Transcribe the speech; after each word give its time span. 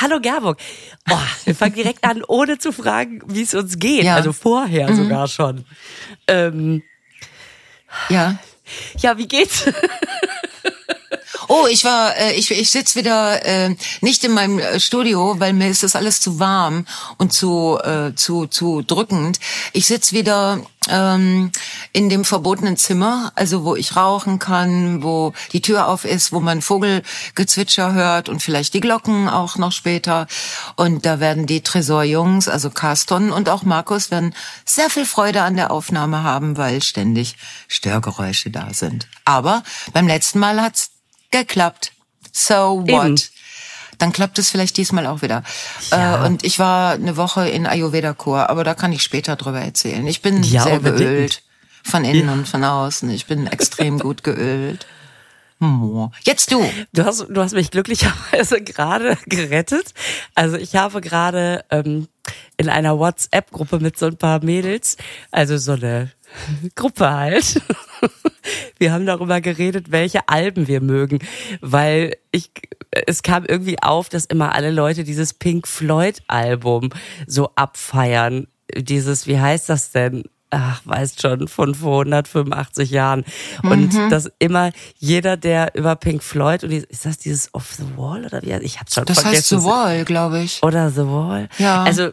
Hallo 0.00 0.20
Gerburg. 0.20 0.58
Boah, 1.06 1.26
wir 1.44 1.54
fangen 1.54 1.74
direkt 1.74 2.04
an, 2.04 2.22
ohne 2.26 2.58
zu 2.58 2.72
fragen, 2.72 3.20
wie 3.26 3.42
es 3.42 3.54
uns 3.54 3.78
geht. 3.78 4.04
Ja. 4.04 4.14
Also 4.16 4.32
vorher 4.32 4.90
Mhm. 4.90 4.96
sogar 4.96 5.28
schon. 5.28 5.64
Ähm, 6.26 6.82
Ja. 8.08 8.38
ja, 8.98 9.18
wie 9.18 9.26
geht's? 9.28 9.64
Oh, 11.52 11.66
ich 11.68 11.84
war, 11.84 12.16
äh, 12.16 12.34
ich, 12.34 12.48
ich 12.52 12.70
sitz 12.70 12.94
wieder 12.94 13.44
äh, 13.44 13.74
nicht 14.02 14.22
in 14.22 14.30
meinem 14.30 14.60
äh, 14.60 14.78
Studio, 14.78 15.40
weil 15.40 15.52
mir 15.52 15.68
ist 15.68 15.82
das 15.82 15.96
alles 15.96 16.20
zu 16.20 16.38
warm 16.38 16.86
und 17.18 17.32
zu 17.32 17.76
äh, 17.82 18.14
zu 18.14 18.46
zu 18.46 18.82
drückend. 18.82 19.40
Ich 19.72 19.86
sitz 19.86 20.12
wieder 20.12 20.60
ähm, 20.88 21.50
in 21.92 22.08
dem 22.08 22.24
verbotenen 22.24 22.76
Zimmer, 22.76 23.32
also 23.34 23.64
wo 23.64 23.74
ich 23.74 23.96
rauchen 23.96 24.38
kann, 24.38 25.02
wo 25.02 25.32
die 25.52 25.60
Tür 25.60 25.88
auf 25.88 26.04
ist, 26.04 26.30
wo 26.30 26.38
man 26.38 26.62
Vogelgezwitscher 26.62 27.94
hört 27.94 28.28
und 28.28 28.40
vielleicht 28.40 28.72
die 28.74 28.80
Glocken 28.80 29.28
auch 29.28 29.56
noch 29.56 29.72
später. 29.72 30.28
Und 30.76 31.04
da 31.04 31.18
werden 31.18 31.46
die 31.46 31.62
Tresorjungs, 31.62 32.46
also 32.46 32.70
Carston 32.70 33.32
und 33.32 33.48
auch 33.48 33.64
Markus, 33.64 34.12
werden 34.12 34.36
sehr 34.64 34.88
viel 34.88 35.04
Freude 35.04 35.42
an 35.42 35.56
der 35.56 35.72
Aufnahme 35.72 36.22
haben, 36.22 36.56
weil 36.56 36.80
ständig 36.80 37.34
Störgeräusche 37.66 38.52
da 38.52 38.72
sind. 38.72 39.08
Aber 39.24 39.64
beim 39.92 40.06
letzten 40.06 40.38
Mal 40.38 40.62
hat's 40.62 40.92
geklappt. 41.30 41.92
So 42.32 42.84
what? 42.86 43.04
Eben. 43.06 43.16
Dann 43.98 44.12
klappt 44.12 44.38
es 44.38 44.50
vielleicht 44.50 44.76
diesmal 44.78 45.06
auch 45.06 45.20
wieder. 45.20 45.42
Ja. 45.90 46.24
Äh, 46.24 46.26
und 46.26 46.42
ich 46.44 46.58
war 46.58 46.92
eine 46.92 47.16
Woche 47.18 47.48
in 47.48 47.66
Ayurveda-Kur, 47.66 48.48
aber 48.48 48.64
da 48.64 48.74
kann 48.74 48.92
ich 48.92 49.02
später 49.02 49.36
drüber 49.36 49.60
erzählen. 49.60 50.06
Ich 50.06 50.22
bin 50.22 50.42
Ja, 50.42 50.62
sehr 50.64 50.74
unbedingt. 50.74 50.98
geölt. 51.00 51.42
Von 51.82 52.04
innen 52.04 52.28
und 52.28 52.48
von 52.48 52.62
außen. 52.64 53.10
Ich 53.10 53.26
bin 53.26 53.46
extrem 53.46 53.98
gut 53.98 54.22
geölt. 54.22 54.86
Jetzt 56.24 56.52
du. 56.52 56.64
Du 56.94 57.04
hast, 57.04 57.26
du 57.28 57.42
hast 57.42 57.52
mich 57.52 57.70
glücklicherweise 57.70 58.60
gerade 58.62 59.18
gerettet. 59.26 59.92
Also 60.34 60.56
ich 60.56 60.76
habe 60.76 61.02
gerade 61.02 61.64
ähm, 61.70 62.08
in 62.56 62.70
einer 62.70 62.98
WhatsApp-Gruppe 62.98 63.78
mit 63.78 63.98
so 63.98 64.06
ein 64.06 64.16
paar 64.16 64.42
Mädels, 64.42 64.96
also 65.30 65.58
so 65.58 65.72
eine 65.72 66.10
Gruppe 66.74 67.10
halt. 67.10 67.60
Wir 68.78 68.92
haben 68.92 69.04
darüber 69.06 69.40
geredet, 69.40 69.90
welche 69.90 70.28
Alben 70.28 70.66
wir 70.66 70.80
mögen, 70.80 71.18
weil 71.60 72.16
ich 72.32 72.50
es 73.06 73.22
kam 73.22 73.44
irgendwie 73.44 73.80
auf, 73.82 74.08
dass 74.08 74.24
immer 74.24 74.54
alle 74.54 74.70
Leute 74.70 75.04
dieses 75.04 75.34
Pink 75.34 75.68
Floyd 75.68 76.22
Album 76.26 76.90
so 77.26 77.50
abfeiern. 77.54 78.46
Dieses, 78.74 79.26
wie 79.26 79.38
heißt 79.38 79.68
das 79.68 79.90
denn? 79.92 80.24
Ach, 80.52 80.80
weißt 80.84 81.22
schon, 81.22 81.46
von 81.46 81.74
vor 81.76 82.00
185 82.04 82.90
Jahren. 82.90 83.24
Und 83.62 83.92
Mhm. 83.94 84.10
dass 84.10 84.28
immer 84.40 84.72
jeder, 84.98 85.36
der 85.36 85.74
über 85.76 85.94
Pink 85.94 86.24
Floyd, 86.24 86.64
und 86.64 86.70
die- 86.70 86.84
ist 86.88 87.06
das 87.06 87.18
dieses 87.18 87.54
Off 87.54 87.74
the 87.76 87.84
Wall 87.96 88.24
oder 88.24 88.42
wie? 88.42 88.52
Ich 88.64 88.80
hab's 88.80 88.94
schon 88.94 89.04
Das 89.04 89.20
vergessen. 89.20 89.58
heißt 89.58 89.64
The 89.64 89.70
Wall, 89.70 90.04
glaube 90.04 90.40
ich. 90.42 90.60
Oder 90.64 90.90
The 90.90 91.06
Wall. 91.06 91.48
Ja. 91.58 91.84
Also, 91.84 92.10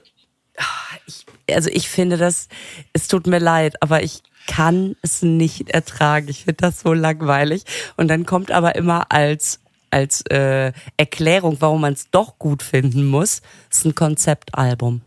ah, 0.57 0.63
ich, 1.07 1.25
also 1.51 1.69
ich 1.71 1.89
finde 1.89 2.17
das, 2.17 2.47
es 2.93 3.07
tut 3.07 3.27
mir 3.27 3.39
leid, 3.39 3.81
aber 3.81 4.03
ich 4.03 4.23
kann 4.47 4.95
es 5.01 5.21
nicht 5.21 5.69
ertragen. 5.69 6.29
Ich 6.29 6.45
finde 6.45 6.61
das 6.61 6.79
so 6.79 6.93
langweilig. 6.93 7.63
Und 7.97 8.07
dann 8.07 8.25
kommt 8.25 8.51
aber 8.51 8.75
immer 8.75 9.11
als 9.11 9.59
als 9.89 10.21
äh, 10.29 10.73
Erklärung, 10.97 11.57
warum 11.59 11.81
man 11.81 11.93
es 11.93 12.09
doch 12.11 12.37
gut 12.39 12.61
finden 12.61 13.05
muss, 13.05 13.41
ist 13.71 13.85
ein 13.85 13.95
Konzeptalbum. 13.95 15.01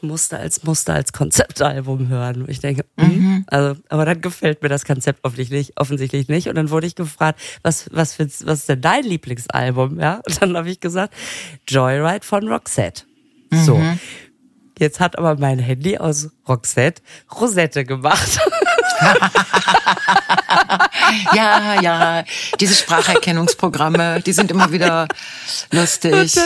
Musste 0.00 0.38
als 0.38 0.62
Muster 0.62 0.94
als 0.94 1.12
Konzeptalbum 1.12 2.08
hören. 2.08 2.46
Ich 2.48 2.60
denke, 2.60 2.86
mhm. 2.96 3.44
also, 3.48 3.78
aber 3.90 4.06
dann 4.06 4.22
gefällt 4.22 4.62
mir 4.62 4.70
das 4.70 4.86
Konzept 4.86 5.22
offensichtlich, 5.22 5.74
offensichtlich 5.76 6.28
nicht. 6.28 6.48
Und 6.48 6.54
dann 6.54 6.70
wurde 6.70 6.86
ich 6.86 6.94
gefragt, 6.94 7.38
was, 7.62 7.90
was, 7.92 8.14
findest, 8.14 8.46
was 8.46 8.60
ist 8.60 8.70
denn 8.70 8.80
dein 8.80 9.04
Lieblingsalbum? 9.04 10.00
Ja, 10.00 10.22
und 10.26 10.40
dann 10.40 10.56
habe 10.56 10.70
ich 10.70 10.80
gesagt, 10.80 11.12
Joyride 11.68 12.24
von 12.24 12.48
Roxette. 12.48 13.04
So. 13.52 13.78
Jetzt 14.80 14.98
hat 14.98 15.18
aber 15.18 15.36
mein 15.38 15.58
Handy 15.58 15.98
aus 15.98 16.30
Roxette 16.48 17.02
Rosette 17.38 17.84
gemacht. 17.84 18.40
Ja, 21.34 21.80
ja. 21.80 22.24
Diese 22.60 22.74
Spracherkennungsprogramme, 22.74 24.20
die 24.20 24.32
sind 24.32 24.50
immer 24.50 24.70
wieder 24.70 25.08
lustig. 25.72 26.36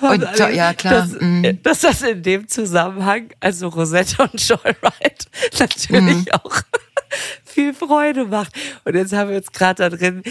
haben 0.00 0.20
Und, 0.20 0.26
alle, 0.26 0.54
ja, 0.54 0.74
klar. 0.74 0.92
Dass, 0.92 1.20
mhm. 1.20 1.62
dass 1.62 1.80
das 1.80 2.02
in 2.02 2.22
dem 2.22 2.48
Zusammenhang, 2.48 3.30
also 3.40 3.68
Rosette 3.68 4.22
und 4.22 4.40
Joyride, 4.46 5.24
natürlich 5.58 5.90
Mhm. 5.90 6.26
auch 6.32 6.56
viel 7.44 7.72
Freude 7.72 8.26
macht. 8.26 8.52
Und 8.84 8.94
jetzt 8.94 9.12
haben 9.12 9.30
wir 9.30 9.36
uns 9.38 9.52
gerade 9.52 9.88
da 9.88 9.96
drin, 9.96 10.22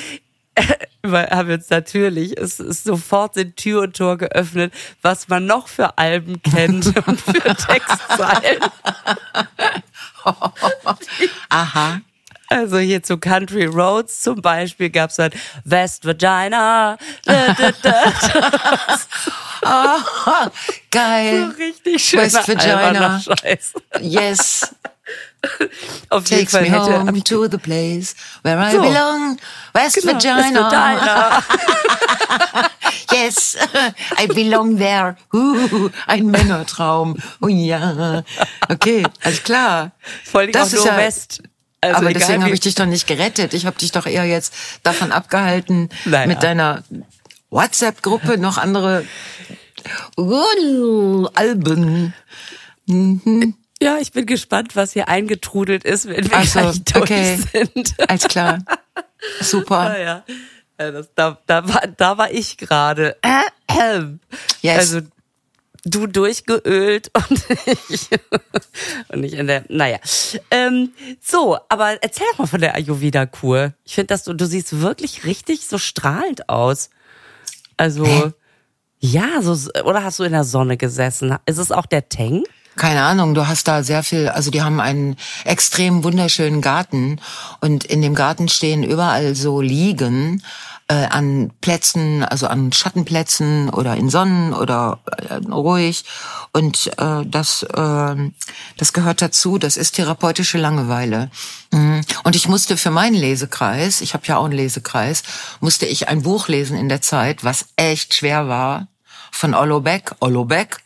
haben 1.06 1.52
uns 1.52 1.70
natürlich, 1.70 2.38
es 2.38 2.60
ist 2.60 2.84
sofort 2.84 3.36
sind 3.36 3.58
Tür 3.58 3.82
und 3.84 3.96
Tor 3.96 4.18
geöffnet, 4.18 4.74
was 5.02 5.28
man 5.28 5.46
noch 5.46 5.68
für 5.68 5.98
Alben 5.98 6.42
kennt 6.42 6.96
und 7.08 7.22
für 7.22 7.56
Textzeilen. 7.56 8.62
Aha. 11.50 12.02
Also 12.50 12.78
hier 12.78 13.02
zu 13.02 13.18
Country 13.18 13.66
Roads 13.66 14.22
zum 14.22 14.42
Beispiel 14.42 14.90
gab's 14.90 15.16
dann 15.16 15.32
West 15.64 16.06
Vagina. 16.06 16.98
Da, 17.26 17.54
da, 17.54 17.72
da. 17.82 18.14
Ah, 19.64 20.52
geil. 20.92 21.52
So 21.52 21.64
richtig 21.64 22.06
schön. 22.06 22.20
West. 22.20 23.22
Scheiß. 23.22 23.74
Yes. 24.02 24.76
Auf 26.10 26.28
jeden 26.30 26.40
Takes 26.42 26.52
Fall 26.52 26.62
me 26.62 26.70
hätte 26.72 27.00
home 27.00 27.18
ich 27.18 27.24
to 27.26 27.48
the 27.50 27.58
place 27.58 28.16
where 28.44 28.58
I 28.62 28.72
So. 28.72 28.82
belong. 28.82 29.38
West 29.74 29.96
Genau, 29.96 30.14
West 30.14 30.24
Vagina. 30.26 30.72
Vagina. 30.72 31.44
Yes, 33.12 33.58
I 34.20 34.28
belong 34.28 34.78
there. 34.78 35.16
Uh, 35.34 35.90
ein 36.08 36.26
Männertraum. 36.28 37.16
Oh 37.42 37.48
ja. 37.48 38.24
Okay, 38.70 39.04
alles 39.22 39.44
klar. 39.44 39.92
Vor 40.24 40.42
allem 40.42 40.52
Das 40.52 40.74
ist 40.74 40.86
ja- 40.86 40.98
West. 40.98 41.44
Also 41.82 41.98
aber 41.98 42.14
deswegen 42.14 42.44
habe 42.44 42.54
ich 42.54 42.62
dich 42.62 42.76
doch 42.76 42.86
nicht 42.86 43.08
gerettet. 43.08 43.54
Ich 43.54 43.66
habe 43.66 43.78
dich 43.78 43.92
doch 43.92 44.06
eher 44.06 44.24
jetzt 44.26 44.54
davon 44.84 45.12
abgehalten, 45.12 45.90
Naja. 46.06 46.28
mit 46.28 46.42
deiner 46.42 46.84
WhatsApp-Gruppe 47.50 48.38
noch 48.38 48.58
andere 48.58 49.06
Alben. 51.36 52.14
Ja, 53.84 53.98
ich 54.00 54.14
bin 54.14 54.26
gespannt, 54.26 54.78
was 54.78 54.94
hier 54.94 55.10
eingetrudelt 55.10 55.84
ist, 55.84 56.08
wenn 56.08 56.30
wir 56.30 56.46
so, 56.46 56.60
gleich 56.60 56.84
durch 56.86 57.04
okay. 57.04 57.38
sind. 57.52 57.96
Alles 58.08 58.28
klar. 58.28 58.60
Super. 59.42 59.90
Naja, 59.94 60.24
ja, 60.80 60.92
das, 60.92 61.10
da, 61.16 61.38
da, 61.46 61.68
war, 61.68 61.82
da 61.98 62.18
war 62.18 62.32
ich 62.32 62.58
gerade. 62.58 63.18
Yes. 64.62 64.78
Also 64.78 65.02
du 65.84 66.08
durchgeölt 66.08 67.12
und 67.30 67.46
ich, 67.90 68.10
und 69.10 69.24
ich 69.24 69.34
in 69.34 69.48
der, 69.48 69.66
naja. 69.68 70.00
Ähm, 70.50 70.94
so, 71.22 71.58
aber 71.68 72.02
erzähl 72.02 72.26
doch 72.32 72.40
mal 72.40 72.48
von 72.48 72.62
der 72.62 72.76
Ayurveda-Kur. 72.76 73.74
Ich 73.84 73.96
finde, 73.96 74.08
dass 74.08 74.24
du, 74.24 74.34
du 74.34 74.46
siehst 74.46 74.80
wirklich 74.80 75.26
richtig 75.26 75.68
so 75.68 75.78
strahlend 75.78 76.48
aus. 76.48 76.90
Also, 77.76 78.06
Hä? 78.06 78.32
ja, 79.00 79.42
so, 79.42 79.72
oder 79.84 80.04
hast 80.04 80.20
du 80.20 80.24
in 80.24 80.32
der 80.32 80.46
Sonne 80.46 80.78
gesessen? 80.78 81.38
Ist 81.46 81.58
es 81.58 81.72
auch 81.72 81.86
der 81.86 82.08
Teng? 82.08 82.44
Keine 82.76 83.04
Ahnung, 83.04 83.34
du 83.36 83.48
hast 83.48 83.68
da 83.68 83.84
sehr 83.84 84.04
viel, 84.04 84.30
also 84.30 84.50
die 84.50 84.64
haben 84.64 84.80
einen 84.80 85.16
extrem 85.46 86.04
wunderschönen 86.04 86.62
Garten 86.62 87.20
und 87.62 87.84
in 87.84 88.02
dem 88.02 88.16
Garten 88.16 88.48
stehen 88.48 88.84
überall 88.84 89.36
so 89.36 89.62
Liegen 89.62 90.42
äh, 90.88 91.06
an 91.06 91.52
Plätzen, 91.62 92.24
also 92.24 92.48
an 92.48 92.74
Schattenplätzen 92.74 93.70
oder 93.70 93.96
in 93.96 94.10
Sonnen 94.10 94.54
oder 94.54 95.00
äh, 95.06 95.36
ruhig 95.52 96.04
und 96.52 96.92
äh, 96.98 97.26
das 97.26 97.64
äh, 97.64 98.16
das 98.78 98.94
gehört 98.94 99.22
dazu, 99.22 99.58
das 99.58 99.78
ist 99.78 99.94
therapeutische 99.96 100.58
Langeweile. 100.58 101.30
Mhm. 101.72 102.02
Und 102.24 102.36
ich 102.36 102.48
musste 102.48 102.76
für 102.76 102.92
meinen 102.92 103.16
Lesekreis, 103.16 104.02
ich 104.02 104.14
habe 104.14 104.26
ja 104.28 104.38
auch 104.38 104.46
einen 104.46 104.54
Lesekreis, 104.54 105.24
musste 105.60 105.86
ich 105.86 106.10
ein 106.10 106.24
Buch 106.24 106.48
lesen 106.48 106.78
in 106.78 106.90
der 106.90 107.02
Zeit, 107.02 107.44
was 107.44 107.68
echt 107.76 108.14
schwer 108.14 108.48
war 108.48 108.88
von 109.32 109.56
Ollo 109.56 109.80
Beck, 109.80 110.16
Ollo 110.20 110.46
Beck 110.46 110.83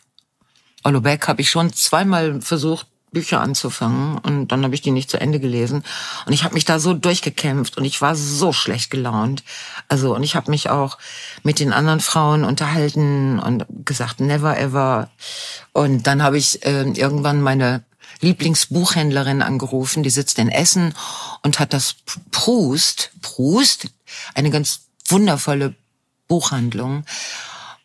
Ollo 0.88 1.02
Beck 1.02 1.28
habe 1.28 1.42
ich 1.42 1.50
schon 1.50 1.70
zweimal 1.74 2.40
versucht, 2.40 2.86
Bücher 3.12 3.42
anzufangen 3.42 4.16
und 4.16 4.48
dann 4.48 4.64
habe 4.64 4.74
ich 4.74 4.80
die 4.80 4.90
nicht 4.90 5.10
zu 5.10 5.20
Ende 5.20 5.38
gelesen. 5.38 5.84
Und 6.24 6.32
ich 6.32 6.44
habe 6.44 6.54
mich 6.54 6.64
da 6.64 6.78
so 6.78 6.94
durchgekämpft 6.94 7.76
und 7.76 7.84
ich 7.84 8.00
war 8.00 8.16
so 8.16 8.54
schlecht 8.54 8.90
gelaunt. 8.90 9.44
Also 9.88 10.14
und 10.14 10.22
ich 10.22 10.34
habe 10.34 10.50
mich 10.50 10.70
auch 10.70 10.96
mit 11.42 11.60
den 11.60 11.74
anderen 11.74 12.00
Frauen 12.00 12.42
unterhalten 12.42 13.38
und 13.38 13.66
gesagt 13.84 14.20
never 14.20 14.58
ever. 14.58 15.10
Und 15.74 16.06
dann 16.06 16.22
habe 16.22 16.38
ich 16.38 16.64
äh, 16.64 16.84
irgendwann 16.84 17.42
meine 17.42 17.84
Lieblingsbuchhändlerin 18.22 19.42
angerufen, 19.42 20.02
die 20.02 20.10
sitzt 20.10 20.38
in 20.38 20.48
Essen 20.48 20.94
und 21.42 21.60
hat 21.60 21.74
das 21.74 21.96
Proust, 22.30 23.10
Proust, 23.20 23.88
eine 24.34 24.48
ganz 24.48 24.86
wundervolle 25.06 25.74
Buchhandlung 26.28 27.04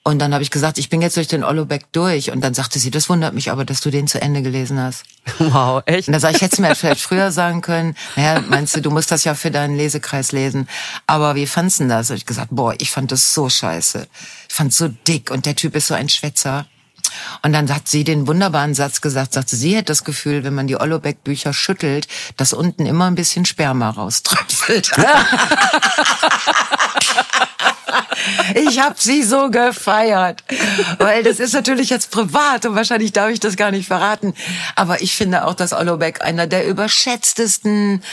Und 0.06 0.20
dann 0.20 0.34
habe 0.34 0.44
ich 0.44 0.52
gesagt, 0.52 0.78
ich 0.78 0.90
bin 0.90 1.02
jetzt 1.02 1.16
durch 1.16 1.30
den 1.30 1.46
Ollobeck 1.46 1.86
durch. 1.94 2.32
Und 2.32 2.42
dann 2.42 2.54
sagte 2.54 2.78
sie, 2.78 2.92
das 2.92 3.08
wundert 3.08 3.34
mich 3.34 3.52
aber, 3.52 3.64
dass 3.64 3.80
du 3.80 3.90
den 3.90 4.08
zu 4.08 4.22
Ende 4.22 4.42
gelesen 4.42 4.78
hast. 4.78 5.06
Wow, 5.40 5.82
echt? 5.86 6.10
Und 6.10 6.14
da 6.14 6.20
sag 6.20 6.36
ich, 6.36 6.42
hätte 6.42 6.62
mir 6.62 6.76
vielleicht 6.76 7.00
früher 7.00 7.32
sagen 7.32 7.62
können, 7.62 7.96
naja, 8.18 8.44
meinst 8.50 8.76
du, 8.76 8.82
du 8.82 8.92
musst 8.92 9.12
das 9.12 9.24
ja 9.24 9.34
für 9.34 9.50
deinen 9.50 9.78
Lesekreis 9.78 10.34
lesen. 10.34 10.68
Aber 11.08 11.36
wie 11.36 11.48
fandst 11.48 11.80
du 11.80 11.88
das? 11.88 12.10
Hab 12.10 12.18
ich 12.18 12.26
gesagt, 12.26 12.50
boah, 12.52 12.76
ich 12.80 12.92
fand 12.92 13.14
das 13.14 13.34
so 13.34 13.48
scheiße. 13.48 14.08
Ich 14.50 14.54
fand 14.54 14.74
so 14.74 14.90
dick 14.90 15.32
und 15.32 15.46
der 15.46 15.56
Typ 15.56 15.74
ist 15.76 15.88
so 15.88 15.94
ein 15.94 16.10
Schwätzer. 16.10 16.66
Und 17.42 17.54
dann 17.54 17.74
hat 17.74 17.88
sie 17.88 18.04
den 18.04 18.28
wunderbaren 18.28 18.74
Satz 18.74 19.02
gesagt, 19.02 19.34
sagte, 19.34 19.56
sie 19.56 19.76
hätte 19.76 19.86
das 19.86 20.04
Gefühl, 20.04 20.44
wenn 20.44 20.54
man 20.54 20.68
die 20.68 20.80
Ollobeck-Bücher 20.80 21.54
schüttelt, 21.54 22.08
dass 22.38 22.54
unten 22.54 22.86
immer 22.86 23.06
ein 23.06 23.16
bisschen 23.16 23.46
Sperma 23.46 23.90
rauströpfelt. 23.90 24.92
Ich 28.56 28.80
habe 28.80 28.96
sie 28.98 29.24
so 29.24 29.50
gefeiert, 29.50 30.44
weil 30.98 31.24
das 31.24 31.40
ist 31.40 31.54
natürlich 31.54 31.90
jetzt 31.90 32.12
privat 32.12 32.66
und 32.66 32.76
wahrscheinlich 32.76 33.12
darf 33.12 33.30
ich 33.30 33.40
das 33.40 33.56
gar 33.56 33.72
nicht 33.72 33.88
verraten. 33.88 34.34
Aber 34.76 35.02
ich 35.02 35.16
finde 35.16 35.46
auch, 35.46 35.54
dass 35.54 35.74
Ollo 35.74 35.98
Beck 35.98 36.22
einer 36.24 36.48
der 36.48 36.66
überschätztesten 36.68 38.04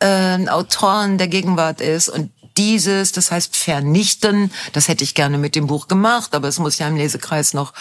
äh, 0.00 0.48
Autoren 0.48 1.18
der 1.18 1.28
Gegenwart 1.28 1.80
ist 1.80 2.08
und 2.08 2.30
dieses, 2.58 3.12
das 3.12 3.30
heißt 3.30 3.56
vernichten, 3.56 4.50
das 4.72 4.88
hätte 4.88 5.04
ich 5.04 5.14
gerne 5.14 5.38
mit 5.38 5.54
dem 5.54 5.66
Buch 5.66 5.88
gemacht, 5.88 6.34
aber 6.34 6.48
es 6.48 6.58
muss 6.58 6.78
ja 6.78 6.88
im 6.88 6.96
Lesekreis 6.96 7.54
noch 7.54 7.72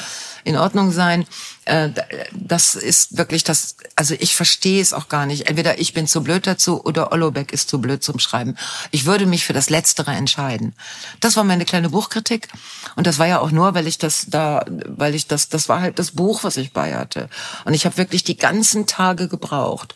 in 0.43 0.57
Ordnung 0.57 0.91
sein. 0.91 1.25
Äh, 1.65 1.89
das 2.33 2.75
ist 2.75 3.17
wirklich 3.17 3.43
das, 3.43 3.75
also 3.95 4.15
ich 4.19 4.35
verstehe 4.35 4.81
es 4.81 4.93
auch 4.93 5.09
gar 5.09 5.25
nicht. 5.25 5.47
Entweder 5.47 5.79
ich 5.79 5.93
bin 5.93 6.07
zu 6.07 6.23
blöd 6.23 6.45
dazu 6.45 6.83
oder 6.83 7.11
Ollobeck 7.11 7.51
ist 7.51 7.69
zu 7.69 7.81
blöd 7.81 8.03
zum 8.03 8.19
Schreiben. 8.19 8.55
Ich 8.91 9.05
würde 9.05 9.25
mich 9.25 9.45
für 9.45 9.53
das 9.53 9.69
Letztere 9.69 10.11
entscheiden. 10.11 10.75
Das 11.19 11.35
war 11.35 11.43
meine 11.43 11.65
kleine 11.65 11.89
Buchkritik 11.89 12.49
und 12.95 13.07
das 13.07 13.17
war 13.19 13.27
ja 13.27 13.39
auch 13.39 13.51
nur, 13.51 13.73
weil 13.73 13.87
ich 13.87 13.97
das 13.97 14.27
da, 14.27 14.63
weil 14.67 15.15
ich 15.15 15.27
das, 15.27 15.49
das 15.49 15.69
war 15.69 15.81
halt 15.81 15.99
das 15.99 16.11
Buch, 16.11 16.43
was 16.43 16.57
ich 16.57 16.73
bei 16.73 16.95
hatte. 16.95 17.29
Und 17.65 17.73
ich 17.73 17.85
habe 17.85 17.97
wirklich 17.97 18.23
die 18.23 18.37
ganzen 18.37 18.85
Tage 18.85 19.27
gebraucht, 19.27 19.95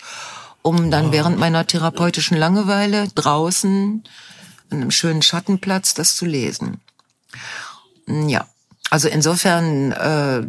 um 0.62 0.90
dann 0.92 1.12
während 1.12 1.38
meiner 1.38 1.66
therapeutischen 1.68 2.38
Langeweile 2.38 3.08
draußen 3.14 4.04
an 4.69 4.81
einem 4.81 4.92
schönen 4.92 5.21
Schattenplatz 5.21 5.94
das 5.94 6.16
zu 6.16 6.25
lesen. 6.25 6.80
Ja, 8.07 8.48
also 8.89 9.07
insofern 9.07 9.92
äh, 9.92 10.44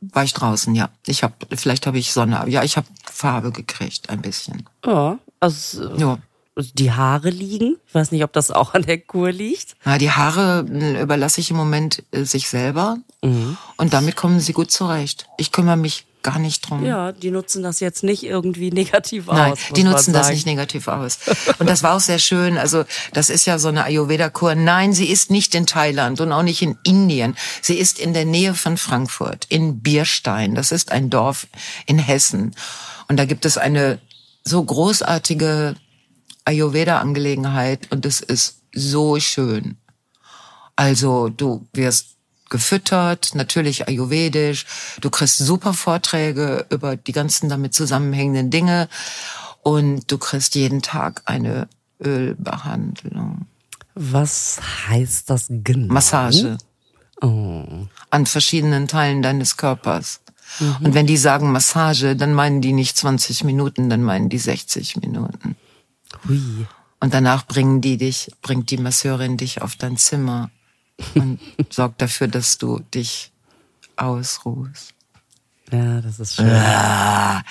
war 0.00 0.24
ich 0.24 0.34
draußen, 0.34 0.74
ja. 0.74 0.90
Ich 1.06 1.22
habe, 1.22 1.34
vielleicht 1.56 1.86
habe 1.86 1.98
ich 1.98 2.12
Sonne, 2.12 2.44
ja, 2.48 2.62
ich 2.62 2.76
habe 2.76 2.86
Farbe 3.10 3.52
gekriegt, 3.52 4.10
ein 4.10 4.20
bisschen. 4.20 4.68
Ja, 4.84 5.18
also, 5.40 5.96
ja. 5.96 6.18
Die 6.58 6.90
Haare 6.90 7.28
liegen. 7.28 7.76
Ich 7.86 7.94
weiß 7.94 8.12
nicht, 8.12 8.24
ob 8.24 8.32
das 8.32 8.50
auch 8.50 8.72
an 8.72 8.82
der 8.82 8.98
Kur 8.98 9.30
liegt. 9.30 9.76
Ja, 9.84 9.98
die 9.98 10.10
Haare 10.10 10.66
äh, 10.70 11.02
überlasse 11.02 11.40
ich 11.40 11.50
im 11.50 11.56
Moment 11.56 12.02
äh, 12.12 12.24
sich 12.24 12.48
selber 12.48 12.96
mhm. 13.22 13.58
und 13.76 13.92
damit 13.92 14.16
kommen 14.16 14.40
sie 14.40 14.54
gut 14.54 14.70
zurecht. 14.70 15.28
Ich 15.36 15.52
kümmere 15.52 15.76
mich 15.76 16.06
gar 16.26 16.38
nicht 16.40 16.68
drum. 16.68 16.84
Ja, 16.84 17.12
die 17.12 17.30
nutzen 17.30 17.62
das 17.62 17.78
jetzt 17.80 18.02
nicht 18.02 18.24
irgendwie 18.24 18.70
negativ 18.72 19.26
Nein, 19.26 19.52
aus. 19.52 19.58
Die 19.76 19.84
nutzen 19.84 20.12
das 20.12 20.30
nicht 20.30 20.44
negativ 20.44 20.88
aus. 20.88 21.18
Und 21.58 21.68
das 21.68 21.82
war 21.82 21.94
auch 21.94 22.00
sehr 22.00 22.18
schön. 22.18 22.58
Also 22.58 22.84
das 23.12 23.30
ist 23.30 23.46
ja 23.46 23.58
so 23.58 23.68
eine 23.68 23.84
Ayurveda-Kur. 23.84 24.54
Nein, 24.54 24.92
sie 24.92 25.08
ist 25.08 25.30
nicht 25.30 25.54
in 25.54 25.66
Thailand 25.66 26.20
und 26.20 26.32
auch 26.32 26.42
nicht 26.42 26.62
in 26.62 26.78
Indien. 26.82 27.36
Sie 27.62 27.78
ist 27.78 27.98
in 28.00 28.12
der 28.12 28.24
Nähe 28.24 28.54
von 28.54 28.76
Frankfurt, 28.76 29.46
in 29.50 29.80
Bierstein. 29.80 30.54
Das 30.54 30.72
ist 30.72 30.90
ein 30.90 31.10
Dorf 31.10 31.46
in 31.86 31.98
Hessen. 31.98 32.56
Und 33.08 33.18
da 33.18 33.24
gibt 33.24 33.44
es 33.44 33.56
eine 33.56 34.00
so 34.42 34.64
großartige 34.64 35.76
Ayurveda-Angelegenheit 36.46 37.90
und 37.90 38.06
es 38.06 38.20
ist 38.20 38.62
so 38.74 39.20
schön. 39.20 39.76
Also 40.76 41.28
du 41.28 41.66
wirst 41.72 42.16
gefüttert, 42.48 43.34
natürlich 43.34 43.88
ayurvedisch. 43.88 44.66
Du 45.00 45.10
kriegst 45.10 45.38
super 45.38 45.74
Vorträge 45.74 46.66
über 46.70 46.96
die 46.96 47.12
ganzen 47.12 47.48
damit 47.48 47.74
zusammenhängenden 47.74 48.50
Dinge 48.50 48.88
und 49.62 50.10
du 50.10 50.18
kriegst 50.18 50.54
jeden 50.54 50.82
Tag 50.82 51.22
eine 51.24 51.68
Ölbehandlung. 52.02 53.46
Was 53.94 54.60
heißt 54.88 55.30
das 55.30 55.46
genau? 55.48 55.92
Massage. 55.92 56.58
Oh. 57.22 57.86
An 58.10 58.26
verschiedenen 58.26 58.88
Teilen 58.88 59.22
deines 59.22 59.56
Körpers. 59.56 60.20
Mhm. 60.60 60.76
Und 60.86 60.94
wenn 60.94 61.06
die 61.06 61.16
sagen 61.16 61.50
Massage, 61.50 62.14
dann 62.14 62.34
meinen 62.34 62.60
die 62.60 62.72
nicht 62.72 62.96
20 62.96 63.44
Minuten, 63.44 63.88
dann 63.88 64.02
meinen 64.02 64.28
die 64.28 64.38
60 64.38 64.98
Minuten. 64.98 65.56
Hui. 66.28 66.66
Und 67.00 67.14
danach 67.14 67.46
bringen 67.46 67.80
die 67.80 67.98
dich, 67.98 68.32
bringt 68.42 68.70
die 68.70 68.78
Masseurin 68.78 69.36
dich 69.36 69.62
auf 69.62 69.76
dein 69.76 69.96
Zimmer 69.96 70.50
und 71.14 71.40
sorgt 71.70 72.02
dafür, 72.02 72.28
dass 72.28 72.58
du 72.58 72.80
dich 72.94 73.32
ausruhst. 73.96 74.94
Ja, 75.70 76.00
das 76.00 76.20
ist 76.20 76.36
schön. 76.36 76.48
Ja. 76.48 77.42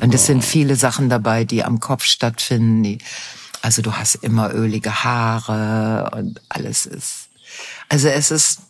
Und 0.00 0.14
es 0.14 0.26
sind 0.26 0.44
viele 0.44 0.76
Sachen 0.76 1.08
dabei, 1.08 1.44
die 1.44 1.64
am 1.64 1.80
Kopf 1.80 2.04
stattfinden. 2.04 2.82
Die, 2.82 2.98
also 3.62 3.82
du 3.82 3.92
hast 3.92 4.16
immer 4.16 4.52
ölige 4.52 5.04
Haare 5.04 6.10
und 6.16 6.40
alles 6.48 6.86
ist. 6.86 7.28
Also 7.88 8.08
es 8.08 8.30
ist, 8.30 8.60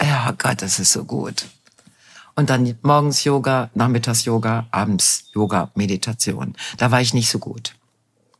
ja 0.00 0.30
Gott, 0.38 0.62
es 0.62 0.78
ist 0.78 0.92
so 0.92 1.04
gut. 1.04 1.46
Und 2.36 2.50
dann 2.50 2.78
morgens 2.82 3.24
Yoga, 3.24 3.70
nachmittags 3.74 4.24
Yoga, 4.24 4.66
abends 4.70 5.24
Yoga, 5.34 5.70
Meditation. 5.74 6.54
Da 6.76 6.90
war 6.90 7.00
ich 7.00 7.14
nicht 7.14 7.30
so 7.30 7.38
gut 7.38 7.75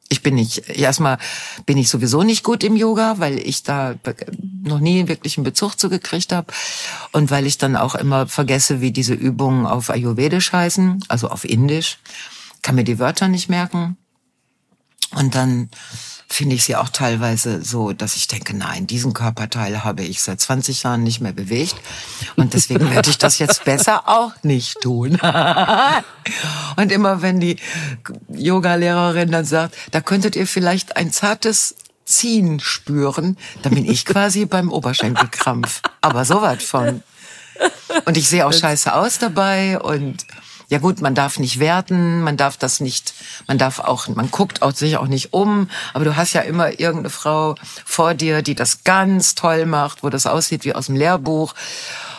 ich 0.08 0.22
bin 0.22 0.34
nicht, 0.34 0.68
erstmal 0.68 1.18
bin 1.64 1.78
ich 1.78 1.88
sowieso 1.88 2.22
nicht 2.22 2.44
gut 2.44 2.62
im 2.62 2.76
Yoga, 2.76 3.18
weil 3.18 3.38
ich 3.38 3.62
da 3.64 3.94
noch 4.62 4.78
nie 4.78 5.08
wirklich 5.08 5.36
einen 5.36 5.44
Bezug 5.44 5.78
zu 5.78 5.88
gekriegt 5.88 6.32
habe 6.32 6.52
und 7.12 7.30
weil 7.30 7.46
ich 7.46 7.58
dann 7.58 7.76
auch 7.76 7.94
immer 7.94 8.26
vergesse, 8.26 8.80
wie 8.80 8.92
diese 8.92 9.14
Übungen 9.14 9.66
auf 9.66 9.90
Ayurvedisch 9.90 10.52
heißen, 10.52 11.04
also 11.08 11.28
auf 11.28 11.44
Indisch, 11.44 11.98
kann 12.62 12.76
mir 12.76 12.84
die 12.84 12.98
Wörter 12.98 13.28
nicht 13.28 13.48
merken. 13.48 13.96
Und 15.12 15.34
dann 15.34 15.70
finde 16.28 16.56
ich 16.56 16.64
sie 16.64 16.76
auch 16.76 16.88
teilweise 16.88 17.62
so, 17.62 17.92
dass 17.92 18.16
ich 18.16 18.26
denke, 18.26 18.56
nein, 18.56 18.86
diesen 18.86 19.12
Körperteil 19.12 19.84
habe 19.84 20.02
ich 20.02 20.22
seit 20.22 20.40
20 20.40 20.82
Jahren 20.82 21.02
nicht 21.02 21.20
mehr 21.20 21.32
bewegt 21.32 21.76
und 22.36 22.54
deswegen 22.54 22.90
werde 22.90 23.10
ich 23.10 23.18
das 23.18 23.38
jetzt 23.38 23.64
besser 23.64 24.08
auch 24.08 24.32
nicht 24.42 24.80
tun. 24.80 25.18
und 26.76 26.92
immer 26.92 27.22
wenn 27.22 27.40
die 27.40 27.56
Yoga-Lehrerin 28.28 29.30
dann 29.30 29.44
sagt, 29.44 29.76
da 29.92 30.00
könntet 30.00 30.36
ihr 30.36 30.46
vielleicht 30.46 30.96
ein 30.96 31.12
zartes 31.12 31.76
Ziehen 32.04 32.60
spüren, 32.60 33.36
dann 33.62 33.74
bin 33.74 33.84
ich 33.84 34.04
quasi 34.04 34.46
beim 34.46 34.70
Oberschenkelkrampf. 34.70 35.82
Aber 36.00 36.24
so 36.24 36.40
weit 36.40 36.62
von. 36.62 37.02
Und 38.04 38.16
ich 38.16 38.28
sehe 38.28 38.46
auch 38.46 38.52
scheiße 38.52 38.94
aus 38.94 39.18
dabei 39.18 39.80
und 39.80 40.24
ja 40.68 40.78
gut, 40.78 41.00
man 41.00 41.14
darf 41.14 41.38
nicht 41.38 41.60
werten, 41.60 42.22
man 42.22 42.36
darf 42.36 42.56
das 42.56 42.80
nicht, 42.80 43.14
man 43.46 43.58
darf 43.58 43.78
auch, 43.78 44.08
man 44.08 44.30
guckt 44.30 44.62
auch 44.62 44.72
sich 44.72 44.96
auch 44.96 45.06
nicht 45.06 45.32
um, 45.32 45.70
aber 45.94 46.04
du 46.04 46.16
hast 46.16 46.32
ja 46.32 46.40
immer 46.40 46.80
irgendeine 46.80 47.10
Frau 47.10 47.54
vor 47.84 48.14
dir, 48.14 48.42
die 48.42 48.54
das 48.54 48.82
ganz 48.84 49.34
toll 49.34 49.66
macht, 49.66 50.02
wo 50.02 50.10
das 50.10 50.26
aussieht 50.26 50.64
wie 50.64 50.74
aus 50.74 50.86
dem 50.86 50.96
Lehrbuch. 50.96 51.54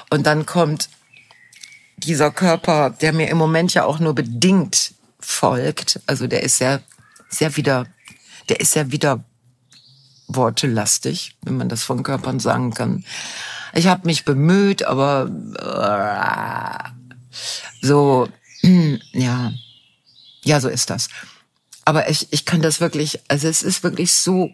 Und 0.09 0.25
dann 0.25 0.45
kommt 0.45 0.89
dieser 1.97 2.31
Körper, 2.31 2.91
der 2.91 3.11
mir 3.11 3.29
im 3.29 3.37
Moment 3.37 3.73
ja 3.73 3.83
auch 3.83 3.99
nur 3.99 4.15
bedingt 4.15 4.93
folgt, 5.19 5.99
also 6.05 6.27
der 6.27 6.43
ist 6.43 6.57
sehr, 6.57 6.81
sehr 7.29 7.57
wieder, 7.57 7.87
der 8.47 8.61
ist 8.61 8.71
sehr 8.71 8.91
wieder 8.91 9.23
wortelastig, 10.27 11.35
wenn 11.43 11.57
man 11.57 11.69
das 11.69 11.83
von 11.83 12.03
Körpern 12.03 12.39
sagen 12.39 12.73
kann. 12.73 13.03
Ich 13.73 13.87
habe 13.87 14.05
mich 14.05 14.25
bemüht, 14.25 14.83
aber 14.83 15.29
äh, 15.59 16.89
so, 17.81 18.27
ja, 19.13 19.53
ja, 20.43 20.59
so 20.61 20.69
ist 20.69 20.89
das. 20.89 21.09
Aber 21.85 22.09
ich, 22.09 22.27
ich 22.31 22.45
kann 22.45 22.61
das 22.61 22.81
wirklich, 22.81 23.19
also 23.27 23.47
es 23.47 23.63
ist 23.63 23.83
wirklich 23.83 24.11
so, 24.11 24.49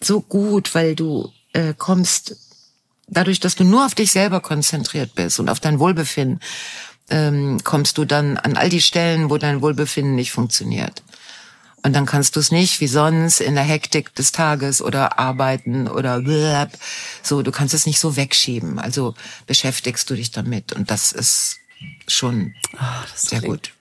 so 0.00 0.20
gut, 0.20 0.74
weil 0.74 0.94
du 0.94 1.32
äh, 1.52 1.74
kommst, 1.76 2.36
dadurch, 3.06 3.40
dass 3.40 3.54
du 3.54 3.64
nur 3.64 3.86
auf 3.86 3.94
dich 3.94 4.12
selber 4.12 4.40
konzentriert 4.40 5.14
bist 5.14 5.38
und 5.38 5.48
auf 5.48 5.60
dein 5.60 5.78
Wohlbefinden, 5.78 6.40
ähm, 7.10 7.62
kommst 7.62 7.98
du 7.98 8.04
dann 8.04 8.36
an 8.38 8.56
all 8.56 8.70
die 8.70 8.80
Stellen, 8.80 9.30
wo 9.30 9.38
dein 9.38 9.60
Wohlbefinden 9.60 10.14
nicht 10.14 10.32
funktioniert. 10.32 11.02
Und 11.84 11.94
dann 11.94 12.06
kannst 12.06 12.36
du 12.36 12.40
es 12.40 12.52
nicht 12.52 12.80
wie 12.80 12.86
sonst 12.86 13.40
in 13.40 13.56
der 13.56 13.64
Hektik 13.64 14.14
des 14.14 14.30
Tages 14.30 14.80
oder 14.80 15.18
arbeiten 15.18 15.88
oder 15.88 16.22
so, 17.22 17.42
du 17.42 17.50
kannst 17.50 17.74
es 17.74 17.86
nicht 17.86 17.98
so 17.98 18.16
wegschieben. 18.16 18.78
Also 18.78 19.14
beschäftigst 19.46 20.08
du 20.08 20.14
dich 20.14 20.30
damit 20.30 20.72
und 20.72 20.92
das 20.92 21.10
ist 21.10 21.58
schon 22.08 22.54
das 23.10 23.22
sehr 23.22 23.40
klingt, 23.40 23.52
gut. 23.52 23.72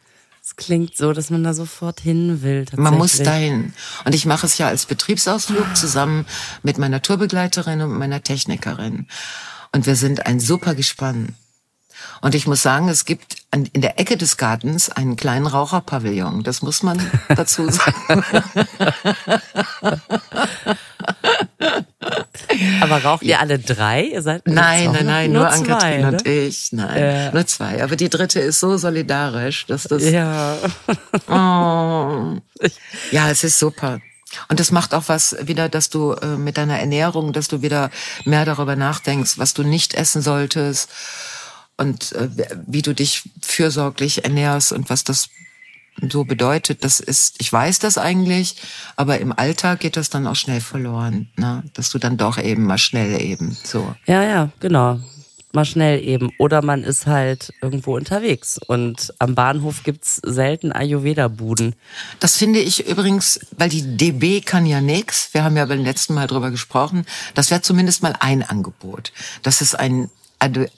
Es 0.44 0.56
klingt 0.56 0.98
so, 0.98 1.14
dass 1.14 1.30
man 1.30 1.44
da 1.44 1.54
sofort 1.54 2.00
hin 2.00 2.42
will. 2.42 2.66
Man 2.76 2.98
muss 2.98 3.18
dahin. 3.18 3.74
Und 4.06 4.16
ich 4.16 4.26
mache 4.26 4.46
es 4.46 4.58
ja 4.58 4.68
als 4.68 4.86
Betriebsausflug 4.86 5.76
zusammen 5.76 6.26
mit 6.64 6.78
meiner 6.78 7.02
Tourbegleiterin 7.02 7.82
und 7.82 7.98
meiner 7.98 8.22
Technikerin. 8.24 9.08
Und 9.72 9.86
wir 9.86 9.96
sind 9.96 10.26
ein 10.26 10.40
super 10.40 10.76
Gespann. 10.76 11.36
Und 12.22 12.36
ich 12.36 12.48
muss 12.48 12.62
sagen, 12.62 12.90
es 12.90 13.06
gibt 13.06 13.38
in 13.52 13.82
der 13.82 14.00
Ecke 14.00 14.18
des 14.18 14.38
Gartens 14.38 14.90
einen 14.90 15.16
kleinen 15.16 15.46
Raucherpavillon. 15.46 16.44
Das 16.44 16.62
muss 16.62 16.84
man 16.84 17.00
dazu 17.30 17.70
sagen. 17.70 18.24
Aber 22.82 23.04
raucht 23.04 23.24
ihr 23.24 23.40
alle 23.40 23.60
drei? 23.60 24.04
Ihr 24.06 24.22
seid 24.22 24.48
Nein, 24.48 24.92
nein, 24.92 25.06
nein, 25.06 25.32
nur, 25.32 25.44
nur 25.44 25.52
an 25.52 25.64
Kathrin 25.64 26.02
ne? 26.02 26.08
und 26.10 26.28
ich. 26.28 26.72
Nein, 26.72 27.04
Ja. 27.04 27.32
nur 27.32 27.46
zwei. 27.46 27.84
Aber 27.84 27.96
die 27.96 28.10
dritte 28.10 28.40
ist 28.40 28.60
so 28.60 28.78
solidarisch, 28.78 29.66
dass 29.68 29.84
das. 29.84 30.04
Ja. 30.04 30.58
Oh. 31.28 32.38
Ja, 33.12 33.30
es 33.30 33.44
ist 33.44 33.58
super. 33.60 34.02
Und 34.50 34.60
das 34.60 34.72
macht 34.72 34.94
auch 34.94 35.04
was 35.08 35.36
wieder, 35.42 35.70
dass 35.70 35.90
du 35.90 36.14
äh, 36.14 36.26
mit 36.38 36.58
deiner 36.58 36.80
Ernährung, 36.80 37.34
dass 37.34 37.48
du 37.48 37.62
wieder 37.62 37.90
mehr 38.26 38.46
darüber 38.46 38.76
nachdenkst, 38.76 39.38
was 39.38 39.54
du 39.54 39.64
nicht 39.64 39.94
essen 39.94 40.22
solltest 40.22 40.90
und 41.78 42.12
äh, 42.14 42.30
wie 42.68 42.82
du 42.82 42.94
dich 42.94 43.24
fürsorglich 43.42 44.24
ernährst 44.24 44.72
und 44.72 44.90
was 44.90 45.04
das 45.04 45.30
so 46.10 46.24
bedeutet. 46.24 46.84
Das 46.84 47.00
ist, 47.00 47.36
ich 47.40 47.52
weiß 47.52 47.80
das 47.80 47.98
eigentlich, 47.98 48.56
aber 48.96 49.20
im 49.20 49.32
Alltag 49.38 49.80
geht 49.82 49.98
das 49.98 50.10
dann 50.10 50.28
auch 50.28 50.36
schnell 50.36 50.62
verloren, 50.62 51.30
ne? 51.38 51.64
dass 51.74 51.90
du 51.90 52.00
dann 52.00 52.18
doch 52.18 52.38
eben 52.38 52.66
mal 52.66 52.78
schnell 52.78 53.22
eben 53.22 53.58
so. 53.64 53.96
ja, 54.06 54.24
ja, 54.24 54.50
genau. 54.60 55.00
Mal 55.54 55.66
schnell 55.66 56.02
eben. 56.02 56.32
Oder 56.40 56.62
man 56.64 56.82
ist 56.82 57.08
halt 57.08 57.52
irgendwo 57.62 57.94
unterwegs. 57.98 58.58
Und 58.68 59.14
am 59.20 59.36
Bahnhof 59.36 59.84
gibt's 59.84 60.22
selten 60.24 60.72
Ayurveda-Buden. 60.72 61.76
Das 62.22 62.38
finde 62.38 62.60
ich 62.60 62.88
übrigens, 62.88 63.38
weil 63.58 63.68
die 63.68 63.98
DB 63.98 64.40
kann 64.40 64.66
ja 64.66 64.80
nix. 64.80 65.34
Wir 65.34 65.44
haben 65.44 65.58
ja 65.58 65.66
beim 65.66 65.84
letzten 65.84 66.14
Mal 66.14 66.28
drüber 66.28 66.52
gesprochen. 66.52 67.06
Das 67.34 67.52
wäre 67.52 67.62
zumindest 67.62 68.02
mal 68.02 68.16
ein 68.22 68.44
Angebot, 68.44 69.12
dass 69.44 69.60
es 69.60 69.78
Adu- 69.78 70.08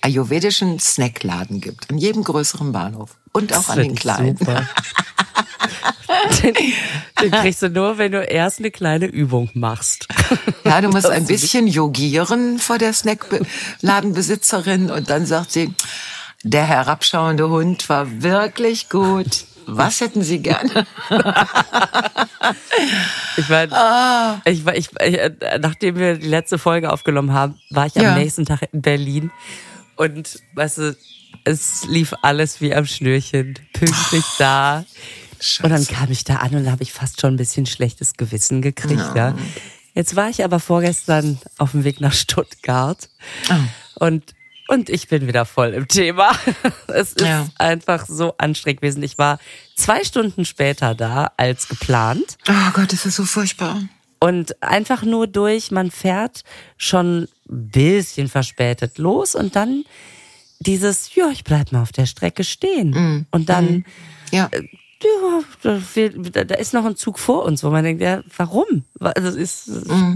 ayurvedischen 0.02 0.80
Snackladen 0.80 1.62
gibt 1.62 1.90
an 1.90 1.98
jedem 1.98 2.24
größeren 2.24 2.72
Bahnhof 2.72 3.18
und 3.32 3.54
auch 3.54 3.70
an 3.70 3.80
den 3.80 3.96
kleinen. 3.96 4.38
Super. 4.38 4.68
den, 6.44 6.54
den 7.22 7.32
kriegst 7.32 7.62
du 7.62 7.70
nur, 7.70 7.98
wenn 7.98 8.12
du 8.12 8.22
erst 8.22 8.60
eine 8.60 8.72
kleine 8.72 9.06
Übung 9.06 9.50
machst. 9.54 10.08
Ja, 10.66 10.82
du 10.82 10.90
musst 10.90 11.06
Das 11.06 11.12
ein 11.12 11.26
bisschen 11.26 11.68
yogieren 11.68 12.60
vor 12.60 12.78
der 12.78 12.94
Snackladenbesitzerin 12.94 14.92
und 14.92 15.10
dann 15.10 15.26
sagt 15.26 15.52
sie, 15.52 15.74
der 16.44 16.66
herabschauende 16.66 17.50
Hund 17.50 17.88
war 17.88 18.22
wirklich 18.22 18.90
gut. 18.90 19.46
Was 19.66 20.02
hätten 20.02 20.22
Sie 20.24 20.40
gerne? 20.40 20.86
Ich 23.38 23.50
meine, 23.50 23.72
Ah. 23.76 24.42
ich 24.46 24.66
ich, 24.68 24.90
ich, 25.02 25.18
äh, 25.20 25.32
nachdem 25.60 25.96
wir 25.96 26.18
die 26.18 26.28
letzte 26.28 26.58
Folge 26.58 26.92
aufgenommen 26.92 27.34
haben, 27.34 27.56
war 27.70 27.88
ich 27.88 27.96
Ja. 27.96 28.14
am 28.14 28.20
nächsten 28.20 28.46
Tag 28.46 28.62
in 28.72 28.82
Berlin 28.82 29.32
und 29.96 30.40
weißt 30.54 30.78
du, 30.80 30.98
es 31.46 31.86
lief 31.88 32.14
alles 32.22 32.62
wie 32.62 32.74
am 32.76 32.86
Schnürchen, 32.86 33.56
pünktlich 33.74 34.24
da. 34.38 34.86
Und 35.62 35.70
dann 35.72 35.86
kam 35.88 36.12
ich 36.12 36.24
da 36.24 36.36
an 36.38 36.56
und 36.56 36.64
da 36.66 36.72
habe 36.72 36.84
ich 36.84 36.94
fast 36.94 37.20
schon 37.22 37.34
ein 37.34 37.38
bisschen 37.38 37.66
schlechtes 37.66 38.14
Gewissen 38.14 38.62
gekriegt. 38.62 39.16
Ja. 39.16 39.36
Jetzt 39.94 40.16
war 40.16 40.30
ich 40.30 40.44
aber 40.44 40.60
vorgestern 40.60 41.40
auf 41.58 41.72
dem 41.72 41.84
Weg 41.84 42.02
nach 42.02 42.14
Stuttgart 42.14 43.10
und 43.96 44.24
und 44.74 44.90
ich 44.90 45.08
bin 45.08 45.28
wieder 45.28 45.46
voll 45.46 45.70
im 45.74 45.88
Thema. 45.88 46.32
Es 46.88 47.14
ist 47.14 47.22
Ja. 47.22 47.48
einfach 47.58 48.06
so 48.08 48.36
anstrengend 48.38 48.82
gewesen. 48.82 49.02
Ich 49.04 49.18
war 49.18 49.40
zwei 49.76 50.04
Stunden 50.04 50.46
später 50.46 50.94
da 50.96 51.32
als 51.38 51.68
geplant. 51.68 52.38
Oh 52.48 52.72
Gott, 52.74 52.92
das 52.94 53.06
ist 53.06 53.16
so 53.16 53.24
furchtbar. 53.26 53.82
Und 54.20 54.62
einfach 54.64 55.04
nur 55.04 55.28
durch, 55.28 55.72
man 55.72 55.92
fährt 55.92 56.44
schon 56.78 57.24
ein 57.50 57.70
bisschen 57.72 58.30
verspätet 58.30 58.98
los 58.98 59.36
und 59.36 59.56
dann 59.56 59.84
dieses, 60.60 61.14
ja, 61.16 61.30
ich 61.30 61.44
bleib 61.44 61.72
mal 61.72 61.82
auf 61.82 61.92
der 61.92 62.06
Strecke 62.06 62.44
stehen. 62.44 63.26
Und 63.32 63.50
dann, 63.50 63.84
Ja. 64.32 64.50
ja, 64.54 65.42
da, 65.62 65.80
fehlt- 65.80 66.16
da 66.34 66.56
ist 66.56 66.74
noch 66.74 66.86
ein 66.86 66.96
Zug 66.96 67.20
vor 67.20 67.44
uns, 67.44 67.64
wo 67.64 67.70
man 67.70 67.84
denkt, 67.84 68.02
ja, 68.02 68.22
warum? 68.38 68.86
Also 69.00 69.38
ist, 69.38 69.64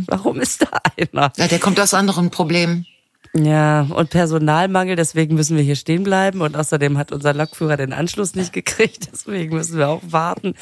warum 0.08 0.40
ist 0.40 0.62
da 0.62 0.70
einer? 0.98 1.32
ja, 1.36 1.48
der 1.48 1.60
kommt 1.60 1.80
aus 1.80 1.94
anderen 1.94 2.30
Problemen. 2.32 2.86
Ja, 3.34 3.82
und 3.90 4.10
Personalmangel, 4.10 4.96
deswegen 4.96 5.36
müssen 5.36 5.58
wir 5.58 5.64
hier 5.64 5.76
stehen 5.76 6.04
bleiben. 6.04 6.42
Und 6.42 6.56
außerdem 6.56 6.98
hat 6.98 7.12
unser 7.12 7.34
Lokführer 7.34 7.78
den 7.78 7.94
Anschluss 7.94 8.36
nicht 8.36 8.54
gekriegt, 8.54 9.10
deswegen 9.14 9.56
müssen 9.56 9.78
wir 9.78 9.90
auch 9.90 10.02
warten. 10.08 10.56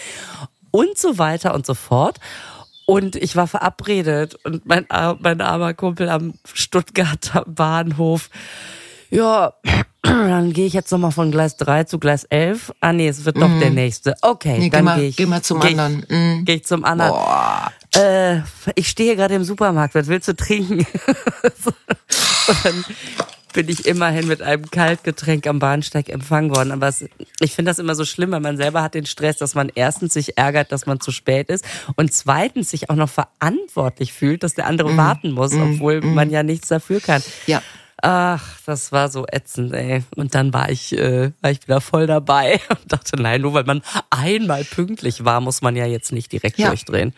Und 0.72 0.98
so 0.98 1.18
weiter 1.18 1.54
und 1.54 1.66
so 1.66 1.74
fort. 1.74 2.20
Und 2.86 3.16
ich 3.16 3.36
war 3.36 3.48
verabredet 3.48 4.36
und 4.44 4.66
mein, 4.66 4.86
mein 5.20 5.42
armer 5.42 5.74
Kumpel 5.74 6.08
am 6.10 6.34
Stuttgarter 6.54 7.44
Bahnhof. 7.48 8.30
Ja, 9.10 9.54
dann 10.04 10.54
gehe 10.54 10.68
ich 10.68 10.74
jetzt 10.74 10.92
nochmal 10.92 11.12
von 11.12 11.32
Gleis 11.32 11.58
3 11.58 11.86
zu 11.86 11.98
Gleis 11.98 12.26
11. 12.26 12.74
Ah 12.82 12.94
nee, 12.94 13.08
es 13.08 13.26
wird 13.26 13.38
doch 13.38 13.50
der 13.60 13.70
nächste. 13.72 14.16
Okay. 14.22 14.58
Nee, 14.60 14.70
dann 14.70 14.86
gehe 14.98 15.08
ich. 15.08 15.16
geh 15.16 15.26
mal 15.26 15.42
zum 15.42 15.60
geh 15.62 15.70
ich- 15.70 15.80
anderen. 15.80 16.06
Mhm. 16.10 16.46
Geh 16.46 16.54
ich 16.56 16.66
zum 16.66 16.84
anderen. 16.86 17.12
Boah. 17.12 17.72
Äh, 17.96 18.42
ich 18.76 18.90
stehe 18.90 19.16
gerade 19.16 19.36
im 19.36 19.44
Supermarkt, 19.44 19.96
was 19.96 20.08
willst 20.08 20.28
du 20.28 20.36
trinken? 20.36 20.80
und 22.48 22.66
dann 22.66 22.86
bin 23.54 23.70
ich 23.70 23.86
immerhin 23.86 24.28
mit 24.28 24.42
einem 24.42 24.70
Kaltgetränk 24.70 25.48
am 25.48 25.60
Bahnsteig 25.60 26.10
empfangen 26.10 26.54
worden. 26.54 26.72
Aber 26.74 26.90
es, 26.90 27.06
ich 27.40 27.54
finde 27.54 27.70
das 27.72 27.80
immer 27.80 27.96
so 27.96 28.04
schlimm, 28.04 28.32
weil 28.32 28.42
man 28.42 28.58
selber 28.58 28.84
hat 28.84 28.96
den 28.96 29.06
Stress, 29.06 29.38
dass 29.38 29.56
man 29.56 29.72
erstens 29.74 30.14
sich 30.14 30.38
ärgert, 30.38 30.72
dass 30.74 30.86
man 30.86 31.00
zu 31.00 31.12
spät 31.12 31.50
ist 31.50 31.64
und 31.96 32.14
zweitens 32.14 32.70
sich 32.70 32.90
auch 32.90 32.96
noch 32.96 33.10
verantwortlich 33.10 34.12
fühlt, 34.12 34.44
dass 34.44 34.56
der 34.56 34.68
andere 34.68 34.98
warten 34.98 35.32
muss, 35.32 35.54
obwohl 35.54 36.02
man 36.02 36.30
ja 36.30 36.44
nichts 36.44 36.68
dafür 36.68 37.00
kann. 37.00 37.24
Ja. 37.48 37.62
Ach, 38.02 38.60
das 38.66 38.92
war 38.92 39.10
so 39.10 39.26
ätzend, 39.32 39.74
ey. 39.74 40.04
Und 40.18 40.36
dann 40.36 40.54
war 40.54 40.70
ich, 40.70 40.92
äh, 40.98 41.32
war 41.42 41.50
ich 41.52 41.62
wieder 41.66 41.80
voll 41.80 42.08
dabei 42.08 42.60
und 42.70 42.92
dachte, 42.92 43.16
nein, 43.16 43.40
nur 43.42 43.54
weil 43.54 43.64
man 43.64 43.82
einmal 44.10 44.66
pünktlich 44.66 45.24
war, 45.24 45.40
muss 45.40 45.62
man 45.62 45.78
ja 45.78 45.86
jetzt 45.86 46.12
nicht 46.12 46.32
direkt 46.32 46.60
Ja. 46.60 46.68
durchdrehen. 46.68 47.14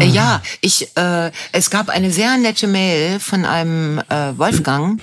Äh, 0.00 0.06
Ja, 0.06 0.42
ich, 0.60 0.96
äh, 0.96 1.30
es 1.52 1.70
gab 1.70 1.88
eine 1.88 2.10
sehr 2.10 2.36
nette 2.36 2.66
Mail 2.66 3.20
von 3.20 3.44
einem 3.44 3.98
äh, 4.08 4.36
Wolfgang, 4.38 5.00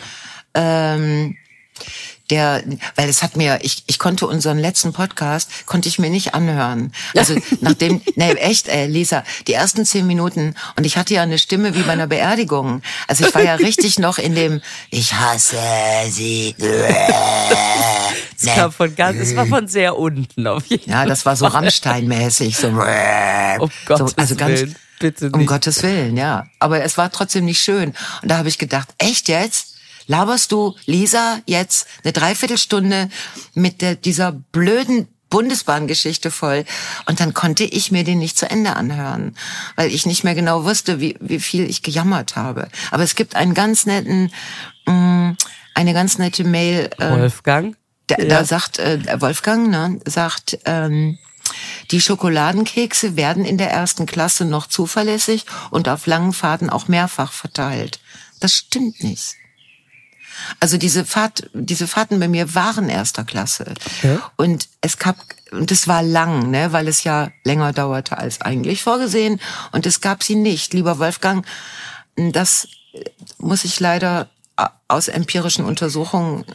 ähm, 0.54 1.38
der, 2.34 2.64
weil 2.96 3.10
es 3.10 3.22
hat 3.22 3.38
mir, 3.38 3.60
ich, 3.62 3.84
ich 3.86 4.00
konnte 4.00 4.26
unseren 4.26 4.58
letzten 4.58 4.92
Podcast, 4.92 5.68
konnte 5.68 5.88
ich 5.88 6.00
mir 6.00 6.10
nicht 6.10 6.34
anhören. 6.34 6.92
Also 7.16 7.36
nachdem, 7.62 8.02
ne, 8.16 8.36
echt, 8.40 8.68
äh, 8.68 8.88
Lisa, 8.88 9.24
die 9.48 9.54
ersten 9.54 9.86
zehn 9.86 10.08
Minuten 10.08 10.56
und 10.76 10.84
ich 10.84 10.98
hatte 10.98 11.14
ja 11.14 11.22
eine 11.22 11.38
Stimme 11.38 11.76
wie 11.76 11.84
bei 11.84 11.94
einer 11.94 12.08
Beerdigung. 12.08 12.82
Also 13.08 13.28
ich 13.28 13.36
war 13.36 13.44
ja 13.44 13.54
richtig 13.56 14.00
noch 14.00 14.18
in 14.18 14.34
dem, 14.34 14.62
ich 14.90 15.14
hasse 15.14 15.60
sie. 16.10 16.56
Es 18.36 18.54
kam 18.56 18.74
von 18.74 18.94
ganz, 18.94 19.20
es 19.20 19.36
war 19.38 19.46
von 19.46 19.70
sehr 19.70 19.98
unten 19.98 20.48
auf 20.48 20.66
jeden 20.66 20.92
Fall. 20.92 21.04
Ja, 21.04 21.06
das 21.06 21.26
war 21.26 21.38
so 21.38 21.46
Rammstein-mäßig, 21.46 22.58
so, 22.58 22.68
Um 22.68 22.78
Gottes 23.86 24.12
so, 24.12 24.16
also 24.18 24.36
ganz, 24.36 24.60
Willen, 25.00 25.34
Um. 25.34 25.46
Gottes 25.46 25.82
Willen, 25.82 26.18
ja. 26.18 26.46
Aber 26.60 26.84
es 26.84 26.98
war 26.98 27.10
trotzdem 27.10 27.46
nicht 27.46 27.62
schön. 27.62 27.94
Und 28.22 28.30
da 28.30 28.38
habe 28.38 28.50
ich 28.50 28.58
gedacht, 28.58 28.90
echt 28.98 29.30
jetzt? 29.30 29.73
Laberst 30.08 30.52
du, 30.52 30.76
Lisa, 30.86 31.40
jetzt 31.46 31.88
eine 32.04 32.14
Dreiviertelstunde 32.14 33.10
mit 33.54 33.82
der, 33.82 33.96
dieser 33.96 34.32
blöden 34.32 35.08
Bundesbahngeschichte 35.30 36.30
voll. 36.30 36.64
Und 37.08 37.20
dann 37.20 37.34
konnte 37.34 37.64
ich 37.64 37.92
mir 37.92 38.04
den 38.04 38.20
nicht 38.20 38.38
zu 38.38 38.48
Ende 38.50 38.76
anhören, 38.76 39.36
weil 39.76 39.92
ich 39.92 40.06
nicht 40.06 40.24
mehr 40.24 40.36
genau 40.36 40.64
wusste, 40.64 41.00
wie, 41.00 41.18
wie 41.20 41.40
viel 41.40 41.68
ich 41.68 41.82
gejammert 41.82 42.36
habe. 42.36 42.68
Aber 42.92 43.02
es 43.02 43.16
gibt 43.16 43.36
einen 43.36 43.56
ganz 43.56 43.88
netten, 43.88 44.32
mh, 44.86 45.36
eine 45.74 45.94
ganz 45.94 46.20
nette 46.20 46.44
Mail. 46.44 46.90
äh, 47.00 47.10
Wolfgang. 47.10 47.76
da, 48.08 48.16
Ja. 48.20 48.26
da 48.26 48.46
sagt 48.46 48.78
äh, 48.78 49.00
Wolfgang, 49.22 49.70
ne, 49.72 50.00
sagt, 50.06 50.60
ähm, 50.66 51.18
die 51.92 52.00
Schokoladenkekse 52.00 53.16
werden 53.18 53.44
in 53.44 53.58
der 53.58 53.72
ersten 53.72 54.06
Klasse 54.06 54.46
noch 54.46 54.68
zuverlässig 54.68 55.46
und 55.72 55.90
auf 55.90 56.06
langen 56.06 56.34
Fahrten 56.34 56.70
auch 56.70 56.88
mehrfach 56.88 57.32
verteilt. 57.32 58.00
Das 58.40 58.54
stimmt 58.54 59.04
nicht. 59.04 59.36
Also 60.60 60.78
diese 60.78 61.06
Fahrt, 61.06 61.50
diese 61.54 61.88
Fahrten 61.88 62.20
bei 62.20 62.28
mir 62.28 62.56
waren 62.56 62.90
erster 62.90 63.24
Klasse. 63.24 63.74
Okay. 64.00 64.20
Und 64.36 64.68
es 64.82 64.98
gab, 64.98 65.18
und 65.52 65.72
es 65.72 65.88
war 65.88 66.04
lang, 66.04 66.50
ne, 66.52 66.72
weil 66.72 66.88
es 66.88 67.04
ja 67.04 67.30
länger 67.44 67.74
dauerte 67.74 68.18
als 68.18 68.42
eigentlich 68.42 68.84
vorgesehen. 68.84 69.40
Und 69.72 69.86
es 69.86 70.02
gab 70.02 70.24
sie 70.24 70.36
nicht. 70.36 70.74
Lieber 70.74 71.00
Wolfgang, 71.00 71.46
das 72.16 72.68
muss 73.38 73.64
ich 73.64 73.80
leider 73.80 74.30
aus 74.88 75.08
empirischen 75.08 75.66
Untersuchungen, 75.66 76.46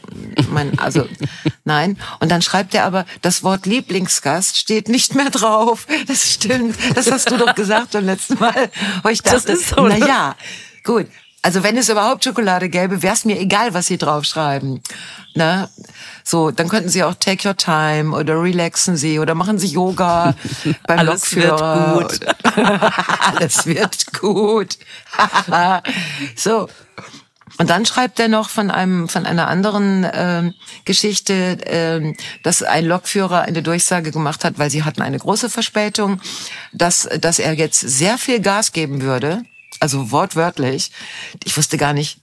mein, 0.49 0.79
also 0.79 1.07
nein. 1.65 1.97
Und 2.19 2.31
dann 2.31 2.41
schreibt 2.41 2.73
er 2.73 2.85
aber, 2.85 3.05
das 3.21 3.43
Wort 3.43 3.65
Lieblingsgast 3.65 4.57
steht 4.57 4.87
nicht 4.87 5.15
mehr 5.15 5.29
drauf. 5.29 5.85
Das 6.07 6.33
stimmt. 6.33 6.77
Das 6.95 7.11
hast 7.11 7.29
du 7.29 7.37
doch 7.37 7.55
gesagt 7.55 7.91
beim 7.91 8.05
letzten 8.05 8.39
Mal. 8.39 8.71
Wo 9.03 9.09
ich 9.09 9.21
Das 9.21 9.43
dachte, 9.43 9.51
ist 9.51 9.69
so, 9.69 9.87
ne? 9.87 9.97
na 9.99 10.07
ja, 10.07 10.35
gut. 10.85 11.07
Also 11.41 11.63
wenn 11.63 11.77
es 11.77 11.87
überhaupt 11.87 12.23
Schokolade 12.23 12.69
gäbe, 12.69 13.01
wäre 13.01 13.13
es 13.13 13.23
mir 13.23 13.39
egal, 13.39 13.73
was 13.73 13.87
sie 13.87 13.97
draufschreiben. 13.97 14.81
Ne? 15.35 15.69
So, 16.23 16.51
dann 16.51 16.67
könnten 16.67 16.89
sie 16.89 17.03
auch 17.03 17.13
Take 17.13 17.47
Your 17.47 17.55
Time 17.55 18.15
oder 18.15 18.41
relaxen 18.41 18.97
sie 18.97 19.19
oder 19.19 19.35
machen 19.35 19.57
sie 19.57 19.67
Yoga 19.67 20.35
beim 20.87 20.99
Alles 20.99 21.33
wird 21.35 21.49
Lokführer. 21.49 21.99
gut. 21.99 22.19
Alles 23.35 23.65
wird 23.65 24.13
gut. 24.19 24.77
so. 26.35 26.67
Und 27.57 27.69
dann 27.69 27.85
schreibt 27.85 28.19
er 28.19 28.27
noch 28.27 28.49
von 28.49 28.71
einem 28.71 29.09
von 29.09 29.25
einer 29.25 29.47
anderen 29.47 30.07
ähm, 30.13 30.53
Geschichte, 30.85 31.57
ähm, 31.65 32.15
dass 32.43 32.63
ein 32.63 32.85
Lokführer 32.85 33.41
eine 33.41 33.61
Durchsage 33.61 34.11
gemacht 34.11 34.45
hat, 34.45 34.59
weil 34.59 34.69
sie 34.69 34.83
hatten 34.83 35.01
eine 35.01 35.19
große 35.19 35.49
Verspätung, 35.49 36.21
dass 36.71 37.09
dass 37.19 37.39
er 37.39 37.53
jetzt 37.53 37.79
sehr 37.79 38.17
viel 38.17 38.39
Gas 38.39 38.71
geben 38.71 39.01
würde 39.01 39.43
Also 39.79 40.11
wortwörtlich. 40.11 40.91
Ich 41.43 41.55
wusste 41.55 41.77
gar 41.77 41.93
nicht, 41.93 42.19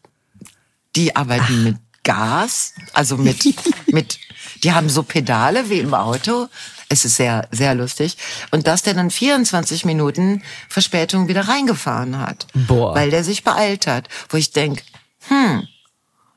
die 0.94 1.16
arbeiten 1.16 1.64
mit 1.64 1.76
Gas, 2.02 2.75
also 2.92 3.16
mit, 3.16 3.44
mit, 3.88 4.18
die 4.62 4.72
haben 4.72 4.88
so 4.88 5.02
Pedale 5.02 5.68
wie 5.70 5.80
im 5.80 5.94
Auto. 5.94 6.48
Es 6.88 7.04
ist 7.04 7.16
sehr, 7.16 7.48
sehr 7.50 7.75
lustig. 7.75 8.16
Und 8.52 8.66
dass 8.68 8.82
der 8.82 8.94
dann 8.94 9.10
24 9.10 9.84
Minuten 9.84 10.42
Verspätung 10.68 11.26
wieder 11.26 11.48
reingefahren 11.48 12.18
hat. 12.18 12.46
Boah. 12.54 12.94
Weil 12.94 13.10
der 13.10 13.25
sich 13.25 13.42
beeilt 13.42 13.88
hat. 13.88 14.08
Wo 14.28 14.36
ich 14.36 14.52
denk, 14.52 14.84
hm, 15.28 15.66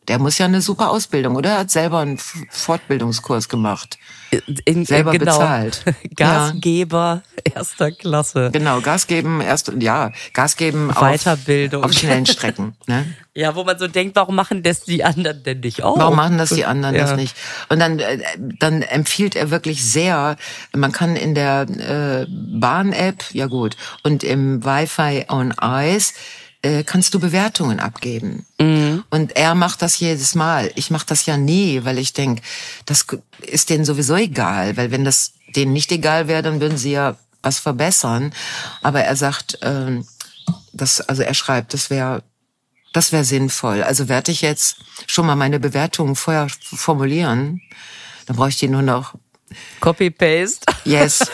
der 0.08 0.20
muss 0.20 0.38
ja 0.38 0.46
eine 0.46 0.62
super 0.62 0.90
Ausbildung, 0.90 1.36
oder? 1.36 1.52
Er 1.52 1.60
hat 1.60 1.72
selber 1.72 2.00
einen 2.00 2.18
Fortbildungskurs 2.18 3.48
gemacht. 3.50 3.98
In, 4.66 4.86
Selber 4.86 5.12
genau. 5.12 5.38
bezahlt. 5.38 5.84
Gasgeber 6.16 7.24
erster 7.44 7.92
Klasse. 7.92 8.50
Genau, 8.52 8.82
Gas 8.82 9.08
geben, 9.08 9.42
erst, 9.42 9.72
ja, 9.80 10.12
Gas 10.34 10.56
geben 10.56 10.92
auf, 10.92 11.02
Weiterbildung. 11.02 11.84
auf 11.84 11.94
schnellen 11.94 12.26
Strecken. 12.28 12.76
Ne? 12.88 13.06
Ja, 13.34 13.56
wo 13.56 13.64
man 13.64 13.80
so 13.80 13.88
denkt, 13.88 14.16
warum 14.16 14.36
machen 14.36 14.64
das 14.64 14.82
die 14.82 15.04
anderen 15.04 15.44
denn 15.44 15.62
nicht 15.62 15.84
auch? 15.84 15.98
Warum 15.98 16.16
machen 16.16 16.38
das 16.38 16.50
die 16.50 16.66
anderen 16.66 16.96
ja. 16.96 17.02
das 17.06 17.16
nicht? 17.16 17.36
Und 17.70 17.80
dann, 17.80 18.00
äh, 18.00 18.20
dann 18.38 18.82
empfiehlt 18.82 19.36
er 19.36 19.52
wirklich 19.52 19.84
sehr, 19.84 20.36
man 20.76 20.92
kann 20.92 21.16
in 21.16 21.36
der 21.36 21.62
äh, 21.62 22.26
Bahn-App, 22.30 23.26
ja 23.34 23.48
gut, 23.48 23.78
und 24.04 24.24
im 24.24 24.64
Wi-Fi 24.64 25.26
on 25.30 25.54
Ice 25.62 26.14
äh, 26.62 26.84
kannst 26.84 27.14
du 27.14 27.20
Bewertungen 27.20 27.80
abgeben. 27.80 28.46
Mhm. 28.60 29.04
Und 29.10 29.36
er 29.36 29.56
macht 29.56 29.82
das 29.82 30.00
jedes 30.00 30.36
Mal. 30.36 30.72
Ich 30.76 30.92
mache 30.92 31.06
das 31.08 31.26
ja 31.26 31.38
nie, 31.38 31.86
weil 31.86 31.98
ich 31.98 32.14
denk, 32.14 32.42
das 32.86 33.06
ist 33.42 33.70
denen 33.70 33.86
sowieso 33.86 34.16
egal, 34.16 34.78
weil 34.78 34.92
wenn 34.92 35.06
das 35.06 35.34
denen 35.56 35.74
nicht 35.74 35.92
egal 35.92 36.28
wäre, 36.28 36.42
dann 36.42 36.62
würden 36.62 36.78
sie 36.78 36.92
ja 36.92 37.16
was 37.42 37.60
verbessern. 37.60 38.34
Aber 38.82 39.02
er 39.02 39.16
sagt, 39.16 39.60
ähm, 39.62 40.06
das, 40.74 41.02
also 41.02 41.22
er 41.22 41.34
schreibt, 41.34 41.74
das 41.74 41.90
wäre 41.90 42.24
das 42.94 43.12
wäre 43.12 43.24
sinnvoll. 43.24 43.84
Also 43.84 44.10
werde 44.10 44.32
ich 44.32 44.42
jetzt 44.42 44.78
schon 45.06 45.26
mal 45.26 45.36
meine 45.36 45.60
Bewertungen 45.60 46.16
vorher 46.16 46.48
formulieren. 46.62 47.62
Dann 48.26 48.36
brauche 48.36 48.50
ich 48.50 48.58
die 48.58 48.68
nur 48.68 48.82
noch. 48.82 49.14
Copy-Paste. 49.80 50.66
Yes. 50.86 51.20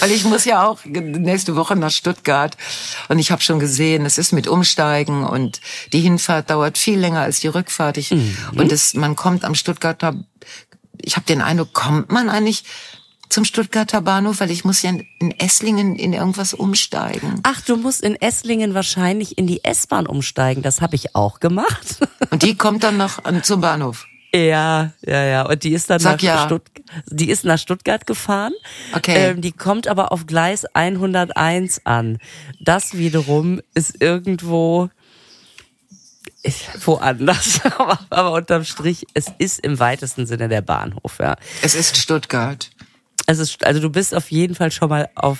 Weil 0.00 0.10
ich 0.10 0.24
muss 0.24 0.44
ja 0.44 0.66
auch 0.66 0.84
nächste 0.84 1.56
Woche 1.56 1.76
nach 1.76 1.90
Stuttgart 1.90 2.56
und 3.08 3.18
ich 3.18 3.30
habe 3.30 3.42
schon 3.42 3.58
gesehen, 3.58 4.06
es 4.06 4.18
ist 4.18 4.32
mit 4.32 4.48
Umsteigen 4.48 5.24
und 5.24 5.60
die 5.92 6.00
Hinfahrt 6.00 6.50
dauert 6.50 6.78
viel 6.78 6.98
länger 6.98 7.20
als 7.20 7.40
die 7.40 7.48
Rückfahrt. 7.48 7.96
Ich, 7.98 8.12
Und 8.12 8.72
es, 8.72 8.94
man 8.94 9.16
kommt 9.16 9.44
am 9.44 9.54
Stuttgarter, 9.54 10.14
ich 11.00 11.16
habe 11.16 11.26
den 11.26 11.42
Eindruck, 11.42 11.72
kommt 11.72 12.10
man 12.10 12.28
eigentlich 12.28 12.64
zum 13.28 13.44
Stuttgarter 13.44 14.00
Bahnhof, 14.00 14.40
weil 14.40 14.50
ich 14.50 14.64
muss 14.64 14.82
ja 14.82 14.90
in 15.18 15.30
Esslingen 15.32 15.96
in 15.96 16.12
irgendwas 16.12 16.54
umsteigen. 16.54 17.40
Ach, 17.42 17.60
du 17.60 17.76
musst 17.76 18.02
in 18.02 18.14
Esslingen 18.20 18.74
wahrscheinlich 18.74 19.36
in 19.36 19.46
die 19.46 19.64
S-Bahn 19.64 20.06
umsteigen. 20.06 20.62
Das 20.62 20.80
habe 20.80 20.94
ich 20.94 21.14
auch 21.14 21.40
gemacht. 21.40 21.98
Und 22.30 22.42
die 22.42 22.56
kommt 22.56 22.82
dann 22.84 22.96
noch 22.96 23.20
zum 23.42 23.60
Bahnhof. 23.60 24.06
Ja, 24.44 24.92
ja, 25.06 25.24
ja. 25.24 25.42
Und 25.46 25.62
die 25.62 25.72
ist 25.72 25.88
dann 25.88 25.98
Sag 26.00 26.16
nach, 26.16 26.22
ja. 26.22 26.44
Stuttgart, 26.46 26.84
die 27.06 27.30
ist 27.30 27.44
nach 27.44 27.58
Stuttgart 27.58 28.06
gefahren. 28.06 28.52
Okay. 28.92 29.30
Ähm, 29.30 29.40
die 29.40 29.52
kommt 29.52 29.88
aber 29.88 30.12
auf 30.12 30.26
Gleis 30.26 30.64
101 30.74 31.82
an. 31.84 32.18
Das 32.60 32.94
wiederum 32.96 33.60
ist 33.74 34.02
irgendwo 34.02 34.90
ist 36.42 36.86
woanders. 36.86 37.60
aber, 38.10 38.32
unterm 38.32 38.64
Strich, 38.64 39.06
es 39.14 39.26
ist 39.38 39.60
im 39.60 39.78
weitesten 39.78 40.26
Sinne 40.26 40.48
der 40.48 40.62
Bahnhof, 40.62 41.18
ja. 41.18 41.36
Es 41.62 41.74
ist 41.74 41.96
Stuttgart. 41.96 42.70
Also, 43.26 43.42
es- 43.42 43.58
also 43.62 43.80
du 43.80 43.90
bist 43.90 44.14
auf 44.14 44.30
jeden 44.30 44.54
Fall 44.54 44.70
schon 44.70 44.88
mal 44.88 45.08
auf 45.14 45.38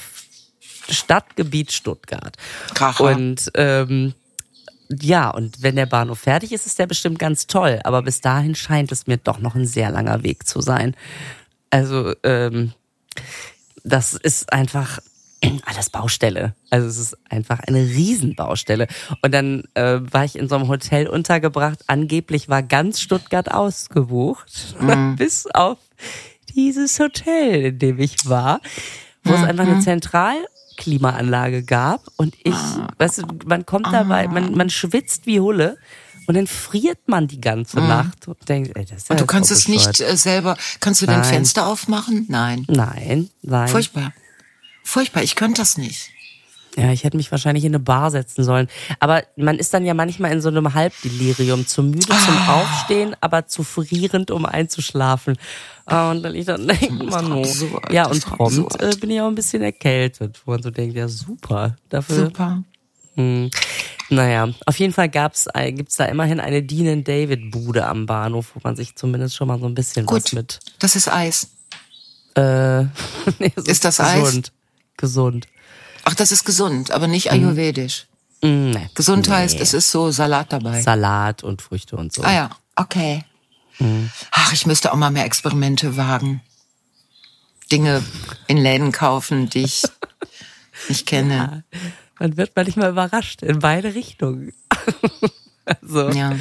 Stadtgebiet 0.88 1.72
Stuttgart. 1.72 2.36
Kracher. 2.74 3.04
Und 3.04 3.50
ähm, 3.54 4.14
ja, 4.88 5.30
und 5.30 5.62
wenn 5.62 5.76
der 5.76 5.86
Bahnhof 5.86 6.20
fertig 6.20 6.52
ist, 6.52 6.66
ist 6.66 6.78
der 6.78 6.86
bestimmt 6.86 7.18
ganz 7.18 7.46
toll. 7.46 7.80
Aber 7.84 8.02
bis 8.02 8.20
dahin 8.20 8.54
scheint 8.54 8.92
es 8.92 9.06
mir 9.06 9.16
doch 9.16 9.38
noch 9.38 9.54
ein 9.54 9.66
sehr 9.66 9.90
langer 9.90 10.22
Weg 10.22 10.46
zu 10.46 10.60
sein. 10.60 10.94
Also 11.70 12.14
ähm, 12.22 12.72
das 13.84 14.14
ist 14.14 14.52
einfach 14.52 14.98
alles 15.66 15.90
Baustelle. 15.90 16.54
Also 16.70 16.86
es 16.88 16.98
ist 16.98 17.16
einfach 17.30 17.60
eine 17.60 17.80
Riesenbaustelle. 17.80 18.86
Und 19.22 19.32
dann 19.32 19.64
äh, 19.74 20.00
war 20.00 20.24
ich 20.24 20.36
in 20.36 20.48
so 20.48 20.56
einem 20.56 20.68
Hotel 20.68 21.08
untergebracht. 21.08 21.80
Angeblich 21.86 22.48
war 22.48 22.62
ganz 22.62 23.00
Stuttgart 23.00 23.50
ausgebucht. 23.50 24.76
Bis 25.16 25.46
auf 25.46 25.78
dieses 26.54 26.98
Hotel, 26.98 27.66
in 27.66 27.78
dem 27.78 27.98
ich 27.98 28.28
war, 28.28 28.60
wo 29.24 29.34
es 29.34 29.42
einfach 29.42 29.66
eine 29.66 29.80
Zentralklimaanlage 30.76 31.62
gab. 31.62 32.02
Und 32.16 32.34
ich, 32.42 32.54
weißt 32.98 33.18
du, 33.18 33.26
man 33.46 33.66
kommt 33.66 33.86
dabei, 33.86 34.28
man, 34.28 34.54
man 34.54 34.70
schwitzt 34.70 35.26
wie 35.26 35.40
Hulle. 35.40 35.78
Und 36.26 36.34
dann 36.34 36.48
friert 36.48 36.98
man 37.06 37.28
die 37.28 37.40
ganze 37.40 37.78
Nacht 37.78 38.26
und 38.26 38.48
denkt, 38.48 38.76
ey, 38.76 38.84
das 38.84 38.98
ist 38.98 39.08
ja 39.08 39.12
Und 39.12 39.20
du 39.20 39.26
kannst 39.26 39.52
es 39.52 39.68
nicht 39.68 40.00
äh, 40.00 40.16
selber, 40.16 40.56
kannst 40.80 41.02
du 41.02 41.06
dein. 41.06 41.22
Fenster 41.22 41.66
aufmachen? 41.66 42.26
Nein. 42.28 42.64
Nein, 42.68 43.30
nein. 43.42 43.68
Furchtbar. 43.68 44.12
Furchtbar, 44.82 45.22
ich 45.22 45.36
könnte 45.36 45.60
das 45.60 45.78
nicht. 45.78 46.10
Ja, 46.76 46.92
ich 46.92 47.04
hätte 47.04 47.16
mich 47.16 47.30
wahrscheinlich 47.32 47.64
in 47.64 47.70
eine 47.74 47.78
Bar 47.82 48.10
setzen 48.10 48.44
sollen. 48.44 48.68
Aber 49.00 49.22
man 49.36 49.58
ist 49.58 49.72
dann 49.72 49.86
ja 49.86 49.94
manchmal 49.94 50.30
in 50.32 50.42
so 50.42 50.48
einem 50.48 50.74
Halbdelirium, 50.74 51.66
zu 51.66 51.82
müde 51.82 52.00
zum 52.06 52.16
Ah. 52.36 52.60
Aufstehen, 52.60 53.16
aber 53.22 53.46
zu 53.46 53.62
frierend, 53.62 54.30
um 54.30 54.44
einzuschlafen. 54.44 55.38
Ah, 55.86 56.10
Und 56.10 56.22
dann 56.22 56.34
ich 56.34 56.44
dann 56.44 56.68
denkt 56.68 57.02
man 57.10 57.28
nur. 57.28 57.38
absurd, 57.38 57.92
Ja, 57.92 58.06
und 58.08 58.16
ist 58.18 58.26
prompt 58.26 58.82
äh, 58.82 58.94
bin 59.00 59.10
ich 59.10 59.20
auch 59.22 59.28
ein 59.28 59.34
bisschen 59.34 59.62
erkältet, 59.62 60.40
wo 60.44 60.50
man 60.52 60.62
so 60.62 60.70
denkt, 60.70 60.96
ja 60.96 61.08
super. 61.08 61.76
Dafür. 61.88 62.26
Super. 62.26 62.62
Hm. 63.14 63.50
Naja, 64.10 64.48
auf 64.66 64.78
jeden 64.78 64.92
Fall 64.92 65.08
gab's, 65.08 65.48
äh, 65.54 65.72
gibt's 65.72 65.96
da 65.96 66.04
immerhin 66.04 66.38
eine 66.40 66.62
Dean 66.62 67.02
David 67.02 67.50
Bude 67.50 67.86
am 67.86 68.04
Bahnhof, 68.06 68.52
wo 68.54 68.60
man 68.62 68.76
sich 68.76 68.94
zumindest 68.96 69.34
schon 69.34 69.48
mal 69.48 69.58
so 69.58 69.66
ein 69.66 69.74
bisschen 69.74 70.06
was 70.06 70.24
Gut. 70.24 70.32
mit. 70.34 70.60
Das 70.78 70.94
ist 70.94 71.10
Eis. 71.10 71.48
Äh, 72.34 72.82
nee, 73.38 73.50
es 73.56 73.64
Ist 73.64 73.84
das 73.86 73.98
Eis? 73.98 74.42
gesund. 74.98 75.46
Ach, 76.08 76.14
das 76.14 76.30
ist 76.30 76.44
gesund, 76.44 76.92
aber 76.92 77.08
nicht 77.08 77.32
ayurvedisch. 77.32 78.06
Mm, 78.42 78.70
nee. 78.70 78.90
Gesund 78.94 79.26
Nee. 79.26 79.34
heißt, 79.34 79.58
es 79.60 79.74
ist 79.74 79.90
so 79.90 80.12
Salat 80.12 80.52
dabei. 80.52 80.80
Salat 80.80 81.42
und 81.42 81.62
Früchte 81.62 81.96
und 81.96 82.12
so. 82.12 82.22
ah 82.22 82.32
ja, 82.32 82.50
okay. 82.76 83.24
Mhm. 83.80 84.08
Ach, 84.30 84.52
ich 84.52 84.66
müsste 84.66 84.92
auch 84.92 84.96
mal 84.96 85.10
mehr 85.10 85.24
Experimente 85.24 85.96
wagen. 85.96 86.40
Dinge 87.72 88.04
in 88.46 88.56
Läden 88.58 88.92
kaufen, 88.92 89.50
die 89.50 89.64
ich 89.64 89.82
nicht 90.88 91.06
kenne. 91.06 91.64
Man 92.20 92.36
wird 92.36 92.52
manchmal 92.54 92.90
überrascht 92.90 93.42
in 93.42 93.58
beide 93.58 93.94
Richtungen. 93.94 94.52
also, 95.82 96.10
Ja. 96.10 96.32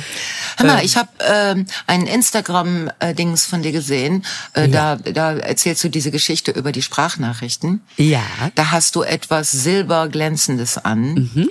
Hör 0.57 0.65
mal, 0.67 0.85
ich 0.85 0.95
habe 0.95 1.09
ähm, 1.27 1.65
ein 1.87 2.07
Instagram-Dings 2.07 3.45
von 3.45 3.61
dir 3.61 3.71
gesehen. 3.73 4.23
Äh, 4.53 4.69
da, 4.69 4.95
da 4.95 5.33
erzählst 5.33 5.83
du 5.83 5.89
diese 5.89 6.11
Geschichte 6.11 6.51
über 6.51 6.71
die 6.71 6.81
Sprachnachrichten. 6.81 7.81
ja. 7.97 8.21
Da 8.55 8.71
hast 8.71 8.95
du 8.95 9.01
etwas 9.03 9.51
silberglänzendes 9.51 10.77
an. 10.77 11.49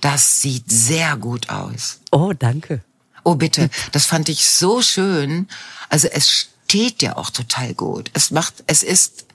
Das 0.00 0.42
sieht 0.42 0.70
sehr 0.70 1.16
gut 1.16 1.48
aus. 1.48 2.00
Oh, 2.10 2.32
danke. 2.38 2.82
Oh 3.24 3.34
bitte, 3.34 3.70
das 3.92 4.06
fand 4.06 4.28
ich 4.28 4.48
so 4.48 4.82
schön. 4.82 5.48
Also 5.88 6.08
es 6.08 6.48
steht 6.68 7.00
dir 7.00 7.16
auch 7.16 7.30
total 7.30 7.74
gut. 7.74 8.10
Es 8.12 8.30
macht, 8.30 8.62
es 8.66 8.82
ist 8.82 9.25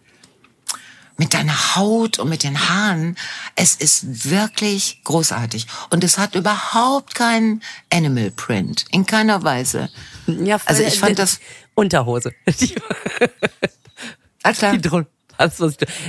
mit 1.21 1.35
deiner 1.35 1.75
Haut 1.75 2.17
und 2.17 2.29
mit 2.29 2.41
den 2.41 2.67
Haaren, 2.67 3.15
es 3.55 3.75
ist 3.75 4.27
wirklich 4.31 5.01
großartig. 5.03 5.67
Und 5.91 6.03
es 6.03 6.17
hat 6.17 6.33
überhaupt 6.33 7.13
keinen 7.13 7.61
Animal 7.93 8.31
Print. 8.31 8.85
In 8.89 9.05
keiner 9.05 9.43
Weise. 9.43 9.91
Ja, 10.25 10.57
Also 10.65 10.81
ich 10.81 10.97
fand 10.99 11.19
das- 11.19 11.39
Unterhose. 11.75 12.33
Alles 14.41 14.57
klar. 14.57 14.73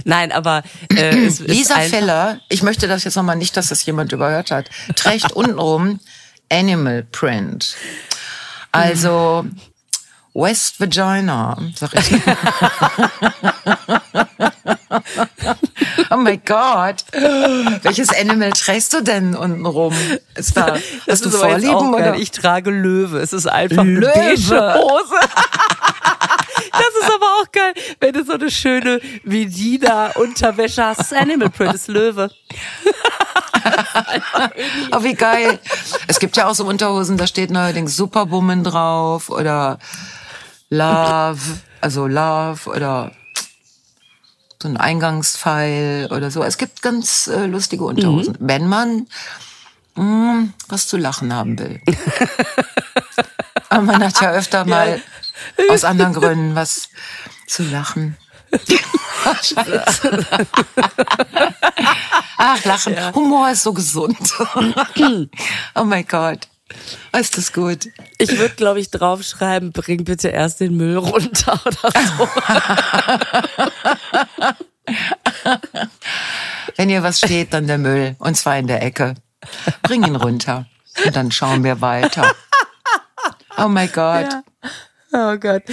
nein, 0.05 0.33
aber 0.33 0.63
äh, 0.95 1.15
Lisa 1.41 1.81
Feller, 1.81 2.41
ich 2.49 2.63
möchte 2.63 2.89
das 2.89 3.05
jetzt 3.05 3.17
nochmal 3.17 3.37
nicht, 3.37 3.55
dass 3.59 3.67
das 3.67 3.85
jemand 3.85 4.13
überhört 4.13 4.51
hat, 4.51 4.71
trägt 4.97 5.33
untenrum 5.37 6.01
Animal 6.51 7.03
Print. 7.03 7.77
Also 8.73 9.45
West 10.35 10.81
Vagina, 10.81 11.59
sag 11.75 11.93
ich. 11.95 12.13
oh 16.11 16.17
mein 16.17 16.41
Gott. 16.45 17.05
Welches 17.83 18.09
Animal 18.09 18.53
trägst 18.53 18.95
du 18.95 19.03
denn 19.03 19.37
untenrum? 19.37 19.95
Ist 20.35 20.57
da, 20.57 20.79
Das 21.07 21.23
hast 21.23 21.27
du 21.27 21.31
Vorlieben 21.31 21.95
oder? 21.95 22.15
Ich 22.15 22.31
trage 22.31 22.71
Löwe. 22.71 23.19
Es 23.19 23.35
ist 23.35 23.47
einfach 23.47 23.85
Löwe. 23.85 24.11
eine 24.13 24.35
beige 24.37 24.75
Hose. 24.75 25.15
Das 26.73 26.89
ist 27.03 27.15
aber 27.15 27.27
auch 27.27 27.53
geil, 27.53 27.75
wenn 28.01 28.13
du 28.15 28.25
so 28.25 28.33
eine 28.33 28.51
schöne 28.51 29.01
Medina-Unterwäsche 29.25 30.83
hast. 30.83 31.13
Animal 31.13 31.51
Print, 31.51 31.75
ist 31.75 31.89
Löwe. 31.89 32.31
Oh, 34.91 35.05
wie 35.05 35.15
geil. 35.15 35.61
Es 36.09 36.19
gibt 36.19 36.37
ja 36.37 36.49
auch 36.49 36.55
so 36.55 36.65
Unterhosen, 36.65 37.17
da 37.17 37.27
steht 37.29 37.51
neuerdings 37.51 37.97
Superwoman 37.97 38.65
drauf 38.65 39.31
oder 39.31 39.79
Love, 40.73 41.61
also 41.83 42.07
Love 42.07 42.71
oder 42.71 43.13
so 44.63 44.69
ein 44.69 44.79
Eingangspfeil 44.79 46.09
oder 46.11 46.31
so. 46.31 46.43
Es 46.43 46.57
gibt 46.57 46.81
ganz 46.81 47.27
äh, 47.27 47.45
lustige 47.45 47.85
Unterhosen. 47.85 48.39
Mhm. 48.41 48.49
Wenn 48.49 48.69
man 48.69 49.07
mh, 49.97 50.49
was 50.69 50.89
zu 50.89 50.97
lachen 50.97 51.35
haben 51.35 51.59
will. 51.59 51.83
Aber 53.69 53.83
man 53.83 54.03
hat 54.03 54.19
ja 54.23 54.31
öfter 54.33 54.65
mal 54.69 55.03
ja. 55.59 55.65
aus 55.75 55.85
anderen 55.85 56.15
Gründen 56.15 56.55
was 56.55 56.89
zu 57.47 57.65
lachen. 57.65 58.17
Ach, 62.39 62.65
lachen. 62.65 62.95
Ja. 62.95 63.15
Humor 63.15 63.51
ist 63.51 63.63
so 63.63 63.75
gesund. 63.75 64.17
oh 65.75 65.85
mein 65.85 66.07
Gott. 66.07 66.49
Ist 67.19 67.39
das 67.39 67.53
gut? 67.53 67.89
Ich 68.19 68.39
würde, 68.39 68.55
glaube 68.55 68.81
ich, 68.81 68.91
draufschreiben, 68.91 69.73
bring 69.73 70.05
bitte 70.05 70.29
erst 70.29 70.61
den 70.61 70.77
Müll 70.77 70.97
runter 70.97 71.61
oder 71.67 71.93
so. 72.17 72.29
Wenn 76.77 76.89
hier 76.89 77.03
was 77.03 77.19
steht, 77.19 77.53
dann 77.53 77.67
der 77.67 77.79
Müll. 77.79 78.17
Und 78.19 78.37
zwar 78.37 78.59
in 78.59 78.67
der 78.67 78.83
Ecke. 78.83 79.15
Bring 79.83 80.05
ihn 80.05 80.17
runter. 80.17 80.67
Und 81.05 81.17
dann 81.17 81.31
schauen 81.33 81.65
wir 81.65 81.81
weiter. 81.81 82.35
Oh 83.59 83.69
mein 83.69 83.91
Gott. 83.93 84.31
Ja. 84.31 84.43
Oh 85.13 85.37
Gott. 85.37 85.65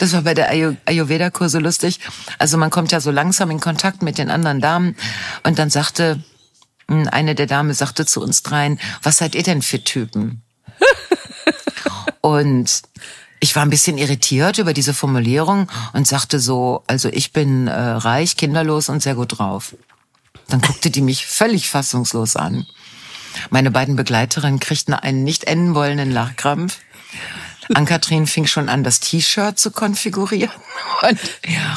Das 0.00 0.12
war 0.12 0.22
bei 0.22 0.34
der 0.34 0.50
Ayurveda-Kur 0.50 1.48
so 1.48 1.60
lustig. 1.60 2.00
Also 2.38 2.58
man 2.58 2.70
kommt 2.70 2.90
ja 2.90 3.00
so 3.00 3.12
langsam 3.12 3.50
in 3.50 3.60
Kontakt 3.60 4.02
mit 4.02 4.18
den 4.18 4.30
anderen 4.30 4.60
Damen. 4.60 4.96
Und 5.44 5.58
dann 5.58 5.70
sagte, 5.70 6.22
hm, 6.88 7.08
eine 7.08 7.34
der 7.34 7.46
Damen 7.46 7.72
sagte 7.74 8.06
zu 8.06 8.20
uns 8.20 8.42
dreien, 8.42 8.80
was 9.02 9.18
seid 9.18 9.34
ihr 9.34 9.44
denn 9.44 9.62
für 9.62 9.82
Typen? 9.82 10.42
Und 12.20 12.82
ich 13.40 13.54
war 13.54 13.62
ein 13.62 13.70
bisschen 13.70 13.98
irritiert 13.98 14.58
über 14.58 14.72
diese 14.72 14.94
Formulierung 14.94 15.70
und 15.92 16.06
sagte 16.06 16.40
so, 16.40 16.82
also 16.86 17.08
ich 17.08 17.32
bin 17.32 17.68
äh, 17.68 17.72
reich, 17.72 18.36
kinderlos 18.36 18.88
und 18.88 19.02
sehr 19.02 19.14
gut 19.14 19.38
drauf. 19.38 19.76
Dann 20.48 20.60
guckte 20.60 20.90
die 20.90 21.02
mich 21.02 21.26
völlig 21.26 21.68
fassungslos 21.68 22.36
an. 22.36 22.66
Meine 23.50 23.70
beiden 23.70 23.96
Begleiterinnen 23.96 24.58
kriegten 24.58 24.94
einen 24.94 25.22
nicht 25.22 25.44
enden 25.44 25.74
wollenden 25.74 26.10
Lachkrampf. 26.10 26.78
Ann-Kathrin 27.74 28.26
fing 28.26 28.46
schon 28.46 28.68
an, 28.68 28.84
das 28.84 29.00
T-Shirt 29.00 29.58
zu 29.58 29.70
konfigurieren. 29.70 30.52
Und, 31.02 31.18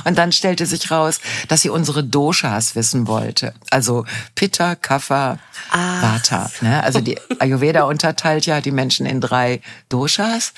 und 0.06 0.17
dann 0.17 0.32
stellte 0.32 0.65
sich 0.65 0.89
raus, 0.89 1.19
dass 1.47 1.62
sie 1.62 1.69
unsere 1.69 2.04
Doshas 2.04 2.75
wissen 2.75 3.06
wollte. 3.08 3.54
Also 3.69 4.06
Pitta, 4.34 4.75
Kapha, 4.75 5.38
ah. 5.69 6.01
Vata. 6.01 6.49
Ne? 6.62 6.84
Also 6.84 7.01
die 7.01 7.19
Ayurveda 7.39 7.84
unterteilt 7.84 8.47
ja 8.47 8.62
die 8.62 8.71
Menschen 8.71 9.06
in 9.06 9.21
drei 9.21 9.62
Doshas. 9.89 10.54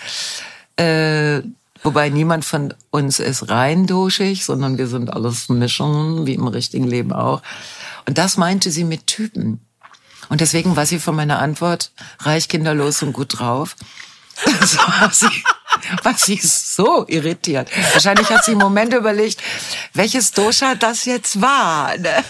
Äh, 0.77 1.41
wobei 1.83 2.09
niemand 2.09 2.45
von 2.45 2.73
uns 2.89 3.19
ist 3.19 3.49
rein 3.49 3.85
doshig, 3.85 4.45
sondern 4.45 4.77
wir 4.77 4.87
sind 4.87 5.11
alles 5.11 5.49
Mischungen, 5.49 6.25
wie 6.25 6.35
im 6.35 6.47
richtigen 6.47 6.87
Leben 6.87 7.11
auch. 7.11 7.41
Und 8.05 8.17
das 8.17 8.37
meinte 8.37 8.71
sie 8.71 8.85
mit 8.85 9.07
Typen. 9.07 9.59
Und 10.29 10.41
deswegen 10.41 10.75
war 10.75 10.85
sie 10.85 10.99
von 10.99 11.15
meiner 11.15 11.39
Antwort 11.39 11.91
reich, 12.19 12.47
kinderlos 12.47 13.03
und 13.03 13.13
gut 13.13 13.39
drauf. 13.39 13.75
Das 14.45 14.77
war 14.77 15.11
sie, 15.11 15.43
war 16.03 16.17
sie 16.17 16.39
so 16.41 17.05
irritiert. 17.07 17.69
Wahrscheinlich 17.93 18.29
hat 18.29 18.43
sie 18.43 18.53
im 18.53 18.57
Moment 18.57 18.93
überlegt, 18.93 19.41
welches 19.93 20.31
Dosha 20.31 20.75
das 20.75 21.05
jetzt 21.05 21.39
war. 21.41 21.97
Ne? 21.97 22.23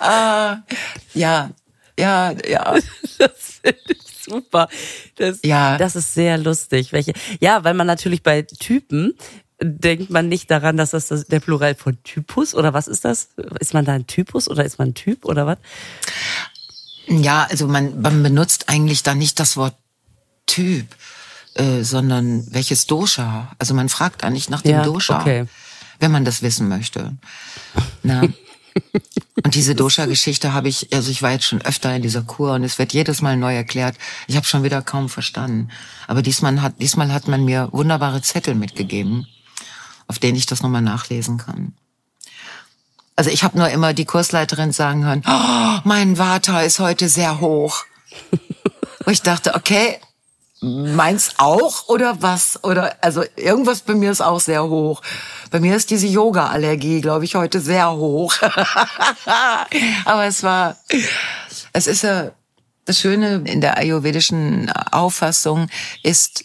uh, 0.00 0.56
ja, 1.18 1.50
ja, 1.98 2.34
ja. 2.46 2.74
Das 3.18 3.60
finde 3.62 3.80
ich 3.88 4.24
super. 4.24 4.68
Das, 5.16 5.40
ja. 5.42 5.78
das 5.78 5.96
ist 5.96 6.14
sehr 6.14 6.38
lustig. 6.38 6.92
Welche? 6.92 7.12
Ja, 7.40 7.64
weil 7.64 7.74
man 7.74 7.86
natürlich 7.86 8.22
bei 8.22 8.42
Typen 8.42 9.14
denkt 9.62 10.10
man 10.10 10.28
nicht 10.28 10.50
daran, 10.50 10.76
dass 10.76 10.90
das 10.90 11.08
der 11.26 11.40
Plural 11.40 11.74
von 11.74 12.02
Typus 12.02 12.54
oder 12.54 12.74
was 12.74 12.88
ist 12.88 13.04
das? 13.04 13.30
Ist 13.60 13.72
man 13.72 13.84
da 13.84 13.92
ein 13.92 14.06
Typus 14.06 14.48
oder 14.48 14.64
ist 14.64 14.78
man 14.78 14.88
ein 14.88 14.94
Typ 14.94 15.24
oder 15.24 15.46
was? 15.46 15.58
Ja, 17.06 17.46
also 17.50 17.66
man, 17.68 18.00
man 18.00 18.22
benutzt 18.22 18.68
eigentlich 18.68 19.02
da 19.02 19.14
nicht 19.14 19.38
das 19.40 19.56
Wort 19.56 19.76
Typ, 20.46 20.86
äh, 21.54 21.82
sondern 21.82 22.46
welches 22.52 22.86
Dosha. 22.86 23.52
Also 23.58 23.74
man 23.74 23.88
fragt 23.88 24.28
nicht 24.30 24.50
nach 24.50 24.62
dem 24.62 24.72
ja, 24.72 24.82
Dosha, 24.82 25.20
okay. 25.20 25.46
wenn 26.00 26.12
man 26.12 26.24
das 26.24 26.42
wissen 26.42 26.68
möchte. 26.68 27.16
Na? 28.02 28.22
Und 29.42 29.54
diese 29.54 29.74
Dosha-Geschichte 29.74 30.52
habe 30.52 30.68
ich, 30.68 30.92
also 30.92 31.10
ich 31.10 31.22
war 31.22 31.30
jetzt 31.30 31.46
schon 31.46 31.62
öfter 31.62 31.94
in 31.94 32.02
dieser 32.02 32.22
Kur 32.22 32.54
und 32.54 32.64
es 32.64 32.78
wird 32.78 32.92
jedes 32.92 33.22
Mal 33.22 33.36
neu 33.36 33.54
erklärt. 33.54 33.96
Ich 34.26 34.36
habe 34.36 34.46
schon 34.46 34.64
wieder 34.64 34.82
kaum 34.82 35.08
verstanden. 35.08 35.68
Aber 36.08 36.22
diesmal 36.22 36.60
hat, 36.60 36.80
diesmal 36.80 37.12
hat 37.12 37.28
man 37.28 37.44
mir 37.44 37.68
wunderbare 37.72 38.20
Zettel 38.22 38.54
mitgegeben, 38.54 39.26
auf 40.06 40.18
denen 40.18 40.36
ich 40.36 40.46
das 40.46 40.62
nochmal 40.62 40.82
nachlesen 40.82 41.38
kann. 41.38 41.74
Also 43.16 43.30
ich 43.30 43.44
habe 43.44 43.58
nur 43.58 43.68
immer 43.68 43.94
die 43.94 44.04
Kursleiterin 44.04 44.72
sagen 44.72 45.04
hören, 45.04 45.22
oh, 45.26 45.80
mein 45.84 46.18
Vata 46.18 46.62
ist 46.62 46.80
heute 46.80 47.08
sehr 47.08 47.40
hoch. 47.40 47.84
Wo 49.04 49.10
ich 49.10 49.22
dachte, 49.22 49.54
okay, 49.54 49.98
meins 50.60 51.34
auch 51.38 51.88
oder 51.88 52.22
was? 52.22 52.62
Oder 52.64 52.96
also 53.02 53.24
irgendwas 53.36 53.82
bei 53.82 53.94
mir 53.94 54.10
ist 54.10 54.20
auch 54.20 54.40
sehr 54.40 54.64
hoch. 54.64 55.02
Bei 55.50 55.60
mir 55.60 55.76
ist 55.76 55.90
diese 55.90 56.06
Yoga-Allergie, 56.06 57.00
glaube 57.00 57.24
ich, 57.24 57.36
heute 57.36 57.60
sehr 57.60 57.92
hoch. 57.92 58.34
Aber 60.04 60.24
es 60.24 60.42
war, 60.42 60.76
es 61.72 61.86
ist 61.86 62.02
ja 62.02 62.32
das 62.86 62.98
Schöne 62.98 63.42
in 63.46 63.60
der 63.60 63.78
ayurvedischen 63.78 64.70
Auffassung 64.70 65.68
ist, 66.02 66.44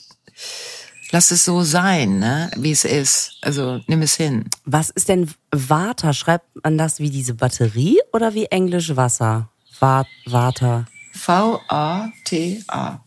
lass 1.11 1.31
es 1.31 1.45
so 1.45 1.63
sein, 1.63 2.19
ne, 2.19 2.51
wie 2.57 2.71
es 2.71 2.85
ist. 2.85 3.37
Also 3.41 3.81
nimm 3.87 4.01
es 4.01 4.15
hin. 4.15 4.49
Was 4.65 4.89
ist 4.89 5.09
denn 5.09 5.31
Vata? 5.51 6.13
Schreibt 6.13 6.63
man 6.63 6.77
das 6.77 6.99
wie 6.99 7.09
diese 7.09 7.33
Batterie 7.33 7.99
oder 8.13 8.33
wie 8.33 8.45
Englisch 8.45 8.95
Wasser? 8.95 9.49
Vata. 9.79 10.85
V-A-T-A. 11.13 12.99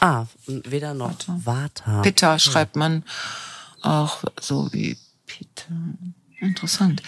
Ah, 0.00 0.26
weder 0.46 0.94
noch. 0.94 1.10
Vata. 1.10 1.40
Vata. 1.44 2.02
Pitta 2.02 2.38
schreibt 2.38 2.76
man 2.76 3.04
auch 3.82 4.22
so 4.40 4.72
wie 4.72 4.96
Pitta. 5.26 5.72
Interessant. 6.40 7.02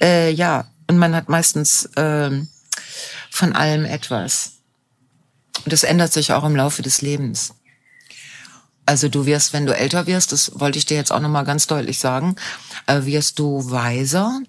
Äh, 0.00 0.30
ja, 0.30 0.66
und 0.88 0.98
man 0.98 1.14
hat 1.14 1.28
meistens 1.28 1.84
äh, 1.96 2.30
von 3.30 3.52
allem 3.52 3.84
etwas. 3.84 4.52
Und 5.64 5.72
das 5.72 5.82
ändert 5.82 6.12
sich 6.12 6.32
auch 6.32 6.44
im 6.44 6.56
Laufe 6.56 6.80
des 6.82 7.02
Lebens. 7.02 7.54
Also 8.90 9.08
du 9.08 9.24
wirst, 9.24 9.52
wenn 9.52 9.66
du 9.66 9.76
älter 9.76 10.08
wirst, 10.08 10.32
das 10.32 10.58
wollte 10.58 10.76
ich 10.76 10.84
dir 10.84 10.96
jetzt 10.96 11.12
auch 11.12 11.20
nochmal 11.20 11.44
ganz 11.44 11.68
deutlich 11.68 12.00
sagen, 12.00 12.34
äh, 12.88 13.04
wirst 13.04 13.38
du 13.38 13.70
weiser, 13.70 14.40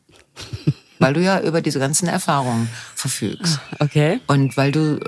weil 0.97 1.13
du 1.13 1.21
ja 1.21 1.41
über 1.41 1.61
diese 1.61 1.77
ganzen 1.77 2.07
Erfahrungen 2.07 2.67
verfügst. 2.95 3.59
Okay. 3.77 4.19
Und 4.25 4.57
weil 4.57 4.71
du, 4.71 4.99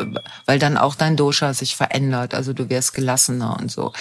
weil 0.45 0.59
dann 0.59 0.77
auch 0.77 0.93
dein 0.93 1.17
Dosha 1.17 1.55
sich 1.55 1.75
verändert, 1.75 2.35
also 2.35 2.53
du 2.53 2.69
wirst 2.69 2.93
gelassener 2.93 3.57
und 3.59 3.71
so. 3.71 3.91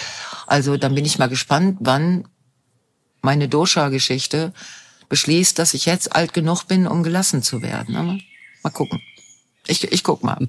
Also 0.45 0.77
dann 0.77 0.93
bin 0.93 1.03
ich 1.03 1.17
mal 1.17 1.29
gespannt, 1.29 1.79
wann 1.79 2.27
meine 3.23 3.47
Dosha-Geschichte 3.47 4.53
beschließt, 5.09 5.57
dass 5.57 5.73
ich 5.73 5.87
jetzt 5.87 6.15
alt 6.15 6.35
genug 6.35 6.65
bin, 6.65 6.85
um 6.85 7.01
gelassen 7.01 7.41
zu 7.41 7.63
werden. 7.63 7.95
Aber 7.95 8.19
mal 8.61 8.69
gucken. 8.69 9.01
Ich, 9.65 9.91
ich 9.91 10.03
guck 10.03 10.23
mal. 10.23 10.47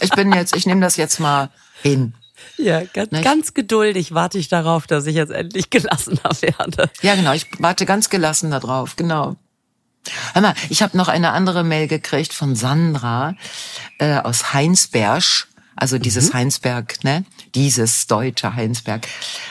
Ich 0.00 0.08
bin 0.12 0.32
jetzt, 0.32 0.56
ich 0.56 0.64
nehme 0.64 0.80
das 0.80 0.96
jetzt 0.96 1.20
mal 1.20 1.50
hin. 1.82 2.14
Ja, 2.56 2.82
ganz, 2.84 3.10
ganz 3.22 3.54
geduldig 3.54 4.14
warte 4.14 4.38
ich 4.38 4.48
darauf, 4.48 4.86
dass 4.86 5.06
ich 5.06 5.14
jetzt 5.14 5.32
endlich 5.32 5.70
gelassener 5.70 6.30
werde. 6.40 6.90
Ja, 7.02 7.14
genau. 7.14 7.32
Ich 7.32 7.46
warte 7.58 7.86
ganz 7.86 8.10
gelassen 8.10 8.50
darauf. 8.50 8.96
Genau. 8.96 9.36
Hör 10.34 10.42
mal, 10.42 10.54
ich 10.68 10.82
habe 10.82 10.96
noch 10.96 11.08
eine 11.08 11.32
andere 11.32 11.64
Mail 11.64 11.88
gekriegt 11.88 12.32
von 12.32 12.54
Sandra 12.54 13.34
äh, 13.98 14.18
aus 14.18 14.52
Heinsberg. 14.52 15.48
Also 15.74 15.98
dieses 15.98 16.30
mhm. 16.30 16.38
Heinsberg, 16.38 17.04
ne? 17.04 17.24
Dieses 17.54 18.06
deutsche 18.06 18.54
Heinsberg. 18.54 19.06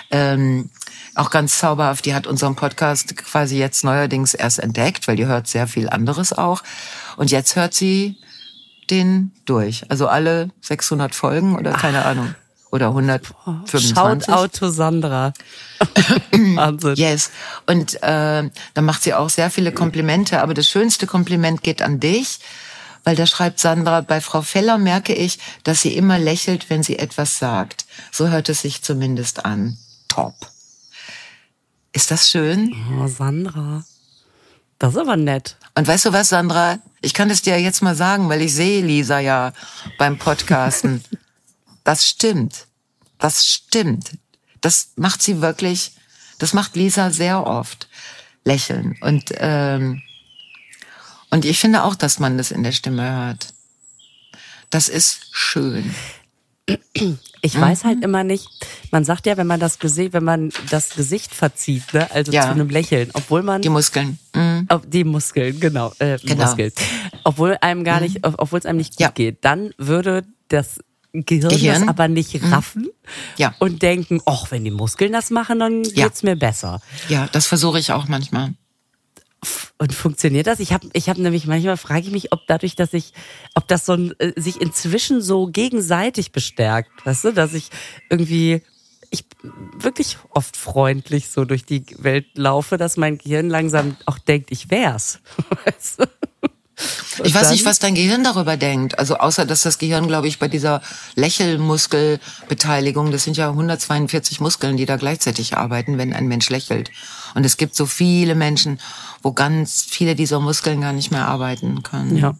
Ähm, 0.09 0.71
auch 1.13 1.29
ganz 1.29 1.59
zauberhaft. 1.59 2.05
Die 2.05 2.15
hat 2.15 2.25
unseren 2.25 2.55
Podcast 2.55 3.15
quasi 3.15 3.57
jetzt 3.57 3.83
neuerdings 3.83 4.33
erst 4.33 4.59
entdeckt, 4.59 5.07
weil 5.07 5.17
die 5.17 5.27
hört 5.27 5.47
sehr 5.47 5.67
viel 5.67 5.89
anderes 5.89 6.33
auch. 6.33 6.63
Und 7.15 7.31
jetzt 7.31 7.55
hört 7.55 7.73
sie 7.73 8.17
den 8.89 9.31
durch. 9.45 9.89
Also 9.89 10.07
alle 10.07 10.49
600 10.61 11.13
Folgen 11.13 11.55
oder 11.55 11.73
keine 11.73 12.01
Ach. 12.01 12.11
Ahnung 12.11 12.35
oder 12.71 12.87
125. 12.87 13.93
Schaut 13.95 14.29
Auto 14.29 14.69
Sandra. 14.69 15.33
Wahnsinn. 16.31 16.95
Yes. 16.95 17.31
Und 17.65 17.95
äh, 18.03 18.49
da 18.73 18.81
macht 18.81 19.03
sie 19.03 19.13
auch 19.13 19.29
sehr 19.29 19.49
viele 19.49 19.71
Komplimente, 19.71 20.41
aber 20.41 20.53
das 20.53 20.67
schönste 20.69 21.07
Kompliment 21.07 21.63
geht 21.63 21.81
an 21.81 21.99
dich, 21.99 22.39
weil 23.03 23.15
da 23.15 23.25
schreibt 23.25 23.59
Sandra, 23.59 24.01
bei 24.01 24.19
Frau 24.19 24.41
Feller 24.41 24.77
merke 24.77 25.13
ich, 25.13 25.39
dass 25.63 25.81
sie 25.81 25.95
immer 25.95 26.19
lächelt, 26.19 26.69
wenn 26.69 26.83
sie 26.83 26.99
etwas 26.99 27.37
sagt. 27.37 27.85
So 28.11 28.29
hört 28.29 28.49
es 28.49 28.61
sich 28.61 28.81
zumindest 28.81 29.45
an. 29.45 29.77
Top. 30.07 30.35
Ist 31.93 32.11
das 32.11 32.29
schön? 32.29 32.75
Oh, 32.99 33.07
Sandra. 33.07 33.83
Das 34.79 34.93
ist 34.93 34.99
aber 34.99 35.15
nett. 35.15 35.55
Und 35.75 35.87
weißt 35.87 36.05
du 36.05 36.13
was, 36.13 36.29
Sandra? 36.29 36.79
Ich 37.01 37.13
kann 37.13 37.29
es 37.29 37.41
dir 37.41 37.59
jetzt 37.59 37.81
mal 37.81 37.95
sagen, 37.95 38.27
weil 38.27 38.41
ich 38.41 38.53
sehe 38.53 38.83
Lisa 38.83 39.19
ja 39.19 39.53
beim 39.97 40.17
Podcasten. 40.17 41.03
Das 41.85 42.05
stimmt. 42.05 42.67
Das 43.19 43.47
stimmt. 43.47 44.17
Das 44.59 44.89
macht 44.97 45.21
sie 45.23 45.39
wirklich, 45.41 45.91
das 46.39 46.51
macht 46.53 46.75
Lisa 46.75 47.11
sehr 47.11 47.47
oft. 47.47 47.87
lächeln. 48.47 48.95
Und, 49.01 49.31
ähm, 49.37 50.03
und 51.31 51.45
ich 51.45 51.57
finde 51.59 51.83
auch, 51.83 51.95
dass 51.95 52.19
man 52.19 52.37
das 52.37 52.51
in 52.51 52.61
der 52.61 52.73
Stimme 52.73 53.09
hört. 53.11 53.53
Das 54.69 54.87
ist 54.87 55.29
schön. 55.31 55.95
Ich 57.41 57.59
weiß 57.59 57.83
halt 57.85 58.03
immer 58.03 58.23
nicht, 58.23 58.47
man 58.91 59.03
sagt 59.03 59.25
ja, 59.25 59.35
wenn 59.37 59.47
man 59.47 59.59
das 59.59 59.79
Gesicht, 59.79 60.13
wenn 60.13 60.23
man 60.23 60.51
das 60.69 60.89
Gesicht 60.95 61.33
verzieht, 61.33 61.91
ne, 61.93 62.09
also 62.11 62.31
Ja. 62.31 62.43
zu 62.43 62.49
einem 62.49 62.69
Lächeln, 62.69 63.09
obwohl 63.13 63.41
man 63.43 63.61
Die 63.63 63.69
Muskeln. 63.69 64.19
Mhm. 64.35 64.67
die 64.87 65.03
Muskeln, 65.03 65.59
genau, 65.59 65.93
äh, 65.99 66.17
Genau. 66.23 66.45
Muskeln, 66.45 66.71
obwohl 67.23 67.57
einem 67.61 67.83
gar 67.83 67.99
nicht, 68.01 68.19
obwohl 68.23 68.59
es 68.59 68.65
einem 68.67 68.77
nicht 68.77 68.93
gut 68.93 68.99
Ja. 69.01 69.09
geht, 69.09 69.43
dann 69.45 69.73
würde 69.77 70.23
das 70.49 70.79
Gehirn, 71.23 71.49
Gehirn? 71.49 71.79
das 71.81 71.87
aber 71.87 72.07
nicht 72.07 72.41
raffen 72.51 72.89
Ja. 73.37 73.53
und 73.59 73.81
denken, 73.81 74.21
ach, 74.25 74.51
wenn 74.51 74.63
die 74.63 74.71
Muskeln 74.71 75.13
das 75.13 75.29
machen, 75.29 75.59
dann 75.59 75.83
Ja. 75.83 76.05
geht's 76.07 76.23
mir 76.23 76.35
besser. 76.35 76.81
Ja, 77.07 77.27
das 77.31 77.45
versuche 77.47 77.79
ich 77.79 77.91
auch 77.91 78.07
manchmal. 78.07 78.53
Und 79.77 79.93
funktioniert 79.93 80.47
das? 80.47 80.59
Ich 80.59 80.73
habe 80.73 80.87
ich 80.93 81.07
hab 81.09 81.17
nämlich 81.17 81.45
manchmal 81.45 81.77
frage 81.77 82.07
ich 82.07 82.11
mich, 82.11 82.31
ob 82.33 82.47
dadurch, 82.47 82.75
dass 82.75 82.93
ich, 82.93 83.13
ob 83.53 83.67
das 83.67 83.85
so 83.85 83.93
ein, 83.93 84.13
äh, 84.19 84.33
sich 84.35 84.59
inzwischen 84.59 85.21
so 85.21 85.45
gegenseitig 85.47 86.31
bestärkt, 86.31 86.89
weißt 87.05 87.25
du, 87.25 87.31
dass 87.33 87.53
ich 87.53 87.69
irgendwie 88.09 88.63
ich 89.11 89.23
wirklich 89.77 90.17
oft 90.31 90.57
freundlich 90.57 91.29
so 91.29 91.45
durch 91.45 91.63
die 91.63 91.85
Welt 91.99 92.25
laufe, 92.35 92.77
dass 92.77 92.97
mein 92.97 93.19
Gehirn 93.19 93.49
langsam 93.49 93.95
auch 94.07 94.17
denkt, 94.17 94.49
ich 94.51 94.71
wär's. 94.71 95.19
Weißt 95.65 95.99
du? 96.01 96.05
Und 97.19 97.25
Ich 97.27 97.33
weiß 97.33 97.51
nicht, 97.51 97.65
was 97.65 97.79
dein 97.79 97.95
Gehirn 97.95 98.23
darüber 98.23 98.57
denkt. 98.57 98.99
Also 98.99 99.17
außer, 99.17 99.45
dass 99.45 99.61
das 99.61 99.77
Gehirn, 99.77 100.07
glaube 100.07 100.27
ich, 100.27 100.39
bei 100.39 100.47
dieser 100.47 100.81
Lächelmuskelbeteiligung, 101.15 103.11
das 103.11 103.23
sind 103.23 103.37
ja 103.37 103.49
142 103.49 104.39
Muskeln, 104.39 104.77
die 104.77 104.85
da 104.85 104.97
gleichzeitig 104.97 105.57
arbeiten, 105.57 105.97
wenn 105.97 106.13
ein 106.13 106.27
Mensch 106.27 106.49
lächelt. 106.49 106.91
Und 107.33 107.45
es 107.45 107.57
gibt 107.57 107.75
so 107.75 107.85
viele 107.85 108.35
Menschen, 108.35 108.79
wo 109.21 109.31
ganz 109.33 109.85
viele 109.89 110.15
dieser 110.15 110.39
Muskeln 110.39 110.81
gar 110.81 110.93
nicht 110.93 111.11
mehr 111.11 111.27
arbeiten 111.27 111.83
können. 111.83 112.17
Ja. 112.17 112.35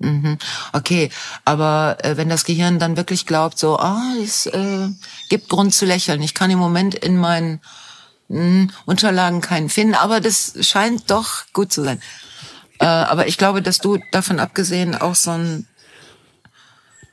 Mhm. 0.00 0.38
Okay, 0.72 1.10
aber 1.44 1.98
äh, 2.02 2.16
wenn 2.16 2.30
das 2.30 2.44
Gehirn 2.44 2.78
dann 2.78 2.96
wirklich 2.96 3.26
glaubt, 3.26 3.58
so, 3.58 3.78
ah, 3.78 4.14
es 4.22 4.46
äh, 4.46 4.88
gibt 5.28 5.50
Grund 5.50 5.74
zu 5.74 5.84
lächeln. 5.84 6.22
Ich 6.22 6.32
kann 6.32 6.50
im 6.50 6.58
Moment 6.58 6.94
in 6.94 7.18
meinen 7.18 7.60
mh, 8.28 8.68
Unterlagen 8.86 9.42
keinen 9.42 9.68
finden, 9.68 9.94
aber 9.94 10.20
das 10.20 10.54
scheint 10.62 11.10
doch 11.10 11.44
gut 11.52 11.70
zu 11.72 11.84
sein. 11.84 12.00
Äh, 12.80 12.86
aber 12.86 13.28
ich 13.28 13.38
glaube, 13.38 13.62
dass 13.62 13.78
du 13.78 13.98
davon 14.10 14.40
abgesehen 14.40 14.94
auch 14.94 15.14
so 15.14 15.32
ein, 15.32 15.66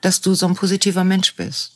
dass 0.01 0.21
du 0.21 0.33
so 0.33 0.47
ein 0.47 0.55
positiver 0.55 1.03
Mensch 1.03 1.35
bist. 1.35 1.73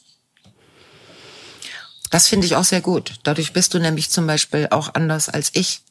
Das 2.09 2.27
finde 2.27 2.45
ich 2.45 2.55
auch 2.55 2.63
sehr 2.63 2.81
gut. 2.81 3.13
Dadurch 3.23 3.53
bist 3.53 3.73
du 3.73 3.79
nämlich 3.79 4.09
zum 4.09 4.27
Beispiel 4.27 4.67
auch 4.71 4.93
anders 4.93 5.29
als 5.29 5.51
ich. 5.53 5.81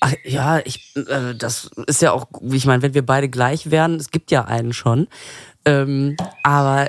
Ach, 0.00 0.12
ja, 0.24 0.60
ich, 0.64 0.94
äh, 0.96 1.34
das 1.34 1.70
ist 1.86 2.02
ja 2.02 2.12
auch, 2.12 2.26
ich 2.42 2.66
meine, 2.66 2.82
wenn 2.82 2.94
wir 2.94 3.04
beide 3.04 3.28
gleich 3.28 3.70
wären, 3.70 3.96
es 3.96 4.10
gibt 4.10 4.30
ja 4.30 4.44
einen 4.44 4.72
schon. 4.72 5.08
Ähm, 5.64 6.16
aber 6.42 6.88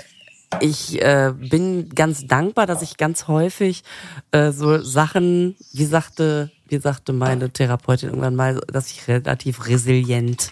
ich 0.60 1.02
äh, 1.02 1.34
bin 1.34 1.90
ganz 1.90 2.28
dankbar, 2.28 2.66
dass 2.66 2.82
ich 2.82 2.98
ganz 2.98 3.28
häufig 3.28 3.84
äh, 4.32 4.52
so 4.52 4.82
Sachen, 4.82 5.56
wie 5.74 5.86
sagte, 5.86 6.52
wie 6.68 6.78
sagte 6.80 7.14
meine 7.14 7.50
Therapeutin 7.52 8.10
irgendwann 8.10 8.36
mal, 8.36 8.62
dass 8.72 8.92
ich 8.92 9.08
relativ 9.08 9.68
resilient 9.68 10.52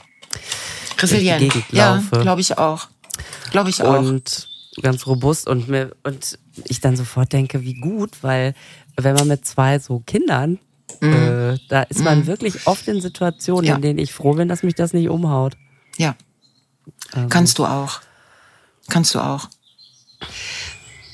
Resilient. 1.00 1.40
Gegend 1.40 1.66
Ja, 1.72 1.96
laufe. 1.96 2.20
glaube 2.22 2.42
ich 2.42 2.58
auch. 2.58 2.88
Glaube 3.52 3.70
ich 3.70 3.82
auch. 3.82 4.00
und 4.00 4.48
ganz 4.82 5.06
robust 5.06 5.48
und 5.48 5.68
mir 5.68 5.96
und 6.04 6.40
ich 6.66 6.80
dann 6.82 6.96
sofort 6.96 7.32
denke, 7.34 7.62
wie 7.62 7.76
gut, 7.80 8.12
weil 8.24 8.56
wenn 9.00 9.14
man 9.16 9.28
mit 9.28 9.46
zwei 9.46 9.80
so 9.80 10.00
Kindern, 10.00 10.60
äh, 11.02 11.58
da 11.70 11.84
ist 11.90 12.04
man 12.04 12.26
wirklich 12.28 12.66
oft 12.68 12.88
in 12.88 13.02
Situationen, 13.02 13.64
Mhm. 13.64 13.68
Ja. 13.70 13.76
in 13.76 13.82
denen 13.82 14.00
ich 14.00 14.14
froh 14.14 14.34
bin, 14.34 14.48
dass 14.48 14.64
mich 14.64 14.76
das 14.76 14.94
nicht 14.94 15.10
umhaut. 15.10 15.56
Ja. 15.98 16.16
Ähm. 17.14 17.30
Kannst 17.30 17.60
du 17.60 17.66
auch. 17.66 18.02
Kannst 18.90 19.14
du 19.16 19.20
auch. 19.20 19.50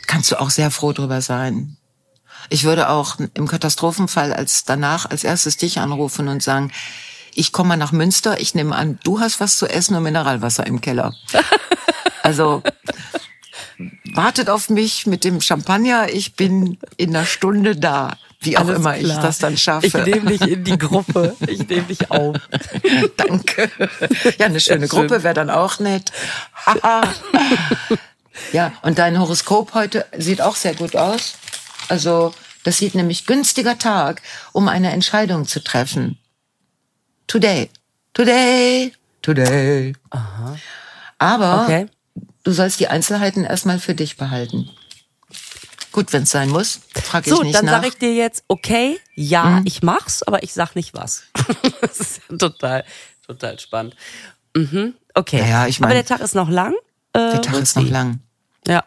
Kannst 0.07 0.31
du 0.31 0.39
auch 0.39 0.49
sehr 0.49 0.71
froh 0.71 0.93
drüber 0.93 1.21
sein. 1.21 1.77
Ich 2.49 2.63
würde 2.63 2.89
auch 2.89 3.17
im 3.33 3.47
Katastrophenfall 3.47 4.33
als 4.33 4.63
danach 4.63 5.09
als 5.09 5.23
erstes 5.23 5.57
dich 5.57 5.79
anrufen 5.79 6.27
und 6.27 6.41
sagen, 6.41 6.71
ich 7.35 7.51
komme 7.51 7.69
mal 7.69 7.77
nach 7.77 7.91
Münster, 7.91 8.39
ich 8.39 8.55
nehme 8.55 8.75
an, 8.75 8.99
du 9.03 9.19
hast 9.19 9.39
was 9.39 9.57
zu 9.57 9.67
essen 9.67 9.95
und 9.95 10.03
Mineralwasser 10.03 10.65
im 10.65 10.81
Keller. 10.81 11.13
Also 12.21 12.61
wartet 14.13 14.49
auf 14.49 14.69
mich 14.69 15.07
mit 15.07 15.23
dem 15.23 15.41
Champagner, 15.41 16.09
ich 16.13 16.35
bin 16.35 16.77
in 16.97 17.15
einer 17.15 17.25
Stunde 17.25 17.75
da. 17.75 18.17
Wie 18.41 18.57
auch 18.57 18.61
Alles 18.61 18.77
immer 18.77 18.97
ich 18.97 19.03
klar. 19.03 19.21
das 19.21 19.37
dann 19.39 19.57
schaffe. 19.57 19.87
Ich 19.87 19.93
nehme 19.93 20.37
dich 20.37 20.41
in 20.41 20.63
die 20.63 20.77
Gruppe. 20.77 21.35
Ich 21.47 21.67
nehme 21.67 21.83
dich 21.83 22.09
auf. 22.09 22.37
Danke. 23.17 23.69
Ja, 24.37 24.45
eine 24.45 24.59
schöne 24.61 24.87
schön. 24.87 24.89
Gruppe 24.89 25.23
wäre 25.23 25.33
dann 25.33 25.49
auch 25.49 25.79
nett. 25.79 26.11
Haha. 26.65 27.01
ja, 28.53 28.71
und 28.81 28.97
dein 28.97 29.19
Horoskop 29.19 29.73
heute 29.73 30.05
sieht 30.17 30.41
auch 30.41 30.55
sehr 30.55 30.73
gut 30.73 30.95
aus. 30.95 31.33
Also, 31.89 32.33
das 32.63 32.77
sieht 32.77 32.95
nämlich 32.95 33.25
günstiger 33.25 33.77
Tag, 33.77 34.21
um 34.53 34.67
eine 34.67 34.91
Entscheidung 34.91 35.45
zu 35.47 35.63
treffen. 35.63 36.17
Today. 37.27 37.69
Today. 38.13 38.93
Today. 39.21 39.93
Aber 41.17 41.63
Okay. 41.63 41.87
du 42.43 42.51
sollst 42.51 42.79
die 42.79 42.87
Einzelheiten 42.87 43.43
erstmal 43.43 43.79
für 43.79 43.93
dich 43.95 44.17
behalten. 44.17 44.69
Gut, 45.91 46.13
wenn 46.13 46.23
es 46.23 46.29
sein 46.31 46.49
muss, 46.49 46.81
frage 47.03 47.29
ich 47.29 47.35
So, 47.35 47.41
nicht 47.43 47.55
dann 47.55 47.65
nach. 47.65 47.71
Mhm. 47.73 47.75
sage 47.77 47.87
ich 47.87 47.97
dir 47.97 48.13
jetzt, 48.13 48.43
okay, 48.47 48.99
ja, 49.15 49.61
ich 49.65 49.81
mach's, 49.81 50.21
aber 50.23 50.43
ich 50.43 50.53
sag 50.53 50.75
nicht 50.75 50.93
was. 50.93 51.23
das 51.81 51.99
ist 51.99 52.21
ja 52.29 52.37
total, 52.37 52.85
total 53.25 53.59
spannend. 53.59 53.95
Mhm, 54.55 54.93
okay. 55.15 55.39
Ja, 55.39 55.47
ja, 55.47 55.67
ich 55.67 55.79
mein- 55.79 55.87
aber 55.87 55.95
der 55.95 56.05
Tag 56.05 56.21
ist 56.21 56.35
noch 56.35 56.49
lang. 56.49 56.73
Äh, 57.13 57.31
Der 57.31 57.41
Tag 57.41 57.55
ist 57.55 57.75
noch 57.75 57.89
lang. 57.89 58.19
Ja. 58.67 58.83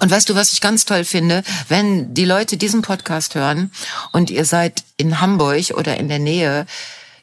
Und 0.00 0.10
weißt 0.10 0.28
du, 0.28 0.34
was 0.34 0.52
ich 0.52 0.60
ganz 0.60 0.84
toll 0.84 1.04
finde? 1.04 1.42
Wenn 1.68 2.14
die 2.14 2.24
Leute 2.24 2.56
diesen 2.56 2.82
Podcast 2.82 3.34
hören 3.34 3.70
und 4.12 4.30
ihr 4.30 4.44
seid 4.44 4.84
in 4.96 5.20
Hamburg 5.20 5.72
oder 5.74 5.96
in 5.96 6.08
der 6.08 6.18
Nähe, 6.18 6.66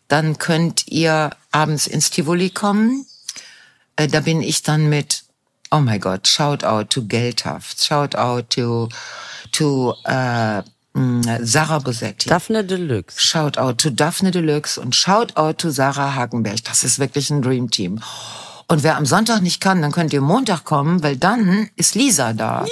dann 0.07 0.37
könnt 0.37 0.87
ihr 0.87 1.31
abends 1.51 1.87
ins 1.87 2.09
Tivoli 2.09 2.49
kommen. 2.49 3.05
Äh, 3.95 4.07
da 4.07 4.19
bin 4.19 4.41
ich 4.41 4.63
dann 4.63 4.89
mit, 4.89 5.23
oh 5.71 5.79
my 5.79 5.99
God, 5.99 6.27
shout 6.27 6.63
out 6.63 6.89
to 6.89 7.03
Geltaft, 7.05 7.83
shout 7.83 8.15
out 8.15 8.49
to, 8.51 8.89
to 9.51 9.95
äh, 10.05 10.61
mh, 10.93 11.39
Sarah 11.41 11.79
Bosetti. 11.79 12.29
Daphne 12.29 12.63
Deluxe. 12.63 13.19
Shout 13.19 13.57
out 13.57 13.79
to 13.79 13.89
Daphne 13.89 14.31
Deluxe 14.31 14.79
und 14.79 14.95
shout 14.95 15.35
out 15.35 15.57
to 15.57 15.69
Sarah 15.69 16.15
Hagenberg. 16.15 16.63
Das 16.63 16.83
ist 16.83 16.99
wirklich 16.99 17.29
ein 17.29 17.41
Dream 17.41 17.69
Team. 17.69 17.99
Und 18.67 18.83
wer 18.83 18.97
am 18.97 19.05
Sonntag 19.05 19.41
nicht 19.41 19.61
kann, 19.61 19.81
dann 19.81 19.91
könnt 19.91 20.13
ihr 20.13 20.21
Montag 20.21 20.63
kommen, 20.63 21.03
weil 21.03 21.17
dann 21.17 21.69
ist 21.75 21.95
Lisa 21.95 22.33
da. 22.33 22.65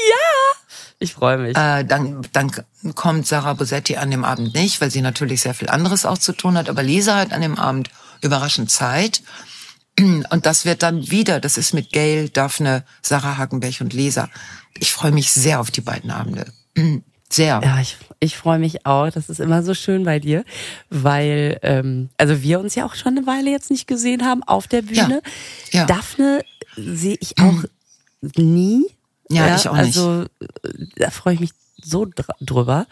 Ich 1.00 1.14
freue 1.14 1.38
mich. 1.38 1.58
Äh, 1.58 1.84
dann, 1.84 2.22
dann 2.32 2.52
kommt 2.96 3.26
Sarah 3.26 3.54
Bosetti 3.54 3.98
an 3.98 4.12
dem 4.12 4.24
Abend 4.24 4.54
nicht, 4.54 4.82
weil 4.82 4.92
sie 4.92 5.02
natürlich 5.02 5.42
sehr 5.42 5.56
viel 5.56 5.70
anderes 5.70 6.06
auch 6.06 6.18
zu 6.18 6.32
tun 6.32 6.58
hat. 6.58 6.70
Aber 6.70 6.84
Lisa 6.84 7.18
hat 7.18 7.34
an 7.34 7.42
dem 7.42 7.58
Abend 7.58 7.90
überraschend 8.22 8.70
Zeit. 8.70 9.24
Und 10.00 10.46
das 10.46 10.66
wird 10.66 10.84
dann 10.84 11.10
wieder, 11.12 11.40
das 11.40 11.58
ist 11.58 11.74
mit 11.74 11.92
Gail, 11.92 12.30
Daphne, 12.30 12.86
Sarah 13.02 13.38
Hagenberg 13.38 13.82
und 13.82 13.94
Lisa. 13.94 14.30
Ich 14.78 14.92
freue 14.92 15.12
mich 15.12 15.32
sehr 15.32 15.60
auf 15.60 15.72
die 15.72 15.82
beiden 15.82 16.12
Abende. 16.12 16.46
Sehr. 17.32 17.62
Ja, 17.64 17.80
ich, 17.80 17.98
ich 18.20 18.36
freue 18.36 18.60
mich 18.60 18.86
auch. 18.86 19.10
Das 19.10 19.30
ist 19.30 19.40
immer 19.40 19.64
so 19.64 19.74
schön 19.74 20.04
bei 20.04 20.20
dir, 20.20 20.44
weil 20.90 21.60
ähm, 21.64 22.10
also 22.18 22.44
wir 22.44 22.60
uns 22.60 22.76
ja 22.76 22.86
auch 22.86 22.96
schon 22.96 23.18
eine 23.18 23.26
Weile 23.26 23.50
jetzt 23.50 23.72
nicht 23.72 23.88
gesehen 23.88 24.26
haben 24.26 24.44
auf 24.44 24.68
der 24.68 24.82
Bühne. 24.82 25.22
Ja, 25.72 25.80
ja. 25.80 25.86
Daphne 25.86 26.44
sehe 26.76 27.18
ich 27.20 27.38
auch 27.40 27.64
nie. 28.36 28.86
Ja, 29.30 29.56
ich 29.56 29.68
auch 29.68 29.78
nicht. 29.78 29.98
Also 29.98 30.26
da 30.98 31.10
freue 31.10 31.36
ich 31.36 31.40
mich 31.40 31.52
so 31.82 32.06
dr 32.06 32.36
drüber. 32.42 32.86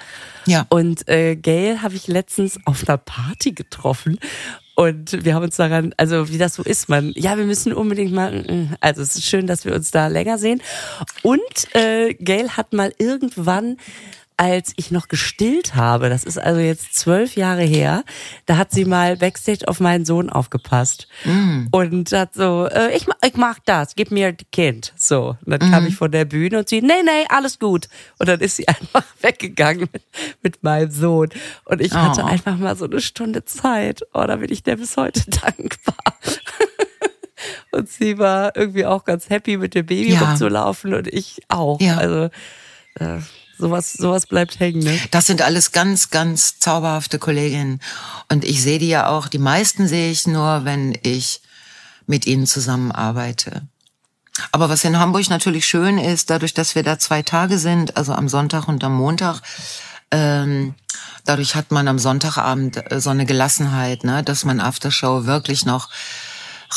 Ja. 0.45 0.65
Und 0.69 1.07
äh, 1.09 1.35
Gail 1.35 1.81
habe 1.81 1.95
ich 1.95 2.07
letztens 2.07 2.59
auf 2.65 2.87
einer 2.87 2.97
Party 2.97 3.51
getroffen. 3.51 4.19
Und 4.75 5.25
wir 5.25 5.35
haben 5.35 5.43
uns 5.43 5.57
daran, 5.57 5.93
also 5.97 6.29
wie 6.29 6.37
das 6.37 6.53
so 6.55 6.63
ist, 6.63 6.87
man, 6.87 7.11
ja, 7.17 7.37
wir 7.37 7.43
müssen 7.43 7.73
unbedingt 7.73 8.13
mal, 8.13 8.31
mm, 8.31 8.75
also 8.79 9.01
es 9.01 9.15
ist 9.15 9.25
schön, 9.25 9.45
dass 9.45 9.65
wir 9.65 9.75
uns 9.75 9.91
da 9.91 10.07
länger 10.07 10.37
sehen. 10.37 10.61
Und 11.21 11.75
äh, 11.75 12.13
Gail 12.13 12.51
hat 12.51 12.71
mal 12.71 12.93
irgendwann, 12.97 13.75
als 14.39 14.71
ich 14.77 14.89
noch 14.89 15.09
gestillt 15.09 15.75
habe, 15.75 16.07
das 16.09 16.23
ist 16.23 16.37
also 16.39 16.61
jetzt 16.61 16.95
zwölf 16.95 17.35
Jahre 17.35 17.63
her, 17.63 18.05
da 18.45 18.55
hat 18.55 18.71
sie 18.71 18.85
mal 18.85 19.17
Backstage 19.17 19.67
auf 19.67 19.81
meinen 19.81 20.05
Sohn 20.05 20.29
aufgepasst. 20.29 21.09
Und 21.71 22.11
hat 22.13 22.33
so, 22.35 22.65
äh, 22.71 22.95
ich, 22.95 23.05
ich 23.25 23.35
mach 23.35 23.59
das, 23.65 23.95
gib 23.95 24.11
mir 24.11 24.31
das 24.31 24.45
Kind. 24.53 24.93
So, 24.95 25.35
und 25.45 25.51
dann 25.51 25.69
kam 25.71 25.85
ich 25.85 25.95
von 25.97 26.09
der 26.11 26.23
Bühne 26.23 26.59
und 26.59 26.69
sie, 26.69 26.81
nee, 26.81 27.03
nee, 27.03 27.25
alles 27.27 27.59
gut. 27.59 27.89
Und 28.17 28.29
dann 28.29 28.39
ist 28.39 28.55
sie 28.55 28.65
einfach 28.69 29.03
weggegangen 29.21 29.89
mit, 29.91 30.03
mit 30.41 30.63
meinem 30.63 30.89
Sohn. 30.89 31.27
Und 31.65 31.81
ich 31.81 31.91
hatte 31.93 32.21
Oh. 32.23 32.25
einfach 32.25 32.55
mal 32.57 32.77
so 32.77 32.85
eine 32.85 33.01
Stunde 33.01 33.43
Zeit. 33.43 34.03
Oh, 34.13 34.23
da 34.25 34.37
bin 34.37 34.51
ich 34.53 34.63
der 34.63 34.77
bis 34.77 34.95
heute 34.95 35.29
dankbar. 35.29 35.95
Und 37.71 37.89
sie 37.89 38.17
war 38.17 38.55
irgendwie 38.55 38.85
auch 38.85 39.03
ganz 39.05 39.29
happy 39.29 39.57
mit 39.57 39.75
dem 39.75 39.85
Baby 39.85 40.13
Ja. 40.13 40.21
rumzulaufen 40.21 40.93
und 40.93 41.07
ich 41.07 41.39
auch. 41.49 41.79
Ja. 41.79 41.97
Also 41.97 42.29
äh, 42.95 43.19
sowas, 43.59 43.93
sowas 43.93 44.25
bleibt 44.25 44.59
hängen, 44.59 44.79
ne? 44.79 44.99
Das 45.11 45.27
sind 45.27 45.41
alles 45.41 45.71
ganz, 45.71 46.09
ganz 46.09 46.57
zauberhafte 46.59 47.19
Kolleginnen. 47.19 47.79
Und 48.31 48.45
ich 48.45 48.63
sehe 48.63 48.79
die 48.79 48.87
ja 48.87 49.07
auch, 49.07 49.27
die 49.27 49.37
meisten 49.37 49.87
sehe 49.87 50.11
ich 50.11 50.25
nur, 50.25 50.65
wenn 50.65 50.97
ich 51.03 51.41
mit 52.07 52.25
ihnen 52.25 52.47
zusammenarbeite. 52.47 53.67
Aber 54.51 54.69
was 54.69 54.85
in 54.85 54.97
Hamburg 54.97 55.29
natürlich 55.29 55.67
schön 55.67 55.97
ist, 55.97 56.29
dadurch, 56.29 56.53
dass 56.53 56.73
wir 56.73 56.83
da 56.83 56.97
zwei 56.97 57.21
Tage 57.21 57.59
sind, 57.59 57.97
also 57.97 58.13
am 58.13 58.29
Sonntag 58.29 58.67
und 58.67 58.83
am 58.83 58.95
Montag, 58.95 59.41
ähm, 60.11 60.73
dadurch 61.25 61.55
hat 61.55 61.71
man 61.71 61.87
am 61.87 61.99
Sonntagabend 61.99 62.91
äh, 62.91 62.99
so 63.01 63.09
eine 63.09 63.25
Gelassenheit, 63.25 64.03
ne, 64.03 64.23
dass 64.23 64.45
man 64.45 64.59
Aftershow 64.59 65.25
wirklich 65.25 65.65
noch 65.65 65.89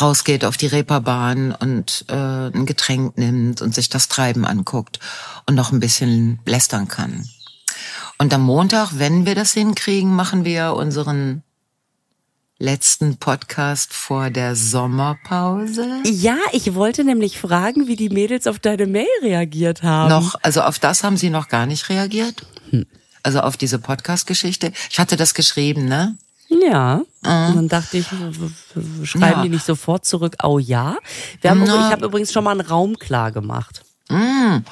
rausgeht 0.00 0.44
auf 0.44 0.56
die 0.56 0.66
Reeperbahn 0.66 1.52
und 1.52 2.04
äh, 2.08 2.14
ein 2.14 2.66
Getränk 2.66 3.18
nimmt 3.18 3.62
und 3.62 3.74
sich 3.74 3.88
das 3.88 4.08
Treiben 4.08 4.44
anguckt 4.44 4.98
und 5.46 5.54
noch 5.54 5.72
ein 5.72 5.80
bisschen 5.80 6.40
lästern 6.46 6.88
kann. 6.88 7.26
Und 8.18 8.32
am 8.32 8.42
Montag, 8.42 8.98
wenn 8.98 9.26
wir 9.26 9.34
das 9.34 9.52
hinkriegen, 9.52 10.14
machen 10.14 10.44
wir 10.44 10.74
unseren 10.74 11.42
letzten 12.62 13.16
Podcast 13.16 13.92
vor 13.92 14.30
der 14.30 14.54
Sommerpause. 14.54 16.00
Ja, 16.04 16.36
ich 16.52 16.74
wollte 16.76 17.02
nämlich 17.02 17.40
fragen, 17.40 17.88
wie 17.88 17.96
die 17.96 18.08
Mädels 18.08 18.46
auf 18.46 18.60
deine 18.60 18.86
Mail 18.86 19.08
reagiert 19.20 19.82
haben. 19.82 20.10
Noch, 20.10 20.36
also 20.42 20.62
auf 20.62 20.78
das 20.78 21.02
haben 21.02 21.16
sie 21.16 21.28
noch 21.28 21.48
gar 21.48 21.66
nicht 21.66 21.88
reagiert. 21.88 22.46
Hm. 22.70 22.86
Also 23.24 23.40
auf 23.40 23.56
diese 23.56 23.80
Podcast-Geschichte. 23.80 24.72
Ich 24.90 25.00
hatte 25.00 25.16
das 25.16 25.34
geschrieben, 25.34 25.86
ne? 25.86 26.16
Ja. 26.60 27.02
Mhm. 27.22 27.46
Und 27.46 27.56
dann 27.56 27.68
dachte 27.68 27.98
ich, 27.98 28.06
schreiben 29.04 29.38
ja. 29.38 29.42
die 29.42 29.48
nicht 29.48 29.64
sofort 29.64 30.04
zurück, 30.04 30.36
oh 30.42 30.58
ja. 30.58 30.96
Wir 31.40 31.50
haben, 31.50 31.62
ich 31.62 31.70
habe 31.70 32.06
übrigens 32.06 32.32
schon 32.32 32.44
mal 32.44 32.52
einen 32.52 32.60
Raum 32.60 32.98
klar 32.98 33.32
gemacht. 33.32 33.82
Mhm. 34.08 34.64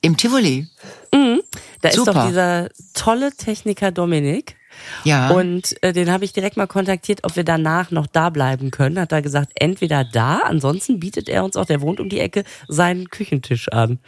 Im 0.00 0.16
Tivoli. 0.16 0.68
Mhm. 1.12 1.40
Da 1.80 1.90
Super. 1.90 2.10
ist 2.10 2.16
doch 2.16 2.26
dieser 2.26 2.68
tolle 2.94 3.32
Techniker 3.32 3.90
Dominik. 3.90 4.56
Ja. 5.04 5.30
Und 5.30 5.82
äh, 5.82 5.92
den 5.92 6.10
habe 6.10 6.24
ich 6.24 6.32
direkt 6.32 6.56
mal 6.56 6.66
kontaktiert, 6.66 7.20
ob 7.22 7.36
wir 7.36 7.44
danach 7.44 7.90
noch 7.90 8.06
da 8.06 8.30
bleiben 8.30 8.70
können. 8.70 8.98
Hat 8.98 9.12
er 9.12 9.22
gesagt, 9.22 9.52
entweder 9.54 10.04
da, 10.04 10.38
ansonsten 10.38 11.00
bietet 11.00 11.28
er 11.28 11.44
uns 11.44 11.56
auch, 11.56 11.64
der 11.64 11.80
wohnt 11.80 12.00
um 12.00 12.08
die 12.08 12.20
Ecke, 12.20 12.44
seinen 12.68 13.08
Küchentisch 13.08 13.68
an. 13.68 13.98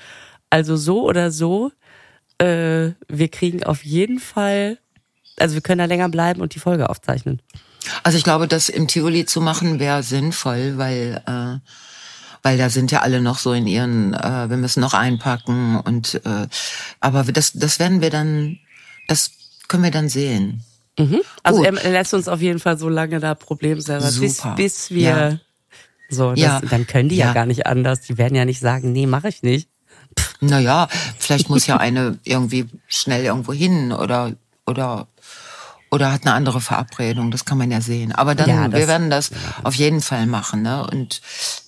Also 0.51 0.77
so 0.77 1.05
oder 1.05 1.31
so, 1.31 1.71
äh, 2.39 2.91
wir 3.09 3.29
kriegen 3.31 3.65
auf 3.65 3.85
jeden 3.85 4.19
Fall 4.19 4.79
also 5.39 5.55
wir 5.55 5.63
können 5.63 5.79
da 5.79 5.85
länger 5.85 6.09
bleiben 6.09 6.41
und 6.41 6.55
die 6.55 6.59
Folge 6.59 6.91
aufzeichnen. 6.91 7.43
Also 8.03 8.19
ich 8.19 8.25
glaube, 8.25 8.49
das 8.49 8.69
im 8.69 8.89
Tivoli 8.89 9.27
zu 9.27 9.41
machen 9.41 9.79
wäre 9.79 10.03
sinnvoll, 10.03 10.77
weil 10.77 11.23
äh, 11.27 11.59
weil 12.43 12.59
da 12.59 12.71
sind 12.71 12.93
ja 12.93 13.01
alle 13.01 13.21
noch 13.21 13.39
so 13.39 13.53
in 13.53 13.67
ihren, 13.67 14.15
äh, 14.15 14.49
wir 14.49 14.57
müssen 14.57 14.81
noch 14.81 14.95
einpacken 14.95 15.81
und 15.81 16.21
äh, 16.25 16.47
aber 17.01 17.25
das 17.25 17.53
das 17.53 17.79
werden 17.79 18.01
wir 18.01 18.11
dann, 18.11 18.59
das 19.09 19.33
können 19.69 19.83
wir 19.83 19.91
dann 19.91 20.09
sehen. 20.09 20.65
Mhm. 20.99 21.21
Also 21.43 21.63
Gut. 21.63 21.79
er 21.79 21.91
lässt 21.91 22.15
uns 22.15 22.29
auf 22.29 22.41
jeden 22.41 22.59
Fall 22.59 22.79
so 22.79 22.89
lange 22.89 23.21
da 23.21 23.35
problemselber, 23.35 24.11
bis, 24.13 24.43
bis 24.57 24.91
wir 24.91 25.03
ja. 25.03 25.39
so, 26.09 26.31
das, 26.31 26.41
ja. 26.41 26.61
dann 26.61 26.87
können 26.87 27.09
die 27.09 27.17
ja. 27.17 27.27
ja 27.27 27.33
gar 27.33 27.47
nicht 27.47 27.67
anders. 27.67 28.03
Die 28.03 28.17
werden 28.17 28.35
ja 28.35 28.45
nicht 28.45 28.61
sagen, 28.61 28.93
nee, 28.93 29.07
mache 29.07 29.29
ich 29.29 29.43
nicht. 29.43 29.69
Naja, 30.41 30.89
vielleicht 31.19 31.51
muss 31.51 31.67
ja 31.67 31.77
eine 31.79 32.19
irgendwie 32.25 32.67
schnell 32.87 33.25
irgendwo 33.25 33.53
hin 33.53 33.93
oder 33.93 34.33
oder 34.67 35.09
oder 35.91 36.13
hat 36.13 36.27
eine 36.27 36.35
andere 36.35 36.61
Verabredung, 36.61 37.31
das 37.31 37.45
kann 37.45 37.59
man 37.59 37.71
ja 37.71 37.81
sehen. 37.81 38.13
Aber 38.13 38.35
dann, 38.35 38.49
ja, 38.49 38.73
wir 38.73 38.89
werden 38.89 39.11
das 39.11 39.31
auf 39.63 39.75
jeden 39.75 40.01
Fall 40.01 40.27
machen, 40.27 40.63
ne? 40.63 40.87
Und 40.91 41.21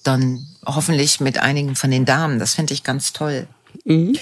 dann 0.05 0.47
hoffentlich 0.67 1.21
mit 1.21 1.39
einigen 1.39 1.77
von 1.77 1.91
den 1.91 2.05
Damen. 2.05 2.39
Das 2.39 2.55
finde 2.55 2.75
ich 2.75 2.83
ganz 2.83 3.13
toll. 3.13 3.47
Mhm. 3.85 4.17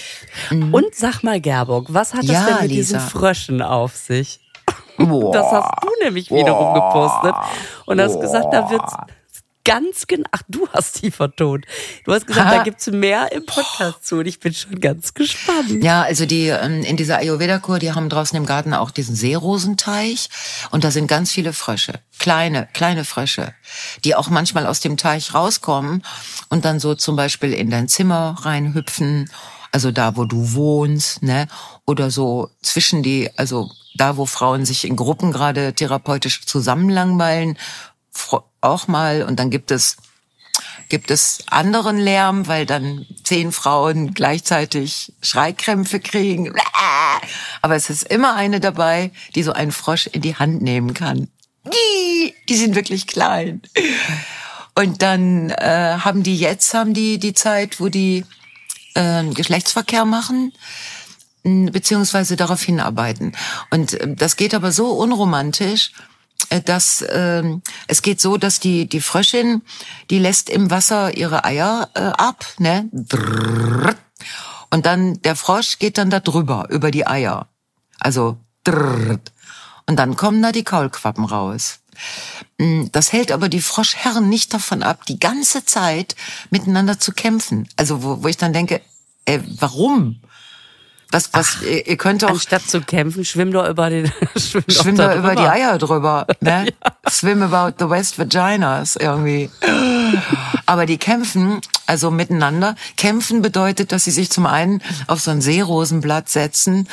Mhm. 0.51 0.75
Und 0.75 0.95
sag 0.95 1.23
mal, 1.23 1.41
Gerburg, 1.41 1.87
was 1.89 2.15
hat 2.15 2.25
das 2.25 2.31
ja, 2.31 2.45
denn 2.47 2.63
mit 2.63 2.71
Lisa. 2.71 2.99
diesen 2.99 3.01
Fröschen 3.01 3.63
auf 3.63 3.97
sich? 3.97 4.41
Boah. 4.99 5.33
Das 5.33 5.51
hast 5.51 5.83
du 5.83 5.89
nämlich 6.03 6.31
wiederum 6.31 6.75
Boah. 6.75 7.21
gepostet 7.21 7.35
und 7.87 8.01
hast 8.01 8.21
gesagt, 8.21 8.47
da 8.53 8.71
wird's 8.71 8.95
ganz 9.67 10.07
genau. 10.07 10.29
Ach, 10.31 10.43
du 10.49 10.67
hast 10.73 11.03
die 11.03 11.11
vertont. 11.11 11.67
Du 12.05 12.13
hast 12.13 12.27
gesagt, 12.27 12.49
ha. 12.49 12.57
da 12.57 12.63
gibt's 12.63 12.87
mehr 12.87 13.31
im 13.33 13.45
Podcast 13.45 14.07
zu 14.07 14.17
und 14.17 14.27
ich 14.27 14.41
bin 14.41 14.55
schon 14.55 14.81
ganz 14.81 15.13
gespannt. 15.13 15.83
Ja, 15.83 16.03
also 16.03 16.25
die 16.25 16.47
ähm, 16.47 16.83
in 16.83 16.97
dieser 16.97 17.19
Ayurveda-Kur, 17.19 17.79
die 17.79 17.93
haben 17.93 18.09
draußen 18.09 18.37
im 18.37 18.47
Garten 18.47 18.73
auch 18.73 18.91
diesen 18.91 19.15
Seerosenteich 19.17 20.29
und 20.71 20.85
da 20.85 20.91
sind 20.91 21.09
ganz 21.09 21.33
viele 21.33 21.53
Frösche. 21.53 21.95
Kleine, 22.19 22.69
kleine 22.73 23.05
Frösche, 23.05 23.53
die 24.05 24.15
auch 24.15 24.31
manchmal 24.31 24.67
aus 24.67 24.81
dem 24.81 24.97
Teich 24.97 25.35
rauskommen 25.35 26.03
und 26.49 26.65
dann 26.65 26.81
so 26.81 26.95
zum 26.95 27.17
Beispiel 27.17 27.53
in 27.53 27.69
dein 27.69 27.89
Zimmer 27.89 28.37
reinhüpfen, 28.41 29.29
also 29.73 29.91
da, 29.91 30.17
wo 30.17 30.25
du 30.25 30.55
wohnst, 30.55 31.23
ne? 31.23 31.49
Oder 31.85 32.11
so 32.11 32.51
zwischen 32.63 33.03
die, 33.03 33.29
also 33.37 33.71
da, 33.95 34.17
wo 34.17 34.27
Frauen 34.27 34.65
sich 34.65 34.87
in 34.87 34.97
Gruppen 34.97 35.33
gerade 35.33 35.75
therapeutisch 35.75 36.47
zusammenlangweilen, 36.47 37.59
auch 38.61 38.89
mal 38.89 39.23
und 39.23 39.39
dann 39.39 39.51
gibt 39.51 39.71
es 39.71 39.97
gibt 40.89 41.11
es 41.11 41.43
anderen 41.51 41.99
Lärm, 41.99 42.47
weil 42.47 42.65
dann 42.65 43.07
zehn 43.25 43.53
Frauen 43.53 44.15
gleichzeitig 44.15 45.13
Schreikrämpfe 45.21 46.01
kriegen. 46.01 46.55
Aber 47.63 47.75
es 47.75 47.91
ist 47.91 48.05
immer 48.05 48.37
eine 48.37 48.61
dabei, 48.61 49.11
die 49.35 49.43
so 49.43 49.53
einen 49.53 49.73
Frosch 49.73 50.07
in 50.07 50.23
die 50.23 50.37
Hand 50.37 50.63
nehmen 50.63 50.95
kann. 50.95 51.29
Die, 52.49 52.57
sind 52.57 52.77
wirklich 52.77 53.07
klein. 53.07 53.61
Und 54.75 55.03
dann 55.03 55.51
äh, 55.51 55.99
haben 56.01 56.23
die 56.23 56.39
jetzt 56.39 56.73
haben 56.75 56.95
die 56.95 57.19
die 57.19 57.35
Zeit, 57.35 57.81
wo 57.81 57.89
die 57.89 58.25
äh, 58.95 59.25
Geschlechtsverkehr 59.25 60.05
machen 60.05 60.53
beziehungsweise 61.47 62.35
darauf 62.35 62.63
hinarbeiten. 62.63 63.33
Und 63.71 63.95
äh, 63.95 64.15
das 64.15 64.37
geht 64.37 64.55
aber 64.55 64.73
so 64.73 64.91
unromantisch, 64.91 65.93
dass 66.65 67.03
äh, 67.03 67.43
es 67.87 68.03
geht 68.03 68.21
so, 68.21 68.37
dass 68.37 68.61
die 68.61 68.89
die 68.89 69.01
Fröschin, 69.01 69.63
die 70.11 70.19
lässt 70.19 70.51
im 70.51 70.71
Wasser 70.71 71.17
ihre 71.17 71.45
Eier 71.45 71.89
äh, 71.95 72.01
ab, 72.01 72.45
ne? 72.59 72.89
Und 74.71 74.87
dann 74.87 75.21
der 75.23 75.37
Frosch 75.37 75.79
geht 75.79 75.99
dann 75.99 76.11
da 76.11 76.21
drüber 76.21 76.67
über 76.71 76.91
die 76.91 77.07
Eier. 77.07 77.49
Also 77.99 78.39
und 79.87 79.97
dann 79.97 80.17
kommen 80.17 80.43
da 80.43 80.53
die 80.53 80.65
Kaulquappen 80.65 81.25
raus. 81.25 81.79
Mm, 82.59 82.87
das 82.93 83.13
hält 83.13 83.33
aber 83.33 83.49
die 83.49 83.61
Froschherren 83.61 84.29
nicht 84.29 84.53
davon 84.53 84.83
ab, 84.83 85.07
die 85.07 85.21
ganze 85.21 85.65
Zeit 85.65 86.17
miteinander 86.51 86.99
zu 86.99 87.13
kämpfen. 87.13 87.69
Also 87.77 88.03
wo, 88.03 88.23
wo 88.23 88.29
ich 88.29 88.37
dann 88.37 88.53
denke, 88.53 88.81
äh, 89.25 89.41
warum? 89.59 90.21
Was, 91.17 91.33
was, 91.33 91.57
Ach, 91.61 91.63
ihr 91.63 91.97
könnt 91.97 92.23
auch. 92.25 92.29
Anstatt 92.29 92.69
zu 92.69 92.83
kämpfen, 92.83 93.25
schwimm 93.25 93.51
doch 93.51 93.67
über 93.67 93.89
den, 93.89 94.13
schwimm, 94.37 94.65
schwimm 94.69 94.97
doch 94.97 95.17
über 95.17 95.35
die 95.35 95.49
Eier 95.49 95.79
drüber, 95.79 96.27
ne? 96.43 96.67
ja. 96.85 97.11
Swim 97.11 97.43
about 97.43 97.83
the 97.83 97.89
West 97.89 98.19
Vaginas, 98.19 98.97
irgendwie. 98.97 99.49
Aber 100.67 100.85
die 100.85 100.99
kämpfen, 100.99 101.63
also 101.87 102.11
miteinander. 102.11 102.75
Kämpfen 102.99 103.41
bedeutet, 103.41 103.93
dass 103.93 104.05
sie 104.05 104.11
sich 104.11 104.31
zum 104.31 104.45
einen 104.45 104.83
auf 105.07 105.21
so 105.21 105.31
ein 105.31 105.41
Seerosenblatt 105.41 106.29
setzen 106.29 106.87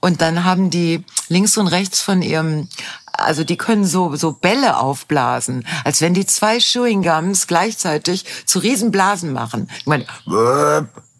und 0.00 0.22
dann 0.22 0.44
haben 0.44 0.70
die 0.70 1.04
links 1.28 1.58
und 1.58 1.66
rechts 1.66 2.00
von 2.00 2.22
ihrem 2.22 2.68
also 3.12 3.44
die 3.44 3.56
können 3.58 3.84
so 3.84 4.16
so 4.16 4.32
Bälle 4.32 4.78
aufblasen, 4.78 5.66
als 5.84 6.00
wenn 6.00 6.14
die 6.14 6.24
zwei 6.24 6.60
Chewing 6.60 7.02
Gums 7.02 7.46
gleichzeitig 7.46 8.24
zu 8.46 8.58
Riesenblasen 8.58 9.32
machen. 9.32 9.68
Ich 9.78 9.86
meine, 9.86 10.06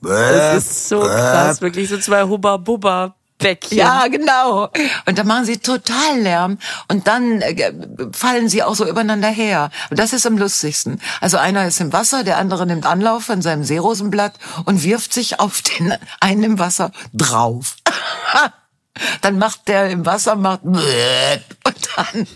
das 0.03 0.65
ist 0.65 0.89
so 0.89 1.01
krass, 1.01 1.61
wirklich 1.61 1.89
so 1.89 1.99
zwei 1.99 2.23
Hubba 2.25 2.57
Bubba. 2.57 3.15
Bäckchen. 3.39 3.79
Ja, 3.79 4.07
genau. 4.09 4.71
Und 5.05 5.19
da 5.19 5.25
machen 5.25 5.45
sie 5.45 5.59
total 5.59 6.19
Lärm 6.19 6.59
und 6.89 7.07
dann 7.07 7.43
äh, 7.43 7.73
fallen 8.13 8.49
sie 8.49 8.63
auch 8.63 8.75
so 8.75 8.89
übereinander 8.89 9.29
her. 9.29 9.71
Und 9.91 9.99
das 9.99 10.13
ist 10.13 10.27
am 10.27 10.39
lustigsten. 10.39 11.01
Also 11.21 11.37
einer 11.37 11.67
ist 11.67 11.81
im 11.81 11.93
Wasser, 11.93 12.25
der 12.25 12.39
andere 12.39 12.67
nimmt 12.67 12.87
Anlauf 12.87 13.25
von 13.25 13.43
seinem 13.43 13.65
Seerosenblatt 13.65 14.35
und 14.65 14.83
wirft 14.83 15.13
sich 15.13 15.39
auf 15.39 15.61
den 15.63 15.95
einen 16.21 16.45
im 16.45 16.59
Wasser 16.59 16.93
drauf. 17.13 17.77
Dann 19.21 19.39
macht 19.39 19.69
der 19.69 19.91
im 19.91 20.07
Wasser, 20.07 20.37
macht 20.37 20.63
und 20.65 21.76
dann 21.97 22.27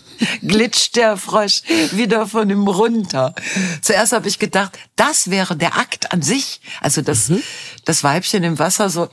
glitscht 0.42 0.96
der 0.96 1.16
Frosch 1.16 1.62
wieder 1.92 2.27
von 2.27 2.51
ihm 2.51 2.66
runter. 2.66 3.35
Zuerst 3.83 4.12
habe 4.12 4.29
ich 4.29 4.38
gedacht, 4.38 4.79
das 4.96 5.31
wäre 5.31 5.57
der 5.57 5.77
Akt 5.77 6.12
an 6.12 6.23
sich. 6.23 6.61
Also 6.81 7.03
das, 7.03 7.29
mhm. 7.29 7.42
das 7.85 8.05
Weibchen 8.05 8.42
im 8.44 8.59
Wasser 8.59 8.90
so, 8.90 9.09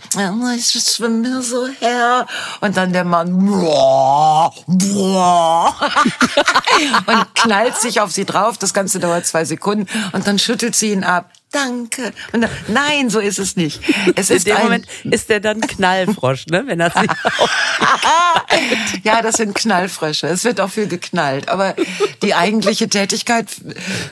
ich 0.56 0.70
schwimme 0.70 1.42
so 1.42 1.68
her. 1.68 2.28
Und 2.62 2.78
dann 2.78 2.94
der 2.94 3.04
Mann 3.04 3.46
boah, 3.46 4.54
boah, 4.68 5.76
und 7.06 7.36
knallt 7.36 7.78
sich 7.78 8.02
auf 8.02 8.12
sie 8.12 8.26
drauf. 8.26 8.58
Das 8.58 8.74
Ganze 8.74 9.00
dauert 9.00 9.26
zwei 9.26 9.46
Sekunden. 9.46 9.88
Und 10.14 10.28
dann 10.28 10.40
schüttelt 10.40 10.76
sie 10.76 10.92
ihn 10.92 11.04
ab 11.04 11.32
danke. 11.52 12.14
Dann, 12.32 12.50
nein, 12.68 13.10
so 13.10 13.20
ist 13.20 13.40
es 13.40 13.56
nicht. 13.56 13.82
Es 14.16 14.30
ist 14.30 14.48
In 14.48 14.56
dem 14.56 14.64
Moment 14.64 14.88
ist 15.04 15.30
der 15.30 15.40
dann 15.40 15.62
Knallfrosch, 15.62 16.48
ne? 16.48 16.64
Wenn 16.66 16.80
er 16.80 16.92
sich 16.92 17.10
Ja, 19.04 19.22
das 19.22 19.36
sind 19.36 19.56
Knallfrösche. 19.56 20.28
Es 20.28 20.44
wird 20.44 20.60
auch 20.60 20.70
viel 20.70 20.88
geknallt. 20.88 21.50
Aber 21.50 21.76
die 22.22 22.36
eigentliche 22.36 22.90
Tätigkeit 22.90 23.48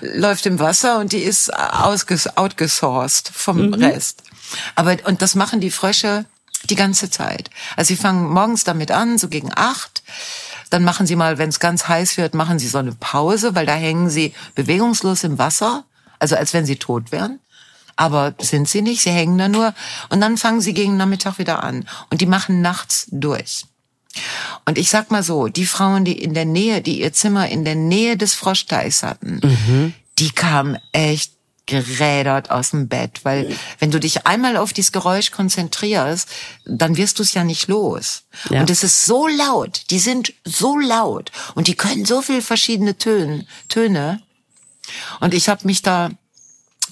läuft 0.01 0.45
im 0.45 0.59
Wasser 0.59 0.99
und 0.99 1.11
die 1.11 1.23
ist 1.23 1.53
outgesourced 1.53 3.29
vom 3.33 3.67
mhm. 3.67 3.73
Rest. 3.73 4.23
Aber, 4.75 4.97
und 5.05 5.21
das 5.21 5.35
machen 5.35 5.59
die 5.59 5.71
Frösche 5.71 6.25
Die 6.69 6.75
ganze 6.75 7.09
Zeit. 7.11 7.49
Also 7.75 7.89
sie 7.89 7.95
fangen 7.95 8.29
morgens 8.29 8.63
damit 8.63 8.89
an, 8.91 9.17
so 9.17 9.27
gegen 9.27 9.51
acht. 9.55 10.03
Dann 10.71 10.83
machen 10.83 11.05
sie 11.05 11.15
mal, 11.15 11.37
wenn 11.37 11.49
es 11.49 11.59
ganz 11.59 11.87
heiß 11.87 12.17
wird, 12.17 12.33
machen 12.33 12.57
sie 12.57 12.67
so 12.67 12.79
eine 12.79 12.93
Pause, 12.93 13.53
weil 13.53 13.67
da 13.67 13.73
hängen 13.73 14.09
sie 14.09 14.33
bewegungslos 14.55 15.23
im 15.23 15.37
Wasser, 15.37 15.85
also 16.19 16.35
als 16.35 16.53
wenn 16.53 16.65
sie 16.65 16.77
tot 16.77 17.11
wären. 17.11 17.39
Aber 17.97 18.35
sind 18.39 18.67
sie 18.67 18.81
nicht, 18.81 19.01
sie 19.01 19.11
hängen 19.11 19.37
da 19.37 19.47
nur. 19.47 19.73
Und 20.09 20.19
dann 20.19 20.37
fangen 20.37 20.59
sie 20.59 20.73
gegen 20.73 20.97
Nachmittag 20.97 21.39
wieder 21.39 21.63
an. 21.63 21.87
Und 22.09 22.19
die 22.19 22.25
machen 22.25 22.61
nachts 22.61 23.07
durch. 23.09 23.65
Und 24.65 24.77
ich 24.77 24.89
sag 24.89 25.11
mal 25.11 25.23
so, 25.23 25.47
die 25.47 25.65
Frauen, 25.65 26.05
die 26.05 26.21
in 26.21 26.33
der 26.33 26.45
Nähe, 26.45 26.81
die 26.81 26.99
ihr 26.99 27.13
Zimmer 27.13 27.47
in 27.47 27.65
der 27.65 27.75
Nähe 27.75 28.17
des 28.17 28.33
Froschteichs 28.33 29.03
hatten, 29.03 29.39
mhm. 29.43 29.93
die 30.19 30.31
kamen 30.31 30.77
echt 30.91 31.31
gerädert 31.65 32.51
aus 32.51 32.71
dem 32.71 32.87
Bett, 32.87 33.21
weil 33.23 33.55
wenn 33.79 33.91
du 33.91 33.99
dich 33.99 34.27
einmal 34.27 34.57
auf 34.57 34.71
dieses 34.71 34.91
Geräusch 34.91 35.31
konzentrierst, 35.31 36.29
dann 36.65 36.95
wirst 36.95 37.17
du 37.17 37.23
es 37.23 37.33
ja 37.33 37.43
nicht 37.43 37.67
los. 37.67 38.23
Ja. 38.49 38.61
Und 38.61 38.69
es 38.69 38.83
ist 38.83 39.05
so 39.05 39.27
laut, 39.27 39.81
die 39.89 39.99
sind 39.99 40.33
so 40.43 40.77
laut 40.77 41.31
und 41.55 41.67
die 41.67 41.75
können 41.75 42.05
so 42.05 42.21
viel 42.21 42.41
verschiedene 42.41 42.97
Töne. 42.97 43.45
Töne. 43.67 44.21
Und 45.19 45.33
ich 45.33 45.49
habe 45.49 45.65
mich 45.65 45.81
da 45.81 46.09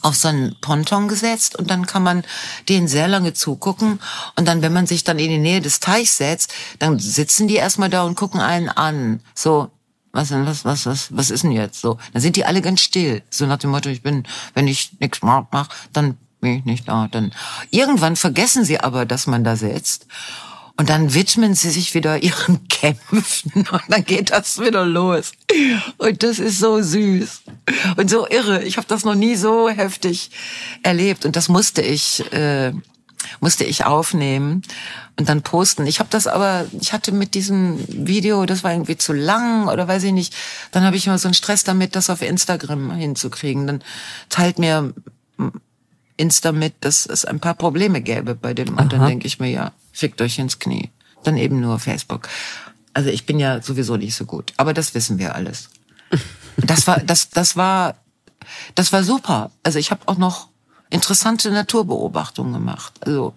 auf 0.02 0.16
so 0.16 0.28
einen 0.28 0.56
Ponton 0.60 1.08
gesetzt 1.08 1.56
und 1.56 1.70
dann 1.70 1.86
kann 1.88 2.04
man 2.04 2.24
denen 2.68 2.88
sehr 2.88 3.08
lange 3.08 3.34
zugucken 3.34 4.00
und 4.36 4.48
dann, 4.48 4.62
wenn 4.62 4.74
man 4.74 4.86
sich 4.86 5.04
dann 5.04 5.18
in 5.18 5.30
die 5.30 5.38
Nähe 5.38 5.62
des 5.62 5.80
Teichs 5.80 6.18
setzt, 6.18 6.54
dann 6.80 7.00
sitzen 7.00 7.48
die 7.48 7.56
erstmal 7.56 7.90
da 7.90 8.04
und 8.04 8.16
gucken 8.16 8.42
einen 8.42 8.70
an. 8.70 9.22
So, 9.34 9.72
was 10.12 10.30
denn, 10.30 10.46
was, 10.46 10.66
was, 10.66 10.86
was, 10.86 11.08
was 11.16 11.32
ist 11.32 11.44
denn 11.44 11.52
jetzt 11.52 11.82
so? 11.82 11.98
Dann 12.12 12.22
sind 12.22 12.36
die 12.36 12.46
alle 12.46 12.62
ganz 12.62 12.82
still. 12.82 13.24
So 13.30 13.46
nach 13.46 13.58
dem 13.58 13.72
Motto, 13.72 13.90
ich 13.90 14.04
bin, 14.04 14.26
wenn 14.54 14.68
ich 14.68 14.92
nichts 15.00 15.22
mache, 15.22 15.70
dann 15.92 16.18
bin 16.40 16.60
ich 16.60 16.66
nicht 16.66 16.88
da. 16.88 17.08
Dann 17.10 17.32
irgendwann 17.72 18.16
vergessen 18.16 18.66
sie 18.66 18.80
aber, 18.80 19.06
dass 19.06 19.26
man 19.26 19.44
da 19.44 19.56
sitzt. 19.56 20.06
Und 20.76 20.90
dann 20.90 21.14
widmen 21.14 21.54
sie 21.54 21.70
sich 21.70 21.94
wieder 21.94 22.24
ihren 22.24 22.68
Kämpfen 22.68 23.52
und 23.54 23.84
dann 23.90 24.04
geht 24.04 24.32
das 24.32 24.60
wieder 24.60 24.86
los. 24.86 25.34
Und 25.98 26.24
das 26.24 26.40
ist 26.40 26.60
so 26.60 26.82
süß 26.82 27.42
und 27.98 28.10
so 28.10 28.28
irre. 28.28 28.64
Ich 28.64 28.78
habe 28.78 28.88
das 28.88 29.06
noch 29.06 29.16
nie 29.16 29.36
so 29.36 29.70
heftig 29.70 30.32
erlebt 30.82 31.26
und 31.26 31.36
das 31.36 31.48
musste 31.48 31.82
ich 31.82 32.24
äh, 32.34 32.74
musste 33.40 33.64
ich 33.64 33.86
aufnehmen 33.86 34.64
und 35.18 35.30
dann 35.30 35.42
posten. 35.42 35.86
Ich 35.88 36.00
habe 36.00 36.10
das 36.10 36.28
aber, 36.28 36.66
ich 36.80 36.94
hatte 36.94 37.12
mit 37.12 37.36
diesem 37.36 37.80
Video, 37.88 38.46
das 38.46 38.64
war 38.64 38.72
irgendwie 38.72 38.98
zu 38.98 39.14
lang 39.14 39.68
oder 39.68 39.88
weiß 39.88 40.04
ich 40.04 40.12
nicht, 40.12 40.36
dann 40.72 40.84
habe 40.84 40.96
ich 40.96 41.08
immer 41.08 41.18
so 41.18 41.28
einen 41.28 41.34
Stress 41.34 41.64
damit, 41.64 41.96
das 41.96 42.10
auf 42.10 42.22
Instagram 42.22 42.92
hinzukriegen. 42.96 43.68
Dann 43.68 43.84
teilt 44.30 44.60
mir 44.60 44.94
Insta 46.18 46.52
mit, 46.52 46.74
dass 46.82 47.06
es 47.06 47.26
ein 47.26 47.40
paar 47.40 47.54
Probleme 47.56 48.02
gäbe 48.02 48.36
bei 48.36 48.54
dem. 48.54 48.78
Und 48.78 48.94
dann 48.94 49.06
denke 49.06 49.28
ich 49.28 49.40
mir, 49.40 49.50
ja, 49.50 49.72
fickt 49.94 50.22
euch 50.22 50.38
ins 50.40 50.60
Knie. 50.60 50.90
Dann 51.24 51.38
eben 51.38 51.62
nur 51.62 51.80
Facebook. 51.80 52.28
Also 52.94 53.10
ich 53.10 53.26
bin 53.26 53.40
ja 53.40 53.62
sowieso 53.62 53.96
nicht 53.96 54.16
so 54.16 54.26
gut, 54.26 54.54
aber 54.58 54.74
das 54.74 54.94
wissen 54.94 55.18
wir 55.20 55.36
alles. 55.36 55.70
Das 56.56 56.86
war, 56.86 57.00
das, 57.00 57.32
das 57.32 57.58
war, 57.58 57.96
das 58.76 58.94
war 58.94 59.04
super. 59.04 59.50
Also 59.64 59.80
ich 59.80 59.90
habe 59.90 60.02
auch 60.06 60.20
noch 60.20 60.50
interessante 60.92 61.50
Naturbeobachtungen 61.50 62.54
gemacht. 62.54 62.94
Also 63.00 63.34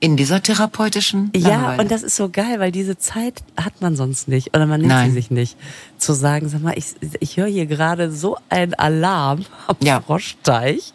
in 0.00 0.16
dieser 0.16 0.42
therapeutischen 0.42 1.30
Langeweile. 1.34 1.76
Ja, 1.76 1.80
und 1.80 1.90
das 1.90 2.02
ist 2.02 2.16
so 2.16 2.28
geil, 2.30 2.60
weil 2.60 2.72
diese 2.72 2.96
Zeit 2.98 3.42
hat 3.56 3.80
man 3.80 3.96
sonst 3.96 4.28
nicht 4.28 4.54
oder 4.54 4.66
man 4.66 4.80
nimmt 4.80 4.92
Nein. 4.92 5.10
sie 5.10 5.16
sich 5.16 5.30
nicht. 5.30 5.56
Zu 5.98 6.12
sagen, 6.12 6.48
sag 6.48 6.62
mal, 6.62 6.74
ich, 6.76 6.94
ich 7.20 7.36
höre 7.36 7.48
hier 7.48 7.66
gerade 7.66 8.10
so 8.12 8.38
einen 8.48 8.74
Alarm 8.74 9.44
am 9.66 9.76
ja. 9.80 10.00
Froschteich. 10.00 10.94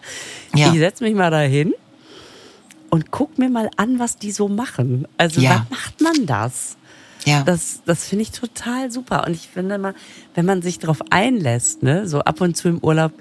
Ja. 0.55 0.71
Ich 0.71 0.79
setz 0.79 1.01
mich 1.01 1.13
mal 1.15 1.31
dahin 1.31 1.73
und 2.93 3.09
guck 3.09 3.39
mir 3.39 3.49
mal 3.49 3.71
an, 3.75 3.97
was 3.97 4.17
die 4.19 4.29
so 4.29 4.47
machen. 4.47 5.07
Also 5.17 5.41
ja. 5.41 5.49
wann 5.49 5.65
macht 5.71 5.99
man 5.99 6.27
das? 6.27 6.77
Ja. 7.25 7.41
Das, 7.41 7.81
das 7.87 8.05
finde 8.05 8.21
ich 8.21 8.29
total 8.29 8.91
super. 8.91 9.25
Und 9.25 9.33
ich 9.33 9.47
finde 9.47 9.79
mal, 9.79 9.95
wenn 10.35 10.45
man 10.45 10.61
sich 10.61 10.77
darauf 10.77 10.99
einlässt, 11.09 11.81
ne, 11.81 12.07
so 12.07 12.19
ab 12.19 12.39
und 12.39 12.55
zu 12.55 12.69
im 12.69 12.77
Urlaub, 12.77 13.11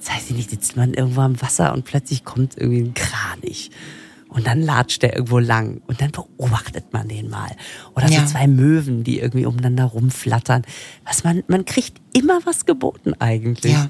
das 0.00 0.12
heißt 0.12 0.32
nicht, 0.32 0.50
sitzt 0.50 0.76
man 0.76 0.92
irgendwo 0.92 1.22
am 1.22 1.40
Wasser 1.40 1.72
und 1.72 1.86
plötzlich 1.86 2.26
kommt 2.26 2.58
irgendwie 2.58 2.82
ein 2.82 2.92
Kranich. 2.92 3.70
Und 4.28 4.46
dann 4.46 4.60
latscht 4.60 5.02
der 5.02 5.14
irgendwo 5.14 5.38
lang 5.38 5.80
und 5.86 6.02
dann 6.02 6.10
beobachtet 6.10 6.92
man 6.92 7.08
den 7.08 7.30
mal. 7.30 7.52
Oder 7.94 8.10
ja. 8.10 8.20
so 8.20 8.26
zwei 8.26 8.46
Möwen, 8.46 9.02
die 9.02 9.20
irgendwie 9.20 9.46
umeinander 9.46 9.84
rumflattern. 9.84 10.60
Was 11.06 11.24
man, 11.24 11.42
man 11.48 11.64
kriegt 11.64 12.02
immer 12.12 12.40
was 12.44 12.66
geboten 12.66 13.14
eigentlich. 13.18 13.72
Ja. 13.72 13.88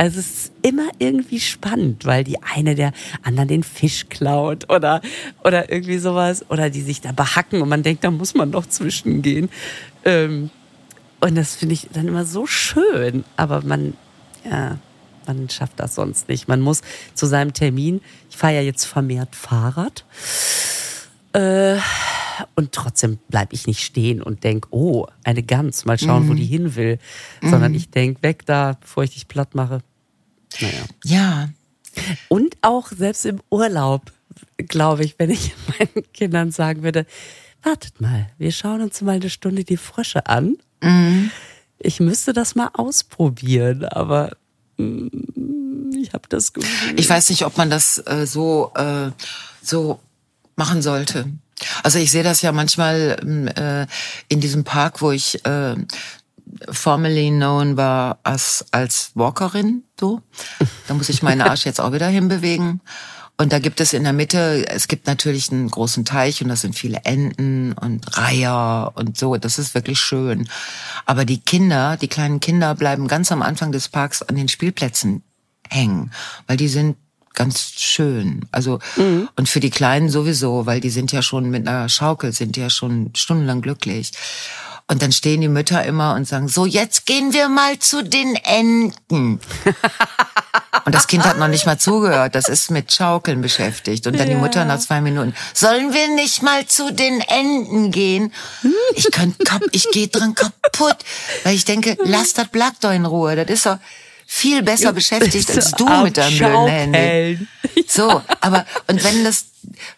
Also 0.00 0.18
es 0.18 0.30
ist 0.30 0.52
immer 0.62 0.88
irgendwie 0.98 1.40
spannend, 1.40 2.06
weil 2.06 2.24
die 2.24 2.42
eine 2.42 2.74
der 2.74 2.92
anderen 3.22 3.48
den 3.48 3.62
Fisch 3.62 4.06
klaut 4.08 4.72
oder, 4.72 5.02
oder 5.44 5.70
irgendwie 5.70 5.98
sowas. 5.98 6.42
Oder 6.48 6.70
die 6.70 6.80
sich 6.80 7.02
da 7.02 7.12
behacken 7.12 7.60
und 7.60 7.68
man 7.68 7.82
denkt, 7.82 8.02
da 8.02 8.10
muss 8.10 8.32
man 8.32 8.50
doch 8.50 8.64
zwischengehen. 8.64 9.50
Ähm, 10.06 10.48
und 11.20 11.34
das 11.34 11.54
finde 11.54 11.74
ich 11.74 11.88
dann 11.92 12.08
immer 12.08 12.24
so 12.24 12.46
schön. 12.46 13.24
Aber 13.36 13.60
man, 13.62 13.92
ja, 14.50 14.78
man 15.26 15.50
schafft 15.50 15.78
das 15.78 15.96
sonst 15.96 16.30
nicht. 16.30 16.48
Man 16.48 16.62
muss 16.62 16.80
zu 17.12 17.26
seinem 17.26 17.52
Termin, 17.52 18.00
ich 18.30 18.38
fahre 18.38 18.54
ja 18.54 18.62
jetzt 18.62 18.86
vermehrt 18.86 19.36
Fahrrad, 19.36 20.06
äh, 21.34 21.76
und 22.54 22.72
trotzdem 22.72 23.18
bleibe 23.28 23.52
ich 23.52 23.66
nicht 23.66 23.84
stehen 23.84 24.22
und 24.22 24.44
denk, 24.44 24.68
oh, 24.70 25.06
eine 25.24 25.42
Gans, 25.42 25.84
mal 25.84 25.98
schauen, 25.98 26.24
mhm. 26.24 26.30
wo 26.30 26.34
die 26.34 26.46
hin 26.46 26.74
will. 26.74 26.98
Sondern 27.42 27.72
mhm. 27.72 27.76
ich 27.76 27.90
denk, 27.90 28.22
weg 28.22 28.46
da, 28.46 28.78
bevor 28.80 29.04
ich 29.04 29.10
dich 29.10 29.28
platt 29.28 29.54
mache. 29.54 29.82
Naja. 30.60 30.84
Ja. 31.04 31.48
Und 32.28 32.56
auch 32.62 32.90
selbst 32.90 33.26
im 33.26 33.40
Urlaub, 33.50 34.12
glaube 34.56 35.04
ich, 35.04 35.18
wenn 35.18 35.30
ich 35.30 35.52
meinen 35.78 36.12
Kindern 36.12 36.50
sagen 36.50 36.82
würde, 36.82 37.06
wartet 37.62 38.00
mal, 38.00 38.30
wir 38.38 38.52
schauen 38.52 38.80
uns 38.80 39.00
mal 39.02 39.16
eine 39.16 39.30
Stunde 39.30 39.64
die 39.64 39.76
Frösche 39.76 40.26
an. 40.26 40.56
Mhm. 40.82 41.30
Ich 41.78 42.00
müsste 42.00 42.32
das 42.32 42.54
mal 42.54 42.70
ausprobieren, 42.74 43.84
aber 43.84 44.36
ich 44.76 46.12
habe 46.12 46.28
das 46.28 46.52
Gefühl. 46.52 46.98
Ich 46.98 47.08
weiß 47.08 47.30
nicht, 47.30 47.44
ob 47.44 47.56
man 47.56 47.70
das 47.70 47.98
äh, 48.06 48.26
so, 48.26 48.72
äh, 48.74 49.10
so 49.62 50.00
machen 50.56 50.82
sollte. 50.82 51.26
Also 51.82 51.98
ich 51.98 52.10
sehe 52.10 52.22
das 52.22 52.42
ja 52.42 52.52
manchmal 52.52 53.18
ähm, 53.22 53.48
äh, 53.48 53.86
in 54.28 54.40
diesem 54.40 54.64
Park, 54.64 55.02
wo 55.02 55.10
ich 55.10 55.44
äh, 55.44 55.76
formerly 56.70 57.30
known 57.30 57.76
war 57.76 58.18
als, 58.22 58.64
als 58.70 59.12
Walkerin, 59.14 59.84
so. 60.00 60.20
Da 60.88 60.94
muss 60.94 61.08
ich 61.08 61.22
meinen 61.22 61.42
Arsch 61.42 61.64
jetzt 61.64 61.80
auch 61.80 61.92
wieder 61.92 62.08
hinbewegen. 62.08 62.80
Und 63.36 63.54
da 63.54 63.58
gibt 63.58 63.80
es 63.80 63.94
in 63.94 64.04
der 64.04 64.12
Mitte, 64.12 64.66
es 64.68 64.86
gibt 64.86 65.06
natürlich 65.06 65.50
einen 65.50 65.70
großen 65.70 66.04
Teich 66.04 66.42
und 66.42 66.48
da 66.48 66.56
sind 66.56 66.74
viele 66.74 67.00
Enten 67.04 67.72
und 67.72 68.18
Reiher 68.18 68.92
und 68.96 69.16
so. 69.16 69.36
Das 69.36 69.58
ist 69.58 69.74
wirklich 69.74 69.98
schön. 69.98 70.46
Aber 71.06 71.24
die 71.24 71.40
Kinder, 71.40 71.96
die 71.96 72.08
kleinen 72.08 72.40
Kinder 72.40 72.74
bleiben 72.74 73.08
ganz 73.08 73.32
am 73.32 73.40
Anfang 73.40 73.72
des 73.72 73.88
Parks 73.88 74.20
an 74.20 74.36
den 74.36 74.48
Spielplätzen 74.48 75.22
hängen, 75.70 76.10
weil 76.46 76.58
die 76.58 76.68
sind 76.68 76.96
ganz 77.34 77.72
schön. 77.78 78.44
Also 78.52 78.78
mhm. 78.96 79.30
und 79.36 79.48
für 79.48 79.60
die 79.60 79.70
Kleinen 79.70 80.10
sowieso, 80.10 80.66
weil 80.66 80.80
die 80.80 80.90
sind 80.90 81.10
ja 81.10 81.22
schon 81.22 81.48
mit 81.48 81.66
einer 81.66 81.88
Schaukel 81.88 82.32
sind 82.32 82.58
ja 82.58 82.68
schon 82.68 83.10
stundenlang 83.14 83.62
glücklich. 83.62 84.12
Und 84.90 85.02
dann 85.02 85.12
stehen 85.12 85.40
die 85.40 85.46
Mütter 85.46 85.84
immer 85.84 86.16
und 86.16 86.26
sagen, 86.26 86.48
so, 86.48 86.66
jetzt 86.66 87.06
gehen 87.06 87.32
wir 87.32 87.48
mal 87.48 87.78
zu 87.78 88.02
den 88.02 88.34
Enten. 88.34 89.38
Und 90.84 90.94
das 90.94 91.06
Kind 91.06 91.24
hat 91.24 91.38
noch 91.38 91.46
nicht 91.46 91.64
mal 91.64 91.78
zugehört. 91.78 92.34
Das 92.34 92.48
ist 92.48 92.72
mit 92.72 92.92
Schaukeln 92.92 93.40
beschäftigt. 93.40 94.08
Und 94.08 94.18
dann 94.18 94.26
ja. 94.26 94.34
die 94.34 94.40
Mutter 94.40 94.64
nach 94.64 94.80
zwei 94.80 95.00
Minuten. 95.00 95.32
Sollen 95.54 95.94
wir 95.94 96.08
nicht 96.16 96.42
mal 96.42 96.66
zu 96.66 96.92
den 96.92 97.20
Enten 97.20 97.92
gehen? 97.92 98.32
Ich 98.96 99.08
könnte, 99.12 99.44
ich 99.70 99.88
gehe 99.92 100.08
dran 100.08 100.34
kaputt. 100.34 100.96
Weil 101.44 101.54
ich 101.54 101.64
denke, 101.64 101.96
lass 102.02 102.34
das 102.34 102.48
Blatt 102.48 102.74
doch 102.80 102.92
in 102.92 103.04
Ruhe. 103.04 103.36
Das 103.36 103.48
ist 103.48 103.66
doch, 103.66 103.78
viel 104.32 104.62
besser 104.62 104.92
beschäftigt 104.92 105.50
als 105.50 105.72
du 105.72 105.88
mit 106.04 106.16
deinem 106.16 106.38
blöden 106.38 106.68
Handy. 106.68 107.48
So, 107.88 108.22
aber 108.40 108.64
und 108.86 109.02
wenn 109.02 109.24
das, 109.24 109.46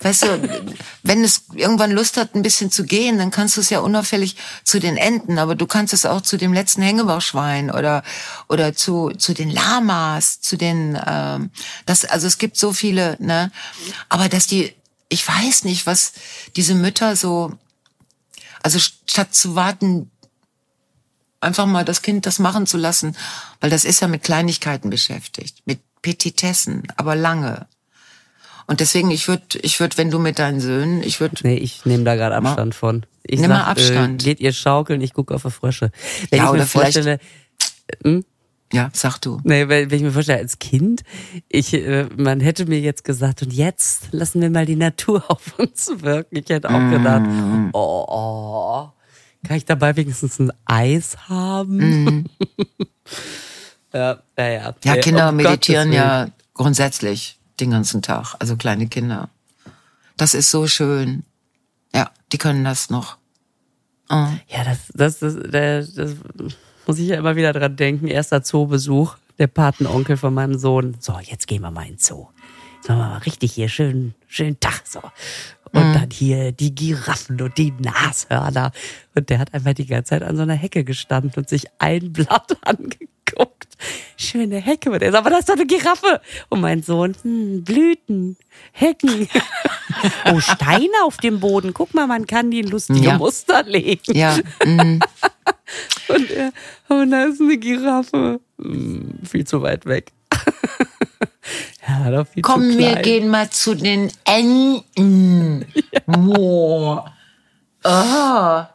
weißt 0.01 0.23
du, 0.23 0.65
wenn 1.03 1.23
es 1.23 1.43
irgendwann 1.55 1.91
Lust 1.91 2.17
hat, 2.17 2.35
ein 2.35 2.41
bisschen 2.41 2.71
zu 2.71 2.85
gehen, 2.85 3.19
dann 3.19 3.31
kannst 3.31 3.59
du 3.59 3.61
es 3.61 3.69
ja 3.69 3.81
unauffällig 3.81 4.37
zu 4.65 4.81
den 4.81 4.97
Enten, 4.97 5.39
aber 5.39 5.55
du 5.55 5.67
kannst 5.67 5.93
es 5.93 6.07
auch 6.07 6.23
zu 6.23 6.39
dem 6.39 6.55
letzten 6.55 6.81
Hängebauchschwein 6.81 7.71
oder 7.71 8.03
oder 8.49 8.75
zu 8.75 9.11
zu 9.11 9.35
den 9.35 9.51
Lamas, 9.51 10.41
zu 10.41 10.57
den, 10.57 10.99
ähm, 11.07 11.51
das, 11.85 12.07
also 12.07 12.27
es 12.27 12.39
gibt 12.39 12.57
so 12.57 12.73
viele, 12.73 13.19
ne, 13.21 13.53
aber 14.09 14.31
dass 14.31 14.47
die, 14.47 14.75
ich 15.11 15.29
weiß 15.29 15.65
nicht, 15.65 15.85
was 15.85 16.15
diese 16.57 16.75
Mütter 16.75 17.17
so, 17.17 17.53
also 18.63 18.79
statt 18.79 19.35
zu 19.35 19.55
warten, 19.57 20.11
einfach 21.43 21.67
mal 21.67 21.85
das 21.85 22.03
Kind 22.03 22.27
das 22.27 22.39
machen 22.39 22.67
zu 22.67 22.77
lassen, 22.77 23.17
weil 23.61 23.71
das 23.71 23.85
ist 23.85 24.01
ja 24.01 24.09
mit 24.09 24.23
Kleinigkeiten 24.23 24.91
beschäftigt, 24.91 25.63
mit 25.65 25.81
Petitessen, 26.03 26.83
aber 26.97 27.15
lange. 27.17 27.67
Und 28.67 28.81
deswegen, 28.81 29.11
ich 29.11 29.29
würde, 29.29 29.59
ich 29.61 29.81
würde, 29.81 29.99
wenn 29.99 30.11
du 30.11 30.19
mit 30.19 30.39
deinen 30.39 30.61
Söhnen, 30.61 31.03
ich 31.03 31.21
würde. 31.21 31.37
Nee, 31.43 31.57
ich 31.57 31.85
nehme 31.85 32.05
da 32.05 32.15
gerade 32.15 32.37
Abstand 32.37 32.75
von. 32.75 33.05
Ich 33.25 33.41
nimm 33.41 33.51
sag, 33.51 33.59
mal 33.59 33.65
Abstand. 33.65 34.23
Äh, 34.23 34.25
geht 34.25 34.41
ihr 34.41 34.53
schaukeln, 34.53 35.01
ich 35.01 35.13
gucke 35.15 35.35
auf 35.35 35.43
die 35.43 35.51
Frösche. 35.51 35.91
Wenn 36.31 36.39
ja, 36.39 36.47
ich 36.47 36.61
mir 36.61 36.67
vorstelle, 36.67 37.19
hm? 38.03 38.25
Ja, 38.73 38.89
sag 38.95 39.19
du. 39.19 39.39
Nee, 39.45 39.69
wenn, 39.69 39.91
wenn 39.91 39.99
ich 39.99 40.03
mir 40.03 40.13
vorstelle, 40.13 40.39
als 40.39 40.59
Kind, 40.59 41.03
ich, 41.49 41.75
äh, 41.75 42.07
man 42.17 42.41
hätte 42.41 42.65
mir 42.65 42.81
jetzt 42.81 43.05
gesagt, 43.05 43.43
und 43.43 43.53
jetzt 43.53 44.09
lassen 44.13 44.41
wir 44.41 44.49
mal 44.49 44.65
die 44.65 44.77
Natur 44.77 45.25
auf 45.31 45.59
uns 45.59 45.91
wirken. 45.97 46.37
Ich 46.37 46.49
hätte 46.49 46.71
auch 46.71 46.91
gedacht, 46.91 47.23
Mm. 47.23 47.69
oh, 47.75 48.07
oh, 48.09 48.89
kann 49.47 49.57
ich 49.57 49.65
dabei 49.65 49.97
wenigstens 49.97 50.39
ein 50.39 50.53
Eis 50.65 51.29
haben? 51.29 52.05
Mm. 52.05 52.25
ja, 53.93 54.23
ja, 54.39 54.75
ja. 54.85 54.97
Kinder 54.97 55.31
um 55.31 55.37
meditieren 55.37 55.93
ja 55.93 56.29
grundsätzlich 56.55 57.39
den 57.61 57.71
ganzen 57.71 58.03
Tag, 58.03 58.35
also 58.39 58.57
kleine 58.57 58.89
Kinder. 58.89 59.29
Das 60.17 60.35
ist 60.35 60.51
so 60.51 60.67
schön. 60.67 61.25
Ja, 61.95 62.11
die 62.33 62.39
können 62.39 62.65
das 62.65 62.91
noch. 62.91 63.17
Oh. 64.09 64.29
Ja, 64.49 64.65
das, 64.65 64.93
das, 64.95 65.19
das, 65.19 65.35
das, 65.51 65.95
das 65.95 66.17
muss 66.87 66.99
ich 66.99 67.09
ja 67.09 67.17
immer 67.17 67.37
wieder 67.37 67.53
dran 67.53 67.77
denken. 67.77 68.09
Erster 68.09 68.43
Zoobesuch, 68.43 69.17
der 69.39 69.47
Patenonkel 69.47 70.17
von 70.17 70.35
meinem 70.35 70.59
Sohn. 70.59 70.97
So, 71.01 71.19
jetzt 71.21 71.47
gehen 71.47 71.63
wir 71.63 71.71
mal 71.71 71.83
in 71.83 71.95
den 71.95 71.99
Zoo. 71.99 72.29
Machen 72.89 72.99
wir 72.99 73.09
mal 73.09 73.19
richtig 73.19 73.53
hier 73.53 73.69
schön, 73.69 74.15
schönen 74.27 74.59
Tag, 74.61 74.83
so. 74.87 75.01
Und 75.75 75.95
dann 75.95 76.11
hier 76.11 76.53
die 76.53 76.75
Giraffen 76.75 77.41
und 77.41 77.57
die 77.57 77.73
Nashörner. 77.73 78.73
Und 79.15 79.31
der 79.31 79.39
hat 79.39 79.55
einfach 79.55 79.73
die 79.73 79.87
ganze 79.87 80.11
Zeit 80.11 80.23
an 80.23 80.37
so 80.37 80.43
einer 80.43 80.55
Hecke 80.55 80.85
gestanden 80.85 81.33
und 81.35 81.49
sich 81.49 81.65
ein 81.79 82.13
Blatt 82.13 82.59
angeguckt. 82.63 83.79
Schöne 84.19 84.59
Hecke. 84.59 84.91
Und 84.91 85.03
er 85.03 85.13
sagt, 85.13 85.25
aber 85.27 85.31
das 85.31 85.41
ist 85.41 85.49
doch 85.49 85.55
eine 85.55 85.67
Giraffe. 85.67 86.21
Und 86.51 86.61
mein 86.61 86.83
Sohn, 86.83 87.17
hm, 87.23 87.65
Blüten, 87.65 88.37
Hecken. 88.73 89.29
oh, 90.27 90.41
Steine 90.41 90.93
auf 91.05 91.17
dem 91.17 91.41
Boden. 91.41 91.73
Guck 91.73 91.95
mal, 91.95 92.07
man 92.07 92.27
kann 92.27 92.51
die 92.51 92.61
in 92.61 92.69
lustige 92.69 93.01
Ja. 93.01 93.17
Muster 93.17 93.63
legen. 93.63 94.15
Ja, 94.15 94.37
mm, 94.65 95.01
Und 96.09 96.31
er, 96.31 96.53
oh, 96.91 97.03
da 97.11 97.25
ist 97.25 97.41
eine 97.41 97.57
Giraffe. 97.57 98.41
Hm, 98.61 99.21
viel 99.25 99.47
zu 99.47 99.63
weit 99.63 99.87
weg. 99.87 100.13
Ja, 101.87 102.25
komm, 102.43 102.79
wir 102.79 102.97
gehen 102.97 103.29
mal 103.29 103.51
zu 103.51 103.75
den 103.75 104.11
Enten. 104.25 105.67
Boah. 106.07 107.13
Ah. 107.83 108.69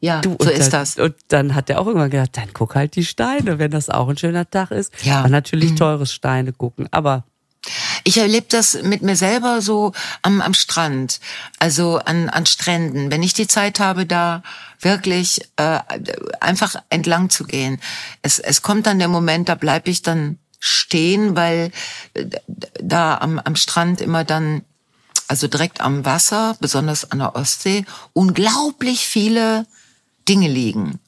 Ja, 0.00 0.20
Du, 0.20 0.36
so 0.38 0.50
ist 0.50 0.72
dann, 0.72 0.80
das. 0.80 0.96
Und 0.98 1.14
dann 1.28 1.54
hat 1.54 1.70
er 1.70 1.80
auch 1.80 1.86
irgendwann 1.86 2.10
gedacht, 2.10 2.36
dann 2.36 2.52
guck 2.52 2.74
halt 2.74 2.94
die 2.94 3.04
Steine, 3.04 3.58
wenn 3.58 3.70
das 3.70 3.88
auch 3.88 4.08
ein 4.08 4.18
schöner 4.18 4.48
Tag 4.48 4.70
ist. 4.70 4.92
Ja. 5.02 5.20
Mhm. 5.20 5.24
Und 5.26 5.30
natürlich 5.30 5.74
teures 5.76 6.12
Steine 6.12 6.52
gucken, 6.52 6.88
aber 6.90 7.24
Ich 8.04 8.18
erlebe 8.18 8.46
das 8.50 8.82
mit 8.82 9.00
mir 9.00 9.16
selber 9.16 9.62
so 9.62 9.92
am, 10.20 10.42
am 10.42 10.52
Strand, 10.52 11.20
also 11.58 11.96
an, 11.98 12.28
an 12.28 12.44
Stränden. 12.44 13.10
Wenn 13.10 13.22
ich 13.22 13.32
die 13.32 13.46
Zeit 13.46 13.80
habe, 13.80 14.04
da 14.04 14.42
wirklich 14.80 15.40
äh, 15.56 15.78
einfach 16.40 16.76
entlang 16.90 17.30
zu 17.30 17.44
gehen. 17.44 17.80
Es, 18.20 18.38
es 18.38 18.60
kommt 18.60 18.86
dann 18.86 18.98
der 18.98 19.08
Moment, 19.08 19.48
da 19.48 19.54
bleibe 19.54 19.90
ich 19.90 20.02
dann 20.02 20.38
stehen, 20.64 21.36
weil 21.36 21.70
äh, 22.14 22.26
da 22.80 23.18
am, 23.18 23.38
am 23.38 23.54
Strand 23.54 24.00
immer 24.00 24.24
dann, 24.24 24.62
also 25.28 25.46
direkt 25.46 25.80
am 25.80 26.04
Wasser, 26.04 26.56
besonders 26.60 27.10
an 27.10 27.18
der 27.18 27.36
Ostsee, 27.36 27.84
unglaublich 28.14 29.06
viele 29.06 29.66
Dinge 30.28 30.48
liegen. 30.48 31.00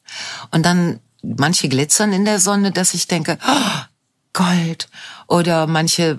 Und 0.50 0.66
dann 0.66 1.00
manche 1.22 1.68
glitzern 1.68 2.12
in 2.12 2.24
der 2.24 2.38
Sonne, 2.38 2.70
dass 2.70 2.92
ich 2.92 3.08
denke, 3.08 3.38
oh, 3.46 3.80
Gold. 4.34 4.88
Oder 5.26 5.66
manche 5.66 6.18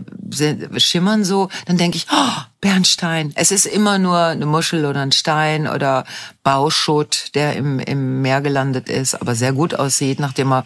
schimmern 0.78 1.24
so, 1.24 1.50
dann 1.68 1.78
denke 1.78 1.98
ich, 1.98 2.08
oh, 2.12 2.42
Bernstein. 2.60 3.32
Es 3.36 3.52
ist 3.52 3.68
immer 3.68 4.00
nur 4.00 4.18
eine 4.18 4.48
Muschel 4.48 4.86
oder 4.86 5.02
ein 5.02 5.12
Stein 5.12 5.68
oder 5.68 6.06
Bauschutt, 6.42 7.36
der 7.36 7.56
im, 7.56 7.80
im 7.80 8.24
Meer 8.24 8.42
gelandet 8.42 8.90
ist, 8.90 9.14
aber 9.14 9.36
sehr 9.36 9.54
gut 9.54 9.76
aussieht, 9.76 10.20
nachdem 10.20 10.52
er 10.52 10.66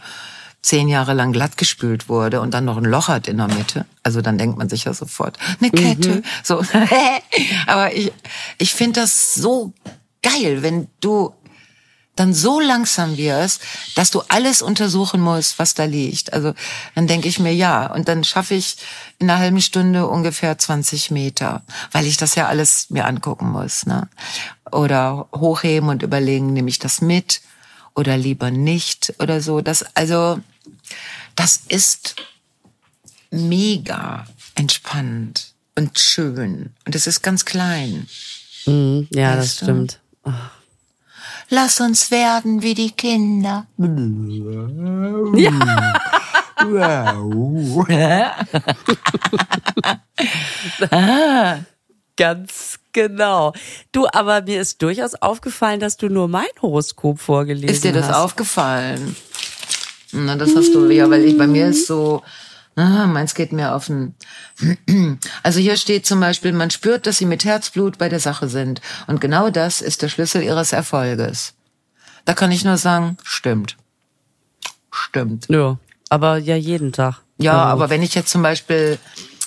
zehn 0.62 0.88
Jahre 0.88 1.14
lang 1.14 1.32
glatt 1.32 1.58
gespült 1.58 2.08
wurde 2.08 2.40
und 2.42 2.54
dann 2.54 2.66
noch 2.66 2.78
ein 2.78 2.86
Loch 2.86 3.08
hat 3.08 3.28
in 3.28 3.38
der 3.38 3.48
Mitte. 3.48 3.86
Also 4.04 4.22
dann 4.22 4.38
denkt 4.38 4.58
man 4.58 4.70
sich 4.70 4.84
ja 4.84 4.94
sofort, 4.94 5.38
eine 5.60 5.72
Kette. 5.72 6.22
So. 6.44 6.64
aber 7.68 7.94
ich, 7.96 8.12
ich 8.58 8.74
finde 8.74 9.02
das 9.02 9.34
so 9.34 9.74
geil, 10.22 10.62
wenn 10.62 10.88
du 11.00 11.34
dann 12.16 12.34
so 12.34 12.60
langsam 12.60 13.18
wirst, 13.18 13.62
dass 13.96 14.12
du 14.12 14.22
alles 14.28 14.62
untersuchen 14.62 15.22
musst, 15.22 15.58
was 15.58 15.74
da 15.74 15.86
liegt. 15.86 16.34
Also 16.34 16.54
dann 16.94 17.08
denke 17.08 17.28
ich 17.28 17.40
mir, 17.40 17.54
ja, 17.54 17.88
und 17.92 18.08
dann 18.08 18.24
schaffe 18.24 18.54
ich 18.54 18.78
in 19.18 19.30
einer 19.30 19.40
halben 19.40 19.62
Stunde 19.62 20.08
ungefähr 20.08 20.58
20 20.58 21.10
Meter, 21.12 21.64
weil 21.92 22.06
ich 22.06 22.18
das 22.18 22.36
ja 22.36 22.48
alles 22.48 22.90
mir 22.90 23.06
angucken 23.06 23.50
muss. 23.50 23.86
Ne? 23.86 24.10
Oder 24.72 25.28
hochheben 25.36 25.90
und 25.90 26.04
überlegen, 26.04 26.54
nehme 26.54 26.70
ich 26.70 26.80
das 26.80 27.02
mit 27.02 27.42
oder 27.96 28.18
lieber 28.18 28.52
nicht 28.52 29.14
oder 29.20 29.42
so. 29.42 29.62
Das, 29.62 29.86
also, 29.96 30.40
das 31.36 31.62
ist 31.68 32.16
mega 33.32 34.26
entspannend 34.56 35.54
und 35.76 35.98
schön. 36.00 36.74
Und 36.86 36.96
es 36.96 37.08
ist 37.08 37.22
ganz 37.22 37.46
klein. 37.46 38.08
hm, 38.66 39.08
ja, 39.12 39.36
das 39.36 39.46
Weißt 39.46 39.62
du? 39.62 39.66
stimmt. 39.66 40.00
Lass 41.50 41.82
uns 41.82 42.12
werden 42.12 42.62
wie 42.62 42.74
die 42.74 42.92
Kinder. 42.92 43.68
Ganz 52.18 52.80
genau. 52.94 53.54
Du, 53.92 54.08
aber 54.12 54.42
mir 54.44 54.62
ist 54.62 54.82
durchaus 54.82 55.16
aufgefallen, 55.16 55.80
dass 55.80 55.98
du 55.98 56.08
nur 56.08 56.28
mein 56.28 56.46
Horoskop 56.62 57.20
vorgelesen 57.20 57.70
hast. 57.70 57.76
Ist 57.78 57.84
dir 57.84 57.94
das 57.94 58.14
aufgefallen? 58.14 59.16
Na, 60.14 60.36
das 60.36 60.56
hast 60.56 60.74
du 60.74 60.90
ja, 60.90 61.10
weil 61.10 61.24
ich 61.26 61.38
bei 61.38 61.48
mir 61.48 61.68
ist 61.68 61.88
so, 61.88 62.22
ah, 62.76 63.08
meins 63.08 63.36
geht 63.36 63.52
mir 63.52 63.74
auf 63.76 63.88
den. 63.88 64.16
Also 65.44 65.60
hier 65.60 65.78
steht 65.78 66.06
zum 66.06 66.20
Beispiel, 66.20 66.52
man 66.54 66.70
spürt, 66.70 67.08
dass 67.08 67.18
sie 67.18 67.26
mit 67.26 67.46
Herzblut 67.46 67.98
bei 67.98 68.10
der 68.10 68.20
Sache 68.20 68.48
sind. 68.48 68.82
Und 69.08 69.22
genau 69.22 69.50
das 69.50 69.82
ist 69.82 70.02
der 70.02 70.10
Schlüssel 70.10 70.44
ihres 70.44 70.74
Erfolges. 70.74 71.54
Da 72.26 72.34
kann 72.34 72.52
ich 72.52 72.64
nur 72.64 72.78
sagen, 72.78 73.18
stimmt. 73.24 73.78
Stimmt. 74.92 75.48
Ja, 75.50 75.78
aber 76.10 76.38
ja 76.38 76.56
jeden 76.56 76.92
Tag. 76.92 77.22
Ja, 77.38 77.54
Also, 77.54 77.68
aber 77.72 77.90
wenn 77.90 78.04
ich 78.04 78.14
jetzt 78.14 78.30
zum 78.30 78.42
Beispiel 78.42 79.00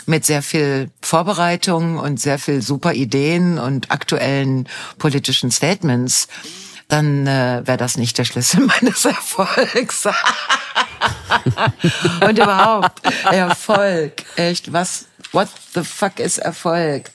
mit 0.06 0.24
sehr 0.24 0.42
viel 0.42 0.90
Vorbereitung 1.00 1.98
und 1.98 2.20
sehr 2.20 2.38
viel 2.38 2.60
super 2.62 2.92
Ideen 2.92 3.58
und 3.58 3.90
aktuellen 3.90 4.68
politischen 4.98 5.50
Statements, 5.50 6.28
dann 6.94 7.26
äh, 7.26 7.62
wäre 7.64 7.76
das 7.76 7.96
nicht 7.96 8.16
der 8.18 8.24
Schlüssel 8.24 8.60
meines 8.66 9.04
Erfolgs. 9.04 10.06
und 12.20 12.38
überhaupt, 12.38 13.02
Erfolg, 13.24 14.12
echt, 14.36 14.72
was, 14.72 15.06
what 15.32 15.48
the 15.74 15.82
fuck 15.82 16.20
ist 16.20 16.38
Erfolg? 16.38 17.10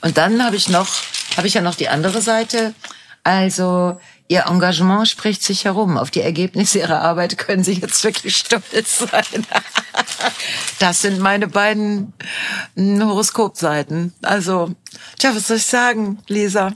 Und 0.00 0.18
dann 0.18 0.44
habe 0.44 0.56
ich 0.56 0.68
noch, 0.68 0.88
habe 1.36 1.46
ich 1.46 1.54
ja 1.54 1.60
noch 1.60 1.76
die 1.76 1.88
andere 1.88 2.20
Seite. 2.20 2.74
Also 3.22 4.00
Ihr 4.26 4.46
Engagement 4.46 5.06
spricht 5.06 5.44
sich 5.44 5.64
herum. 5.64 5.96
Auf 5.96 6.10
die 6.10 6.20
Ergebnisse 6.20 6.80
Ihrer 6.80 7.00
Arbeit 7.00 7.38
können 7.38 7.62
Sie 7.62 7.74
jetzt 7.74 8.02
wirklich 8.02 8.36
stolz 8.36 8.98
sein. 8.98 9.24
Das 10.80 11.02
sind 11.02 11.18
meine 11.18 11.48
beiden 11.48 12.12
mm, 12.76 13.02
Horoskopseiten. 13.02 14.14
Also, 14.22 14.70
tja, 15.18 15.34
was 15.34 15.48
soll 15.48 15.56
ich 15.56 15.66
sagen, 15.66 16.18
Lisa? 16.28 16.72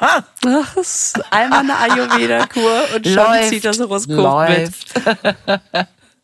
Ach, 0.00 0.22
das 0.40 0.76
ist 0.76 1.32
einmal 1.32 1.60
eine 1.60 1.76
Ayurveda-Kur 1.76 2.82
und 2.96 3.06
schon 3.06 3.14
Läuft, 3.14 3.48
zieht 3.50 3.64
das 3.64 3.78
Horoskop 3.78 4.16
mit. 4.16 4.16
läuft. 4.16 4.94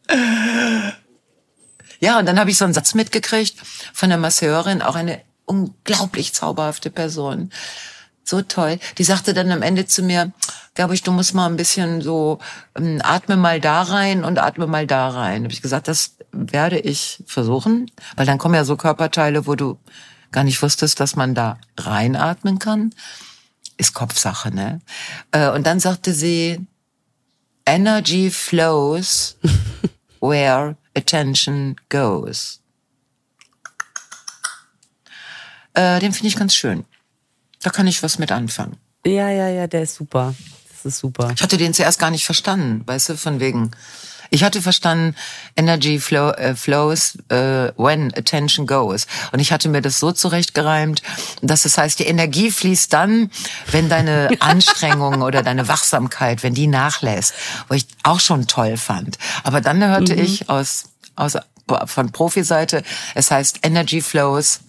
Ja, 1.98 2.18
und 2.18 2.26
dann 2.26 2.38
habe 2.38 2.50
ich 2.50 2.58
so 2.58 2.64
einen 2.64 2.74
Satz 2.74 2.94
mitgekriegt 2.94 3.56
von 3.92 4.10
der 4.10 4.18
Masseurin, 4.18 4.82
auch 4.82 4.94
eine 4.96 5.22
unglaublich 5.46 6.34
zauberhafte 6.34 6.90
Person. 6.90 7.50
So 8.22 8.42
toll. 8.42 8.78
Die 8.98 9.04
sagte 9.04 9.34
dann 9.34 9.52
am 9.52 9.62
Ende 9.62 9.86
zu 9.86 10.02
mir, 10.02 10.32
glaube 10.74 10.94
ich, 10.94 11.02
du 11.02 11.12
musst 11.12 11.32
mal 11.32 11.46
ein 11.46 11.56
bisschen 11.56 12.02
so, 12.02 12.40
ähm, 12.76 13.00
atme 13.02 13.36
mal 13.36 13.60
da 13.60 13.82
rein 13.82 14.24
und 14.24 14.38
atme 14.38 14.66
mal 14.66 14.86
da 14.86 15.08
rein. 15.08 15.44
Habe 15.44 15.52
ich 15.52 15.62
gesagt, 15.62 15.86
das 15.86 16.16
werde 16.32 16.78
ich 16.78 17.22
versuchen, 17.26 17.90
weil 18.16 18.26
dann 18.26 18.38
kommen 18.38 18.56
ja 18.56 18.64
so 18.64 18.76
Körperteile, 18.76 19.46
wo 19.46 19.54
du 19.54 19.78
gar 20.32 20.42
nicht 20.42 20.60
wusstest, 20.60 20.98
dass 20.98 21.14
man 21.14 21.34
da 21.34 21.58
reinatmen 21.78 22.58
kann. 22.58 22.92
Ist 23.76 23.94
Kopfsache, 23.94 24.54
ne? 24.54 24.80
Äh, 25.32 25.50
Und 25.50 25.66
dann 25.66 25.80
sagte 25.80 26.12
sie, 26.14 26.60
Energy 27.66 28.30
flows 28.30 29.36
where 30.20 30.76
attention 30.94 31.76
goes. 31.88 32.60
Äh, 35.74 36.00
den 36.00 36.12
finde 36.12 36.28
ich 36.28 36.36
ganz 36.36 36.54
schön. 36.54 36.84
Da 37.60 37.70
kann 37.70 37.86
ich 37.86 38.02
was 38.02 38.18
mit 38.18 38.32
anfangen. 38.32 38.76
Ja, 39.04 39.28
ja, 39.28 39.48
ja, 39.48 39.66
der 39.66 39.82
ist 39.82 39.96
super. 39.96 40.34
Das 40.70 40.86
ist 40.86 40.98
super. 40.98 41.32
Ich 41.34 41.42
hatte 41.42 41.56
den 41.58 41.74
zuerst 41.74 41.98
gar 41.98 42.10
nicht 42.10 42.24
verstanden, 42.24 42.82
weißt 42.86 43.10
du, 43.10 43.16
von 43.16 43.40
wegen 43.40 43.72
Ich 44.30 44.44
hatte 44.44 44.62
verstanden, 44.62 45.14
Energy 45.56 45.98
flow, 45.98 46.30
äh, 46.30 46.54
flows 46.54 47.16
äh, 47.28 47.72
when 47.76 48.12
attention 48.16 48.66
goes. 48.66 49.06
Und 49.32 49.40
ich 49.40 49.52
hatte 49.52 49.68
mir 49.68 49.82
das 49.82 49.98
so 49.98 50.12
zurechtgereimt, 50.12 51.02
dass 51.42 51.62
das 51.62 51.78
heißt, 51.78 51.98
die 51.98 52.06
Energie 52.06 52.50
fließt 52.50 52.92
dann, 52.92 53.30
wenn 53.70 53.88
deine 53.88 54.30
Anstrengung 54.40 55.22
oder 55.22 55.42
deine 55.42 55.68
Wachsamkeit, 55.68 56.42
wenn 56.42 56.54
die 56.54 56.66
nachlässt. 56.66 57.34
Wo 57.68 57.74
ich 57.74 57.86
auch 58.02 58.20
schon 58.20 58.46
toll 58.46 58.76
fand. 58.76 59.18
Aber 59.42 59.60
dann 59.60 59.82
hörte 59.84 60.14
mhm. 60.14 60.22
ich 60.22 60.48
aus, 60.48 60.84
aus 61.14 61.36
von 61.86 62.12
Profi-Seite, 62.12 62.82
es 63.14 63.30
heißt 63.30 63.60
Energy 63.62 64.00
flows 64.00 64.60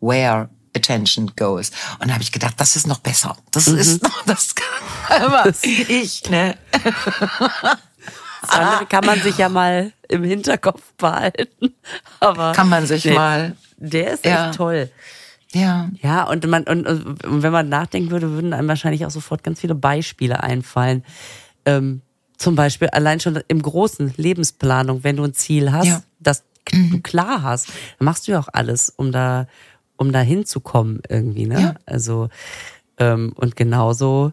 where 0.00 0.48
attention 0.74 1.32
goes. 1.36 1.70
Und 1.98 2.08
da 2.08 2.14
habe 2.14 2.22
ich 2.22 2.32
gedacht, 2.32 2.54
das 2.58 2.76
ist 2.76 2.86
noch 2.86 2.98
besser. 2.98 3.36
Das 3.50 3.66
mhm. 3.66 3.78
ist 3.78 4.02
noch, 4.02 4.24
das 4.24 4.54
kann 4.54 4.66
aber 5.22 5.52
ich, 5.62 6.28
ne? 6.28 6.56
Das 8.40 8.50
andere 8.50 8.86
kann 8.86 9.04
man 9.04 9.20
sich 9.20 9.38
ja 9.38 9.48
mal 9.48 9.92
im 10.08 10.24
Hinterkopf 10.24 10.92
behalten. 10.96 11.74
Aber 12.20 12.52
kann 12.52 12.68
man 12.68 12.86
sich 12.86 13.02
der, 13.02 13.14
mal. 13.14 13.56
Der 13.76 14.12
ist 14.12 14.24
ja. 14.24 14.48
echt 14.48 14.56
toll. 14.56 14.90
Ja. 15.52 15.88
Ja, 16.02 16.24
und 16.24 16.46
man, 16.46 16.64
und, 16.64 16.86
und, 16.86 17.42
wenn 17.42 17.52
man 17.52 17.68
nachdenken 17.68 18.10
würde, 18.10 18.30
würden 18.32 18.52
einem 18.52 18.68
wahrscheinlich 18.68 19.06
auch 19.06 19.10
sofort 19.10 19.42
ganz 19.42 19.60
viele 19.60 19.74
Beispiele 19.74 20.42
einfallen. 20.42 21.04
Ähm, 21.64 22.02
zum 22.36 22.54
Beispiel 22.54 22.88
allein 22.88 23.20
schon 23.20 23.40
im 23.48 23.62
großen 23.62 24.14
Lebensplanung, 24.16 25.04
wenn 25.04 25.16
du 25.16 25.24
ein 25.24 25.34
Ziel 25.34 25.72
hast, 25.72 25.86
ja. 25.86 26.02
das 26.20 26.44
mhm. 26.72 26.90
du 26.90 27.00
klar 27.00 27.42
hast, 27.42 27.68
dann 27.98 28.04
machst 28.04 28.28
du 28.28 28.32
ja 28.32 28.40
auch 28.40 28.48
alles, 28.52 28.90
um 28.90 29.10
da, 29.10 29.46
um 29.96 30.12
da 30.12 30.20
hinzukommen 30.20 31.00
irgendwie, 31.08 31.46
ne? 31.46 31.60
Ja. 31.60 31.74
Also, 31.86 32.28
ähm, 32.98 33.32
und 33.34 33.56
genauso 33.56 34.32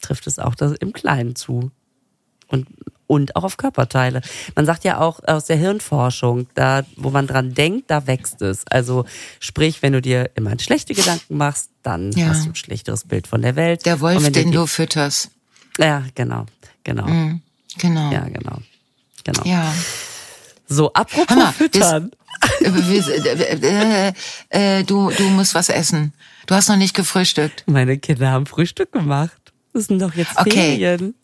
trifft 0.00 0.26
es 0.26 0.38
auch 0.38 0.54
das 0.54 0.72
im 0.72 0.92
Kleinen 0.92 1.34
zu. 1.34 1.70
Und, 2.48 2.66
und 3.06 3.36
auch 3.36 3.44
auf 3.44 3.56
Körperteile. 3.56 4.22
Man 4.54 4.66
sagt 4.66 4.84
ja 4.84 5.00
auch 5.00 5.20
aus 5.26 5.44
der 5.44 5.56
Hirnforschung, 5.56 6.46
da, 6.54 6.84
wo 6.96 7.10
man 7.10 7.26
dran 7.26 7.54
denkt, 7.54 7.90
da 7.90 8.06
wächst 8.06 8.42
es. 8.42 8.66
Also, 8.68 9.04
sprich, 9.38 9.82
wenn 9.82 9.92
du 9.92 10.02
dir 10.02 10.30
immer 10.34 10.58
schlechte 10.58 10.94
Gedanken 10.94 11.36
machst, 11.36 11.70
dann 11.82 12.12
ja. 12.12 12.28
hast 12.28 12.44
du 12.44 12.50
ein 12.50 12.54
schlechteres 12.54 13.04
Bild 13.04 13.26
von 13.26 13.42
der 13.42 13.56
Welt. 13.56 13.86
Der 13.86 14.00
Wolf, 14.00 14.30
den 14.30 14.52
du, 14.52 14.66
fütterst. 14.66 15.30
Ja, 15.78 16.04
genau, 16.14 16.46
genau. 16.84 17.06
Mhm, 17.06 17.40
genau. 17.78 18.10
Ja, 18.10 18.28
genau. 18.28 18.58
Genau. 19.24 19.42
Ja. 19.44 19.74
So, 20.66 20.92
apropos 20.92 21.36
mal, 21.36 21.52
füttern. 21.52 22.10
Bis, 22.60 23.08
äh, 23.08 24.12
äh, 24.50 24.84
du, 24.84 25.10
du 25.10 25.24
musst 25.30 25.54
was 25.54 25.68
essen. 25.68 26.12
Du 26.46 26.54
hast 26.54 26.68
noch 26.68 26.76
nicht 26.76 26.94
gefrühstückt. 26.94 27.64
Meine 27.66 27.98
Kinder 27.98 28.30
haben 28.30 28.46
Frühstück 28.46 28.92
gemacht. 28.92 29.32
Das 29.72 29.86
sind 29.86 30.00
doch 30.00 30.14
jetzt 30.14 30.36
okay. 30.36 30.50
Ferien. 30.50 31.14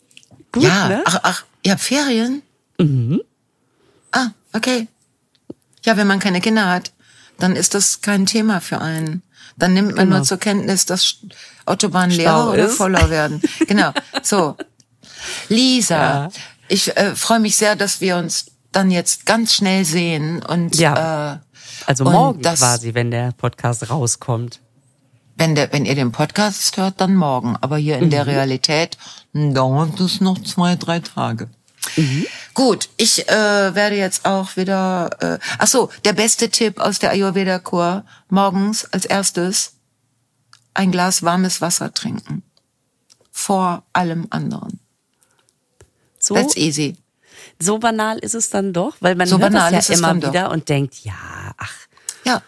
Gut, 0.55 0.63
ja, 0.63 0.87
ne? 0.87 1.03
ach, 1.05 1.19
ach, 1.23 1.43
ihr 1.63 1.73
habt 1.73 1.81
Ferien? 1.81 2.41
Mhm. 2.79 3.21
Ah, 4.13 4.27
okay. 4.53 4.87
Ja, 5.83 5.97
wenn 5.97 6.07
man 6.07 6.19
keine 6.19 6.39
Kinder 6.39 6.69
hat, 6.69 6.93
dann 7.37 7.57
ist 7.57 7.73
das 7.73 7.99
kein 7.99 8.25
Thema 8.25 8.61
für 8.61 8.79
einen. 8.79 9.21
Dann 9.57 9.73
nimmt 9.73 9.95
man 9.95 10.05
genau. 10.05 10.17
nur 10.17 10.25
zur 10.25 10.37
Kenntnis, 10.37 10.85
dass 10.85 11.17
Autobahnen 11.65 12.15
leerer 12.15 12.51
oder 12.51 12.69
voller 12.69 13.09
werden. 13.09 13.41
genau. 13.67 13.91
So. 14.23 14.55
Lisa, 15.49 15.95
ja. 15.95 16.29
ich 16.69 16.95
äh, 16.95 17.15
freue 17.15 17.41
mich 17.41 17.57
sehr, 17.57 17.75
dass 17.75 17.99
wir 17.99 18.15
uns 18.15 18.45
dann 18.71 18.91
jetzt 18.91 19.25
ganz 19.25 19.53
schnell 19.53 19.83
sehen 19.83 20.41
und 20.41 20.77
ja. 20.77 21.33
äh, 21.33 21.37
also 21.85 22.05
morgen 22.05 22.41
das, 22.41 22.59
quasi, 22.59 22.93
wenn 22.93 23.11
der 23.11 23.33
Podcast 23.33 23.89
rauskommt. 23.89 24.61
Wenn 25.35 25.55
der, 25.55 25.71
wenn 25.73 25.85
ihr 25.85 25.95
den 25.95 26.11
Podcast 26.11 26.77
hört, 26.77 27.01
dann 27.01 27.15
morgen. 27.15 27.57
Aber 27.59 27.77
hier 27.77 27.97
in 27.97 28.05
mhm. 28.05 28.09
der 28.11 28.27
Realität 28.27 28.97
dauert 29.33 29.99
es 29.99 30.21
noch 30.21 30.41
zwei, 30.41 30.75
drei 30.75 30.99
Tage. 30.99 31.49
Mhm. 31.97 32.25
Gut, 32.53 32.89
ich 32.97 33.27
äh, 33.29 33.75
werde 33.75 33.95
jetzt 33.97 34.25
auch 34.25 34.55
wieder. 34.55 35.09
Äh, 35.19 35.39
ach 35.59 35.67
so, 35.67 35.89
der 36.03 36.13
beste 36.13 36.49
Tipp 36.49 36.79
aus 36.79 36.99
der 36.99 37.11
Ayurveda-Kur: 37.11 38.05
Morgens 38.29 38.85
als 38.85 39.05
erstes 39.05 39.73
ein 40.73 40.91
Glas 40.91 41.23
warmes 41.23 41.61
Wasser 41.61 41.93
trinken 41.93 42.43
vor 43.35 43.83
allem 43.91 44.27
anderen. 44.29 44.79
So, 46.17 46.35
That's 46.35 46.55
easy. 46.55 46.95
So 47.59 47.79
banal 47.79 48.17
ist 48.19 48.33
es 48.33 48.49
dann 48.49 48.71
doch, 48.71 48.95
weil 49.01 49.15
man 49.15 49.27
so 49.27 49.37
hört 49.39 49.53
das 49.53 49.89
ja 49.89 49.95
immer 49.95 50.15
wieder 50.15 50.45
doch. 50.45 50.53
und 50.53 50.69
denkt, 50.69 50.95
ja, 51.03 51.13
ach. 51.57 51.73
Ja. 52.23 52.41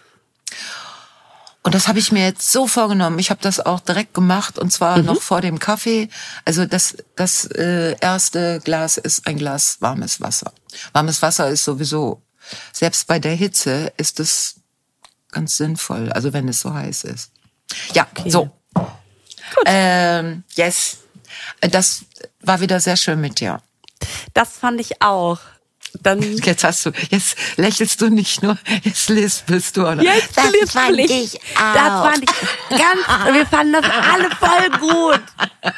Und 1.68 1.76
das 1.76 1.90
habe 1.90 2.00
ich 2.00 2.14
mir 2.14 2.24
jetzt 2.24 2.50
so 2.50 2.66
vorgenommen. 2.66 3.20
Ich 3.20 3.30
habe 3.30 3.42
das 3.42 3.60
auch 3.60 3.82
direkt 3.82 4.14
gemacht 4.14 4.58
und 4.58 4.72
zwar 4.72 5.00
mhm. 5.00 5.06
noch 5.06 5.22
vor 5.22 5.42
dem 5.42 5.60
Kaffee. 5.60 6.08
Also 6.46 6.66
das, 6.66 6.96
das 7.18 7.44
äh, 7.44 7.94
erste 8.00 8.62
Glas 8.64 8.96
ist 8.96 9.28
ein 9.28 9.38
Glas 9.38 9.82
warmes 9.82 10.22
Wasser. 10.22 10.54
Warmes 10.94 11.22
Wasser 11.22 11.50
ist 11.50 11.66
sowieso, 11.66 12.22
selbst 12.72 13.06
bei 13.08 13.20
der 13.20 13.34
Hitze 13.34 13.92
ist 13.98 14.22
es 14.22 14.62
ganz 15.30 15.58
sinnvoll, 15.58 16.10
also 16.14 16.32
wenn 16.32 16.48
es 16.48 16.62
so 16.62 16.74
heiß 16.74 17.04
ist. 17.04 17.32
Ja, 17.94 18.08
okay. 18.12 18.30
so. 18.30 18.50
Gut. 18.74 19.66
Ähm, 19.66 20.46
yes. 20.56 21.00
Das 21.60 22.06
war 22.40 22.62
wieder 22.62 22.80
sehr 22.80 22.96
schön 22.96 23.20
mit 23.20 23.42
dir. 23.42 23.62
Das 24.34 24.54
fand 24.54 24.80
ich 24.80 25.02
auch. 25.02 25.40
Dann 26.02 26.22
jetzt 26.44 26.64
hast 26.64 26.86
du, 26.86 26.92
jetzt 27.10 27.38
lächelst 27.58 28.02
du 28.02 28.10
nicht 28.10 28.44
nur, 28.44 28.58
jetzt 28.84 29.10
lispelst 29.10 29.78
du, 29.78 29.82
oder? 29.82 30.02
Jetzt 30.02 30.38
das 30.38 30.72
fand 30.72 31.00
ich, 31.00 31.12
ich 31.12 31.40
auch. 31.56 31.74
Das 31.74 32.14
fand 32.14 32.24
ich 32.24 32.78
ganz, 32.78 33.36
wir 33.36 33.46
fanden 33.46 33.74
das 33.74 33.86
alle 33.86 34.30
voll 34.32 34.80
gut. 34.80 35.22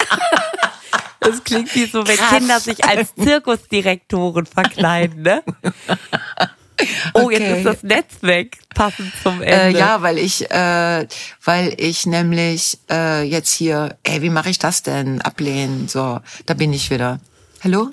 Das 1.21 1.43
klingt 1.43 1.75
wie 1.75 1.85
so, 1.85 2.07
wenn 2.07 2.15
Krass. 2.15 2.37
Kinder 2.37 2.59
sich 2.59 2.83
als 2.85 3.13
Zirkusdirektoren 3.13 4.45
verkleiden, 4.45 5.21
ne? 5.21 5.43
Oh, 7.13 7.23
okay. 7.23 7.39
jetzt 7.39 7.57
ist 7.57 7.65
das 7.65 7.83
Netz 7.83 8.13
weg, 8.21 8.57
passend 8.73 9.11
zum 9.21 9.41
äh, 9.41 9.45
Ende. 9.45 9.77
Äh, 9.77 9.81
ja, 9.81 10.01
weil 10.01 10.17
ich, 10.17 10.49
äh, 10.49 11.07
weil 11.43 11.73
ich 11.77 12.05
nämlich 12.05 12.79
äh, 12.89 13.23
jetzt 13.23 13.53
hier, 13.53 13.97
ey, 14.03 14.21
wie 14.21 14.29
mache 14.29 14.49
ich 14.49 14.59
das 14.59 14.81
denn? 14.81 15.21
Ablehnen, 15.21 15.87
so, 15.87 16.19
da 16.45 16.53
bin 16.53 16.71
ich 16.71 16.89
wieder. 16.89 17.19
Hallo? 17.63 17.89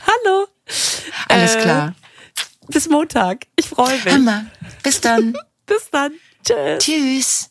Hallo. 0.00 0.46
Alles 1.28 1.56
äh, 1.56 1.60
klar. 1.60 1.94
Bis 2.68 2.88
Montag. 2.88 3.46
Ich 3.56 3.68
freue 3.68 3.96
mich. 3.96 4.12
Hammer. 4.12 4.46
Bis 4.82 5.00
dann. 5.00 5.36
bis 5.66 5.90
dann. 5.90 6.12
Tschüss. 6.44 6.78
Tschüss. 6.78 7.50